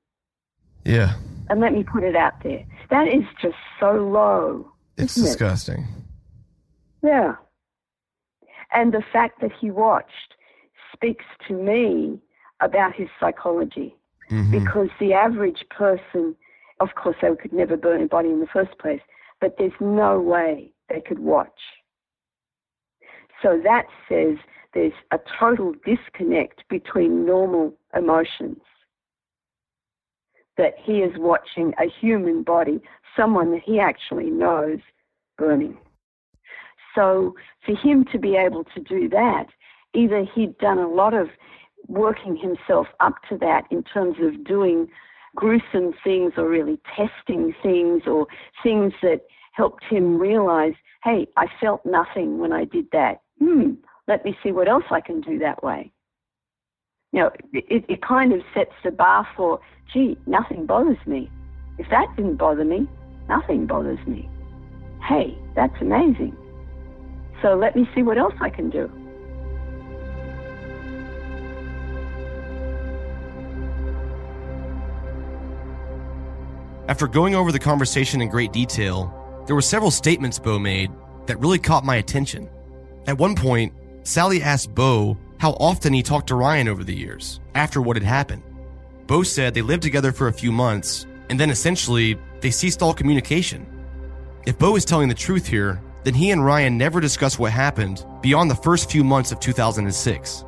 Yeah. 0.85 1.15
And 1.49 1.61
let 1.61 1.73
me 1.73 1.83
put 1.83 2.05
it 2.05 2.17
out 2.17 2.43
there. 2.43 2.65
That 2.91 3.09
is 3.09 3.25
just 3.41 3.57
so 3.79 3.93
low. 3.93 4.71
It's 4.97 5.17
isn't 5.17 5.25
it? 5.25 5.27
disgusting. 5.29 5.87
Yeah. 7.03 7.35
And 8.73 8.93
the 8.93 9.03
fact 9.13 9.41
that 9.41 9.51
he 9.61 9.71
watched 9.71 10.35
speaks 11.01 11.25
to 11.49 11.55
me 11.55 12.21
about 12.61 12.95
his 12.95 13.09
psychology. 13.19 13.97
Mhm. 14.29 14.51
Because 14.51 14.91
the 14.99 15.15
average 15.15 15.65
person, 15.71 16.37
of 16.79 16.95
course, 16.95 17.17
they 17.21 17.35
could 17.35 17.53
never 17.53 17.77
burn 17.77 18.03
a 18.03 18.07
body 18.07 18.29
in 18.29 18.41
the 18.41 18.47
first 18.47 18.77
place, 18.79 19.01
but 19.41 19.57
there's 19.57 19.81
no 19.81 20.21
way 20.21 20.73
they 20.89 21.01
could 21.01 21.19
watch. 21.19 21.61
So 23.43 23.59
that 23.59 23.87
says 24.09 24.37
there's 24.75 24.93
a 25.11 25.19
total 25.39 25.73
disconnect 25.85 26.69
between 26.69 27.25
normal 27.25 27.75
emotions. 27.95 28.63
That 30.57 30.79
he 30.79 31.01
is 31.01 31.17
watching 31.17 31.75
a 31.79 31.87
human 31.89 32.43
body, 32.43 32.83
someone 33.17 33.51
that 33.53 33.63
he 33.63 33.81
actually 33.81 34.31
knows, 34.31 34.81
burning. 35.39 35.79
So 36.95 37.35
for 37.65 37.75
him 37.75 38.05
to 38.13 38.19
be 38.19 38.37
able 38.37 38.65
to 38.65 38.81
do 38.81 39.09
that, 39.09 39.47
either 39.95 40.25
he'd 40.35 40.57
done 40.59 40.79
a 40.79 40.89
lot 40.89 41.15
of 41.15 41.29
working 41.89 42.37
himself 42.37 42.87
up 43.01 43.15
to 43.29 43.37
that 43.39 43.65
in 43.71 43.83
terms 43.83 44.17
of 44.23 44.45
doing 44.45 44.89
gruesome 45.35 45.93
things 46.05 46.33
or 46.37 46.49
really 46.49 46.79
testing 46.97 47.55
things 47.63 48.03
or 48.07 48.27
things 48.63 48.93
that 49.03 49.23
helped 49.53 49.85
him 49.85 50.19
realize, 50.19 50.75
hey, 51.05 51.27
I 51.37 51.47
felt 51.61 51.85
nothing 51.85 52.39
when 52.39 52.53
I 52.53 52.65
did 52.65 52.87
that. 52.93 53.23
Hmm, 53.39 53.73
let 54.07 54.25
me 54.25 54.37
see 54.43 54.53
what 54.53 54.69
else 54.69 54.85
I 54.91 55.01
can 55.01 55.21
do 55.21 55.39
that 55.39 55.63
way. 55.63 55.93
You 57.13 57.21
know, 57.21 57.31
it, 57.53 57.85
it 57.89 58.03
kind 58.03 58.33
of 58.33 58.41
sets 58.55 58.73
the 58.85 58.91
bar 58.91 59.27
for, 59.37 59.61
gee, 59.93 60.17
nothing 60.27 60.67
bothers 60.67 60.99
me. 61.07 61.31
If 61.79 61.89
that 61.91 62.07
didn't 62.17 62.37
bother 62.37 62.65
me, 62.65 62.89
nothing 63.29 63.67
bothers 63.67 63.99
me. 64.07 64.29
Hey, 65.09 65.37
that's 65.57 65.75
amazing. 65.81 66.37
So 67.43 67.55
let 67.55 67.75
me 67.75 67.89
see 67.95 68.03
what 68.03 68.19
else 68.19 68.35
I 68.41 68.51
can 68.51 68.71
do. 68.71 68.91
After 76.91 77.07
going 77.07 77.37
over 77.37 77.53
the 77.53 77.59
conversation 77.61 78.21
in 78.21 78.29
great 78.29 78.53
detail, 78.53 79.15
there 79.47 79.55
were 79.55 79.63
several 79.63 79.93
statements 79.93 80.41
Bo 80.41 80.59
made 80.59 80.91
that 81.27 81.39
really 81.39 81.61
caught 81.61 81.85
my 81.85 81.97
attention. 81.97 82.51
At 83.07 83.17
one 83.17 83.37
point, 83.37 83.73
Sally 84.03 84.43
asked 84.43 84.75
Bo 84.75 85.17
how 85.39 85.53
often 85.61 85.93
he 85.93 86.03
talked 86.03 86.27
to 86.27 86.35
Ryan 86.35 86.67
over 86.67 86.83
the 86.83 86.93
years 86.93 87.39
after 87.55 87.81
what 87.81 87.95
had 87.95 88.03
happened. 88.03 88.43
Bo 89.07 89.23
said 89.23 89.55
they 89.55 89.63
lived 89.63 89.85
together 89.85 90.11
for 90.11 90.27
a 90.27 90.33
few 90.33 90.51
months 90.51 91.07
and 91.29 91.39
then 91.39 91.51
essentially 91.51 92.19
they 92.41 92.51
ceased 92.51 92.83
all 92.83 92.93
communication. 92.93 93.69
If 94.45 94.59
Bo 94.59 94.75
is 94.75 94.85
telling 94.85 95.09
the 95.09 95.15
truth 95.15 95.47
here, 95.47 95.81
then 96.03 96.15
he 96.15 96.33
and 96.33 96.45
Ryan 96.45 96.77
never 96.77 96.99
discussed 96.99 97.39
what 97.39 97.53
happened 97.53 98.05
beyond 98.21 98.51
the 98.51 98.63
first 98.67 98.91
few 98.91 99.05
months 99.05 99.31
of 99.31 99.39
2006. 99.39 100.45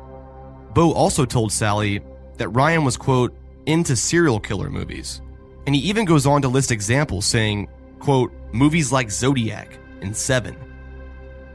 Bo 0.73 0.91
also 0.91 1.23
told 1.23 1.53
Sally 1.53 2.01
that 2.35 2.49
Ryan 2.49 2.83
was, 2.83 2.97
quote, 2.97 3.33
into 3.65 3.95
serial 3.95 4.41
killer 4.41 4.69
movies. 4.69 5.21
And 5.65 5.75
he 5.75 5.81
even 5.81 6.05
goes 6.05 6.25
on 6.25 6.41
to 6.41 6.47
list 6.47 6.71
examples 6.71 7.25
saying, 7.25 7.69
quote, 7.99 8.31
movies 8.51 8.91
like 8.91 9.09
Zodiac 9.09 9.77
and 10.01 10.15
Seven. 10.15 10.55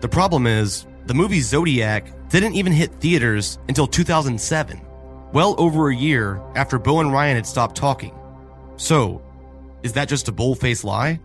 The 0.00 0.08
problem 0.08 0.46
is, 0.46 0.86
the 1.06 1.14
movie 1.14 1.40
Zodiac 1.40 2.12
didn't 2.28 2.54
even 2.54 2.72
hit 2.72 2.92
theaters 3.00 3.58
until 3.68 3.86
2007, 3.86 4.80
well 5.32 5.54
over 5.58 5.88
a 5.88 5.96
year 5.96 6.40
after 6.54 6.78
Bo 6.78 7.00
and 7.00 7.12
Ryan 7.12 7.36
had 7.36 7.46
stopped 7.46 7.76
talking. 7.76 8.14
So, 8.76 9.22
is 9.82 9.92
that 9.94 10.08
just 10.08 10.28
a 10.28 10.32
bold-faced 10.32 10.84
lie? 10.84 11.20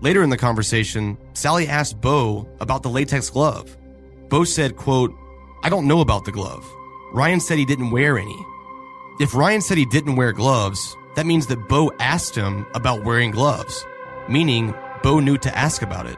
Later 0.00 0.22
in 0.22 0.30
the 0.30 0.36
conversation, 0.36 1.16
Sally 1.32 1.66
asked 1.66 2.00
Bo 2.00 2.48
about 2.60 2.82
the 2.82 2.90
latex 2.90 3.30
glove. 3.30 3.76
Bo 4.28 4.44
said, 4.44 4.76
quote, 4.76 5.14
I 5.62 5.70
don't 5.70 5.88
know 5.88 6.00
about 6.00 6.24
the 6.24 6.32
glove. 6.32 6.64
Ryan 7.12 7.40
said 7.40 7.58
he 7.58 7.64
didn't 7.64 7.90
wear 7.90 8.18
any. 8.18 8.46
If 9.20 9.34
Ryan 9.34 9.60
said 9.60 9.78
he 9.78 9.86
didn't 9.86 10.16
wear 10.16 10.32
gloves, 10.32 10.96
that 11.16 11.26
means 11.26 11.46
that 11.46 11.68
Bo 11.68 11.92
asked 11.98 12.34
him 12.34 12.66
about 12.74 13.04
wearing 13.04 13.30
gloves, 13.30 13.84
meaning 14.28 14.74
Bo 15.02 15.20
knew 15.20 15.38
to 15.38 15.56
ask 15.56 15.82
about 15.82 16.06
it. 16.06 16.16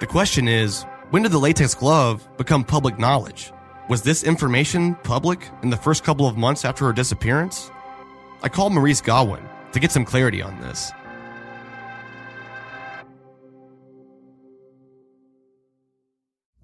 The 0.00 0.06
question 0.06 0.48
is, 0.48 0.84
when 1.10 1.22
did 1.22 1.32
the 1.32 1.38
latex 1.38 1.74
glove 1.74 2.28
become 2.36 2.64
public 2.64 2.98
knowledge? 2.98 3.52
Was 3.88 4.02
this 4.02 4.24
information 4.24 4.94
public 4.96 5.48
in 5.62 5.70
the 5.70 5.76
first 5.76 6.04
couple 6.04 6.26
of 6.26 6.36
months 6.36 6.64
after 6.64 6.86
her 6.86 6.92
disappearance? 6.92 7.70
I 8.42 8.48
called 8.48 8.72
Maurice 8.72 9.00
Godwin 9.00 9.42
to 9.72 9.80
get 9.80 9.92
some 9.92 10.04
clarity 10.04 10.42
on 10.42 10.60
this. 10.60 10.92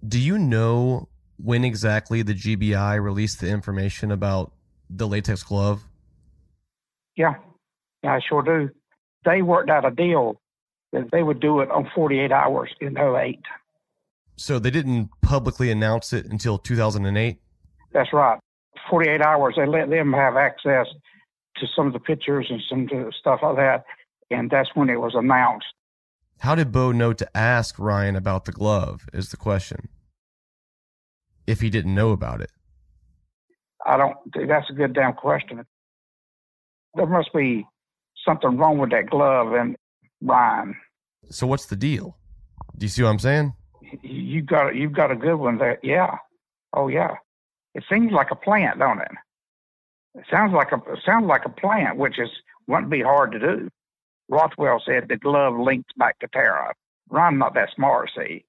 Do 0.06 0.18
you 0.18 0.38
know 0.38 1.08
when 1.36 1.64
exactly 1.64 2.22
the 2.22 2.34
GBI 2.34 3.02
released 3.02 3.40
the 3.40 3.48
information 3.48 4.10
about 4.10 4.52
the 4.88 5.06
latex 5.06 5.42
glove? 5.42 5.84
Yeah, 7.16 7.34
yeah, 8.02 8.14
I 8.14 8.20
sure 8.26 8.42
do. 8.42 8.70
They 9.24 9.42
worked 9.42 9.70
out 9.70 9.84
a 9.84 9.90
deal 9.90 10.40
that 10.92 11.10
they 11.12 11.22
would 11.22 11.40
do 11.40 11.60
it 11.60 11.70
on 11.70 11.88
48 11.94 12.32
hours 12.32 12.70
in 12.80 12.96
08. 12.98 13.38
So 14.36 14.58
they 14.58 14.70
didn't 14.70 15.10
publicly 15.20 15.70
announce 15.70 16.12
it 16.12 16.26
until 16.26 16.58
2008? 16.58 17.38
That's 17.92 18.12
right. 18.12 18.38
48 18.88 19.20
hours, 19.20 19.54
they 19.56 19.66
let 19.66 19.90
them 19.90 20.12
have 20.12 20.36
access 20.36 20.86
to 21.56 21.66
some 21.76 21.86
of 21.86 21.92
the 21.92 22.00
pictures 22.00 22.46
and 22.48 22.60
some 22.68 22.88
stuff 23.18 23.40
like 23.42 23.56
that. 23.56 23.84
And 24.30 24.50
that's 24.50 24.70
when 24.74 24.88
it 24.88 25.00
was 25.00 25.12
announced. 25.14 25.66
How 26.38 26.54
did 26.54 26.72
Bo 26.72 26.92
know 26.92 27.12
to 27.12 27.36
ask 27.36 27.78
Ryan 27.78 28.16
about 28.16 28.46
the 28.46 28.52
glove? 28.52 29.06
Is 29.12 29.30
the 29.30 29.36
question. 29.36 29.88
If 31.46 31.60
he 31.60 31.68
didn't 31.68 31.94
know 31.94 32.12
about 32.12 32.40
it. 32.40 32.50
I 33.84 33.96
don't 33.96 34.16
that's 34.48 34.70
a 34.70 34.72
good 34.72 34.94
damn 34.94 35.14
question. 35.14 35.64
There 36.94 37.06
must 37.06 37.32
be 37.32 37.66
something 38.24 38.56
wrong 38.56 38.78
with 38.78 38.90
that 38.90 39.10
glove 39.10 39.52
and 39.52 39.76
Ryan. 40.20 40.76
So 41.30 41.46
what's 41.46 41.66
the 41.66 41.76
deal? 41.76 42.16
Do 42.76 42.86
you 42.86 42.90
see 42.90 43.02
what 43.02 43.10
I'm 43.10 43.18
saying? 43.18 43.52
You 44.02 44.42
got 44.42 44.74
you've 44.74 44.92
got 44.92 45.10
a 45.10 45.16
good 45.16 45.36
one 45.36 45.58
there. 45.58 45.78
Yeah. 45.82 46.16
Oh 46.72 46.88
yeah. 46.88 47.14
It 47.74 47.84
seems 47.90 48.12
like 48.12 48.30
a 48.30 48.36
plant, 48.36 48.78
don't 48.78 49.00
it? 49.00 49.10
It 50.14 50.24
sounds 50.30 50.52
like 50.52 50.72
a 50.72 50.76
it 50.92 51.00
sounds 51.04 51.26
like 51.26 51.44
a 51.44 51.50
plant, 51.50 51.96
which 51.96 52.18
is 52.18 52.30
wouldn't 52.66 52.90
be 52.90 53.02
hard 53.02 53.32
to 53.32 53.38
do. 53.38 53.68
Rothwell 54.28 54.82
said 54.84 55.08
the 55.08 55.16
glove 55.16 55.54
links 55.58 55.90
back 55.96 56.18
to 56.20 56.28
Tara. 56.28 56.72
Ryan's 57.08 57.38
not 57.38 57.54
that 57.54 57.70
smart, 57.74 58.10
see. 58.16 58.44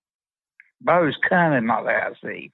Bo's 0.82 1.18
cunning, 1.28 1.66
not 1.66 1.86
that, 1.86 2.14
see. 2.24 2.52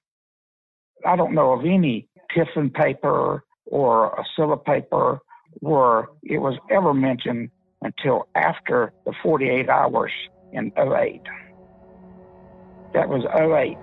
I 1.06 1.16
don't 1.16 1.36
know 1.36 1.52
of 1.52 1.66
any 1.66 2.08
Tifton 2.36 2.74
paper 2.74 3.44
or 3.66 4.08
a 4.08 4.24
Scylla 4.36 4.58
paper 4.58 5.20
where 5.60 6.08
it 6.24 6.40
was 6.40 6.56
ever 6.70 6.94
mentioned 6.94 7.50
until 7.82 8.28
after 8.36 8.94
the 9.06 9.14
48 9.24 9.70
hours 9.70 10.12
in 10.52 10.72
08. 10.78 11.22
That 12.94 13.10
was 13.10 13.24
08. 13.36 13.78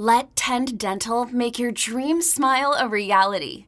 Let 0.00 0.36
Tend 0.36 0.78
Dental 0.78 1.26
make 1.26 1.58
your 1.58 1.72
dream 1.72 2.22
smile 2.22 2.76
a 2.78 2.86
reality. 2.86 3.67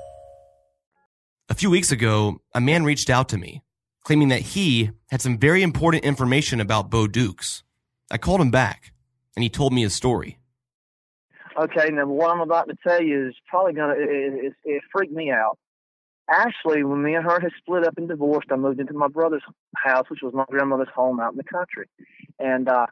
A 1.51 1.53
few 1.53 1.69
weeks 1.69 1.91
ago, 1.91 2.39
a 2.55 2.61
man 2.61 2.85
reached 2.85 3.09
out 3.09 3.27
to 3.27 3.37
me, 3.37 3.61
claiming 4.05 4.29
that 4.29 4.39
he 4.39 4.91
had 5.09 5.21
some 5.21 5.37
very 5.37 5.63
important 5.63 6.05
information 6.05 6.61
about 6.61 6.89
Bo 6.89 7.07
Dukes. 7.07 7.61
I 8.09 8.17
called 8.17 8.39
him 8.39 8.51
back, 8.51 8.93
and 9.35 9.43
he 9.43 9.49
told 9.49 9.73
me 9.73 9.81
his 9.81 9.93
story. 9.93 10.39
Okay, 11.61 11.89
now 11.91 12.05
what 12.05 12.31
I'm 12.31 12.39
about 12.39 12.69
to 12.69 12.77
tell 12.87 13.03
you 13.03 13.27
is 13.27 13.35
probably 13.49 13.73
gonna 13.73 13.95
it, 13.95 14.45
it, 14.45 14.53
it 14.63 14.81
freaked 14.93 15.11
me 15.11 15.29
out. 15.29 15.57
Ashley, 16.29 16.85
when 16.85 17.03
me 17.03 17.15
and 17.15 17.25
her 17.25 17.41
had 17.41 17.51
split 17.57 17.85
up 17.85 17.97
and 17.97 18.07
divorced, 18.07 18.47
I 18.49 18.55
moved 18.55 18.79
into 18.79 18.93
my 18.93 19.09
brother's 19.09 19.43
house, 19.75 20.09
which 20.09 20.21
was 20.23 20.33
my 20.33 20.45
grandmother's 20.49 20.87
home 20.95 21.19
out 21.19 21.33
in 21.33 21.37
the 21.37 21.43
country, 21.43 21.89
and 22.39 22.69
uh, 22.69 22.85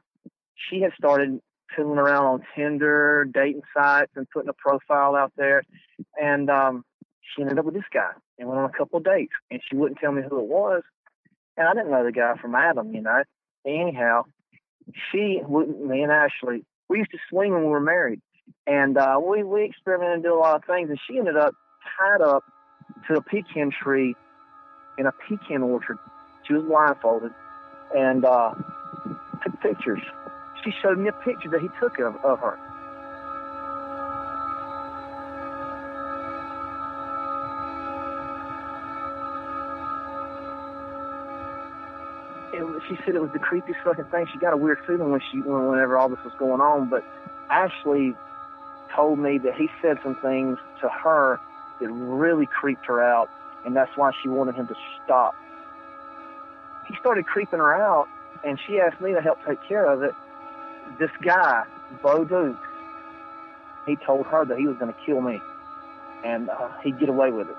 she 0.70 0.82
had 0.82 0.92
started 0.98 1.40
fiddling 1.74 1.98
around 1.98 2.26
on 2.26 2.44
Tinder, 2.58 3.24
dating 3.24 3.62
sites, 3.74 4.12
and 4.18 4.30
putting 4.32 4.50
a 4.50 4.54
profile 4.54 5.16
out 5.16 5.32
there, 5.38 5.64
and 6.22 6.50
um, 6.50 6.84
she 7.22 7.42
ended 7.42 7.58
up 7.58 7.64
with 7.64 7.76
this 7.76 7.86
guy 7.94 8.12
and 8.40 8.48
went 8.48 8.60
on 8.60 8.70
a 8.70 8.78
couple 8.78 8.98
of 8.98 9.04
dates, 9.04 9.34
and 9.52 9.62
she 9.70 9.76
wouldn't 9.76 10.00
tell 10.00 10.12
me 10.12 10.22
who 10.28 10.40
it 10.40 10.46
was, 10.46 10.82
and 11.58 11.68
I 11.68 11.74
didn't 11.74 11.92
know 11.92 12.06
the 12.06 12.12
guy 12.12 12.36
from 12.42 12.56
Adam, 12.56 12.96
you 12.96 13.02
know. 13.02 13.24
Anyhow, 13.68 14.24
she, 15.12 15.42
me 15.48 16.02
and 16.02 16.12
Ashley, 16.12 16.64
we 16.88 17.00
used 17.00 17.12
to 17.12 17.18
swing 17.30 17.54
when 17.54 17.64
we 17.64 17.70
were 17.70 17.82
married, 17.82 18.22
and 18.66 18.98
uh, 18.98 19.20
we 19.22 19.44
we 19.44 19.66
experimented 19.66 20.14
and 20.16 20.24
did 20.24 20.32
a 20.32 20.36
lot 20.36 20.56
of 20.56 20.64
things, 20.66 20.90
and 20.90 21.00
she 21.08 21.20
ended 21.20 21.36
up 21.36 21.54
tied 21.98 22.22
up 22.22 22.44
to 23.08 23.16
a 23.16 23.22
pecan 23.22 23.72
tree 23.72 24.16
in 24.98 25.06
a 25.06 25.12
pecan 25.12 25.62
orchard. 25.62 25.98
She 26.48 26.54
was 26.54 26.64
blindfolded, 26.64 27.32
and 27.96 28.26
uh, 28.26 28.54
took 29.44 29.62
pictures. 29.62 30.02
She 30.64 30.72
showed 30.82 30.98
me 30.98 31.10
a 31.10 31.14
picture 31.14 31.50
that 31.50 31.62
he 31.62 31.68
took 31.80 32.00
of, 32.00 32.16
of 32.24 32.40
her. 32.40 32.58
She 42.90 42.98
said 43.06 43.16
it 43.16 43.22
was 43.22 43.32
the 43.32 43.40
creepiest 43.40 43.82
fucking 43.84 44.06
thing. 44.06 44.28
She 44.34 44.40
got 44.40 44.54
a 44.54 44.58
weird 44.58 44.80
feeling 44.86 45.12
when 45.12 45.22
she 45.32 45.42
whenever 45.42 45.96
all 45.98 46.10
this 46.10 46.20
was 46.24 46.34
going 46.40 46.60
on. 46.60 46.90
But 46.90 47.06
Ashley 47.50 48.16
told 48.96 49.20
me 49.20 49.38
that 49.38 49.54
he 49.56 49.70
said 49.82 50.00
some 50.04 50.16
things 50.16 50.58
to 50.82 50.90
her 50.90 51.40
that 51.80 51.90
really 51.90 52.48
creeped 52.48 52.86
her 52.88 53.02
out, 53.02 53.30
and 53.66 53.76
that's 53.76 53.96
why 53.96 54.12
she 54.22 54.28
wanted 54.28 54.56
him 54.56 54.68
to 54.68 54.76
stop. 55.06 55.36
He 56.88 56.96
started 57.00 57.28
creeping 57.28 57.60
her 57.60 57.74
out, 57.74 58.08
and 58.44 58.60
she 58.66 58.80
asked 58.80 59.00
me 59.00 59.14
to 59.14 59.22
help 59.22 59.38
take 59.46 59.62
care 59.68 59.86
of 59.86 60.02
it. 60.02 60.16
This 60.98 61.12
guy, 61.22 61.64
Bo 62.02 62.26
Dukes, 62.26 62.58
he 63.86 63.96
told 63.98 64.26
her 64.26 64.44
that 64.46 64.58
he 64.58 64.66
was 64.66 64.78
going 64.78 64.92
to 64.92 65.00
kill 65.06 65.22
me, 65.22 65.40
and 66.26 66.50
uh, 66.50 66.70
he'd 66.84 67.00
get 67.00 67.10
away 67.10 67.32
with 67.32 67.48
it. 67.48 67.56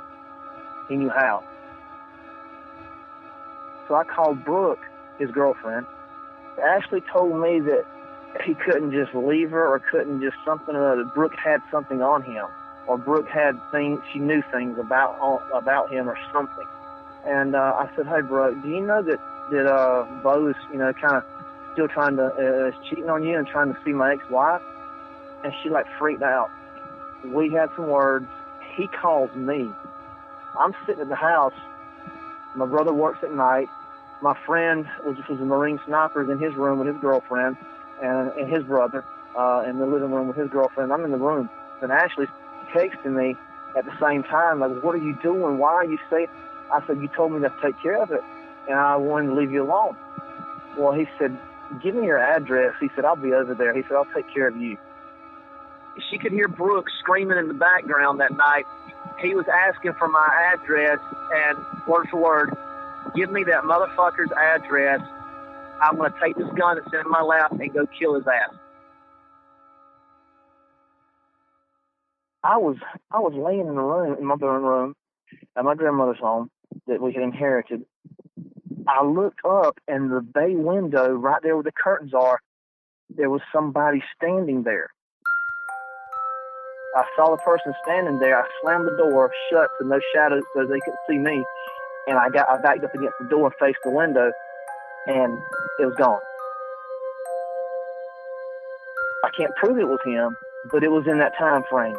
He 0.89 0.97
knew 0.97 1.11
how. 1.11 1.45
So 3.87 3.95
I 3.95 4.05
called 4.05 4.45
Brooke, 4.45 4.83
his 5.21 5.31
girlfriend. 5.31 5.87
Ashley 6.61 7.03
told 7.13 7.41
me 7.41 7.61
that 7.61 7.85
he 8.45 8.55
couldn't 8.55 8.93
just 8.93 9.15
leave 9.15 9.51
her 9.51 9.67
or 9.67 9.79
couldn't 9.79 10.21
just 10.21 10.37
something 10.45 10.75
or 10.75 10.93
other. 10.93 11.05
Brooke 11.05 11.37
had 11.37 11.61
something 11.71 12.03
on 12.03 12.23
him, 12.23 12.47
or 12.87 12.99
Brooke 12.99 13.29
had 13.29 13.61
things, 13.71 14.01
she 14.13 14.19
knew 14.19 14.43
things 14.51 14.79
about 14.79 15.43
about 15.53 15.93
him 15.93 16.09
or 16.09 16.19
something. 16.33 16.67
And 17.27 17.55
uh, 17.55 17.75
I 17.77 17.91
said, 17.97 18.07
hey, 18.07 18.23
Brooke, 18.23 18.63
do 18.63 18.69
you 18.69 18.81
know 18.81 19.03
that, 19.03 19.21
that 19.51 19.67
uh, 19.67 20.07
Bo 20.23 20.49
is, 20.49 20.57
you 20.73 20.79
know, 20.79 20.93
kind 20.95 21.17
of 21.17 21.25
still 21.75 21.89
trying 21.89 22.17
to, 22.17 22.27
uh, 22.27 22.69
is 22.69 22.75
cheating 22.89 23.11
on 23.11 23.23
you 23.23 23.37
and 23.37 23.47
trying 23.47 23.75
to 23.75 23.79
see 23.85 23.93
my 23.93 24.15
ex-wife? 24.15 24.63
And 25.45 25.53
she 25.63 25.69
like 25.69 25.87
freaked 25.99 26.23
out. 26.23 26.51
We 27.25 27.51
had 27.51 27.69
some 27.77 27.89
words. 27.89 28.27
He 28.75 28.87
calls 28.87 29.35
me. 29.35 29.69
I'm 30.59 30.75
sitting 30.87 31.03
at 31.03 31.09
the 31.09 31.15
house. 31.15 31.53
My 32.55 32.67
brother 32.67 32.93
works 32.93 33.19
at 33.23 33.33
night 33.33 33.69
my 34.23 34.37
friend 34.47 34.87
was 35.05 35.17
was 35.29 35.41
a 35.41 35.45
Marine 35.45 35.81
sniper 35.87 36.23
is 36.23 36.29
in 36.29 36.39
his 36.39 36.55
room 36.55 36.79
with 36.79 36.89
his 36.89 36.97
girlfriend 37.01 37.57
and, 38.03 38.31
and 38.33 38.53
his 38.53 38.65
brother 38.65 39.05
uh, 39.37 39.65
in 39.69 39.79
the 39.79 39.87
living 39.87 40.11
room 40.11 40.29
with 40.29 40.37
his 40.37 40.51
girlfriend. 40.51 40.93
I'm 40.93 41.05
in 41.05 41.11
the 41.11 41.19
room, 41.19 41.49
and 41.83 41.91
Ashley's 41.91 42.29
texting 42.75 43.17
me 43.17 43.37
at 43.77 43.85
the 43.85 43.93
same 44.01 44.23
time, 44.23 44.61
like, 44.61 44.83
"What 44.83 44.95
are 44.95 44.99
you 44.99 45.17
doing? 45.23 45.59
Why 45.59 45.73
are 45.73 45.85
you 45.85 45.99
saying?" 46.11 46.29
I 46.73 46.85
said, 46.87 47.01
"You 47.01 47.09
told 47.09 47.33
me 47.33 47.41
to 47.41 47.53
take 47.63 47.81
care 47.83 48.03
of 48.03 48.11
it, 48.11 48.23
and 48.69 48.79
I 48.79 48.97
wanted 48.97 49.29
to 49.29 49.35
leave 49.35 49.51
you 49.51 49.63
alone." 49.63 49.97
Well, 50.77 50.93
he 50.93 51.09
said, 51.19 51.37
"Give 51.83 51.95
me 51.95 52.07
your 52.07 52.19
address." 52.19 52.75
He 52.81 52.91
said, 52.95 53.05
"I'll 53.05 53.17
be 53.17 53.33
over 53.33 53.55
there." 53.55 53.75
He 53.75 53.83
said, 53.83 53.93
"I'll 53.93 54.13
take 54.15 54.33
care 54.33 54.49
of 54.49 54.57
you." 54.57 54.77
She 56.11 56.19
could 56.19 56.33
hear 56.33 56.49
Brooks 56.49 56.93
screaming 57.01 57.39
in 57.39 57.49
the 57.49 57.55
background 57.55 58.21
that 58.21 58.37
night. 58.37 58.65
He 59.19 59.35
was 59.35 59.47
asking 59.49 59.95
for 59.95 60.09
my 60.09 60.55
address, 60.55 60.99
and 61.35 61.59
word 61.87 62.09
for 62.11 62.21
word, 62.23 62.57
Give 63.15 63.31
me 63.31 63.45
that 63.45 63.65
motherfucker's 63.65 64.31
address. 64.33 65.01
I'm 65.83 65.97
going 65.97 66.13
to 66.13 66.21
take 66.21 66.37
this 66.37 66.49
gun 66.59 66.77
that's 66.77 66.93
in 66.93 67.11
my 67.11 67.23
lap 67.23 67.53
and 67.53 67.73
go 67.73 67.87
kill 67.99 68.15
his 68.15 68.25
ass. 68.27 68.55
I 72.43 72.57
was 72.57 72.77
I 73.11 73.19
was 73.19 73.35
laying 73.35 73.67
in 73.67 73.75
the 73.75 73.83
room 73.83 74.17
in 74.19 74.25
my 74.25 74.35
bedroom 74.35 74.65
room 74.65 74.95
at 75.57 75.65
my 75.65 75.75
grandmother's 75.75 76.19
home 76.19 76.51
that 76.87 77.01
we 77.01 77.13
had 77.13 77.23
inherited. 77.23 77.85
I 78.89 79.05
looked 79.05 79.45
up 79.45 79.79
and 79.89 80.11
the 80.11 80.21
bay 80.21 80.55
window 80.55 81.13
right 81.13 81.43
there 81.43 81.55
where 81.55 81.63
the 81.63 81.73
curtains 81.73 82.15
are, 82.15 82.41
there 83.15 83.29
was 83.29 83.43
somebody 83.53 84.03
standing 84.17 84.63
there. 84.63 84.89
I 86.97 87.05
saw 87.15 87.31
the 87.31 87.37
person 87.43 87.75
standing 87.85 88.19
there. 88.19 88.39
I 88.39 88.49
slammed 88.63 88.87
the 88.87 88.97
door 88.97 89.31
shut 89.51 89.69
so 89.79 89.87
no 89.87 90.01
shadows 90.15 90.43
so 90.55 90.63
they 90.63 90.81
couldn't 90.81 90.99
see 91.09 91.19
me 91.19 91.45
and 92.07 92.19
I 92.19 92.29
got 92.31 92.49
I 92.49 92.61
backed 92.61 92.85
up 92.85 92.95
against 92.95 93.17
the 93.21 93.29
door 93.29 93.47
and 93.47 93.55
faced 93.57 93.81
the 93.85 93.91
window, 93.91 94.33
and 95.07 95.39
it 95.79 95.87
was 95.87 95.95
gone. 95.97 96.21
I 99.25 99.31
can't 99.37 99.55
prove 99.57 99.79
it 99.79 99.89
was 99.89 100.01
him, 100.05 100.37
but 100.71 100.83
it 100.83 100.91
was 100.91 101.07
in 101.07 101.19
that 101.19 101.37
time 101.39 101.63
frame. 101.71 101.97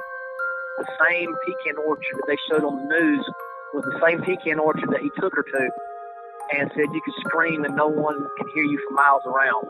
The 0.78 0.88
same 1.08 1.36
pecan 1.46 1.78
orchard 1.86 2.18
that 2.18 2.26
they 2.28 2.38
showed 2.50 2.64
on 2.64 2.78
the 2.78 2.96
news 2.96 3.30
was 3.74 3.84
the 3.86 4.00
same 4.04 4.22
pecan 4.22 4.60
orchard 4.60 4.90
that 4.90 5.02
he 5.02 5.12
took 5.20 5.36
her 5.36 5.44
to, 5.44 5.70
and 6.58 6.72
said 6.74 6.86
you 6.92 7.02
could 7.06 7.14
scream 7.28 7.64
and 7.64 7.76
no 7.76 7.88
one 7.88 8.18
can 8.38 8.48
hear 8.54 8.64
you 8.64 8.80
for 8.88 8.96
miles 8.96 9.22
around. 9.26 9.68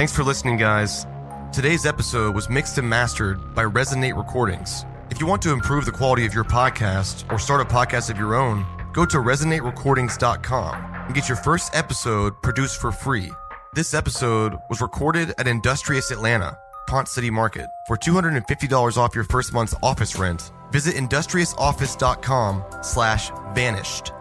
Thanks 0.00 0.16
for 0.16 0.24
listening, 0.24 0.56
guys. 0.56 1.06
Today's 1.52 1.84
episode 1.84 2.34
was 2.34 2.48
mixed 2.48 2.78
and 2.78 2.88
mastered 2.88 3.54
by 3.54 3.64
Resonate 3.64 4.16
Recordings. 4.16 4.86
If 5.10 5.20
you 5.20 5.26
want 5.26 5.42
to 5.42 5.52
improve 5.52 5.84
the 5.84 5.92
quality 5.92 6.24
of 6.24 6.32
your 6.32 6.42
podcast 6.42 7.30
or 7.30 7.38
start 7.38 7.60
a 7.60 7.66
podcast 7.66 8.08
of 8.08 8.16
your 8.16 8.34
own, 8.34 8.64
go 8.94 9.04
to 9.04 9.18
resonaterecordings.com 9.18 10.74
and 11.04 11.14
get 11.14 11.28
your 11.28 11.36
first 11.36 11.76
episode 11.76 12.32
produced 12.40 12.80
for 12.80 12.92
free. 12.92 13.30
This 13.74 13.92
episode 13.92 14.56
was 14.70 14.80
recorded 14.80 15.34
at 15.36 15.46
Industrious 15.46 16.10
Atlanta, 16.10 16.56
Ponce 16.88 17.10
City 17.10 17.28
Market. 17.28 17.66
For 17.86 17.98
$250 17.98 18.96
off 18.96 19.14
your 19.14 19.24
first 19.24 19.52
month's 19.52 19.74
office 19.82 20.18
rent, 20.18 20.50
visit 20.72 20.94
industriousoffice.com 20.94 22.64
slash 22.80 23.30
vanished. 23.52 24.12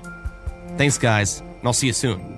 Thanks, 0.77 0.97
guys, 0.97 1.41
and 1.41 1.61
I'll 1.65 1.73
see 1.73 1.89
you 1.89 1.93
soon. 1.93 2.38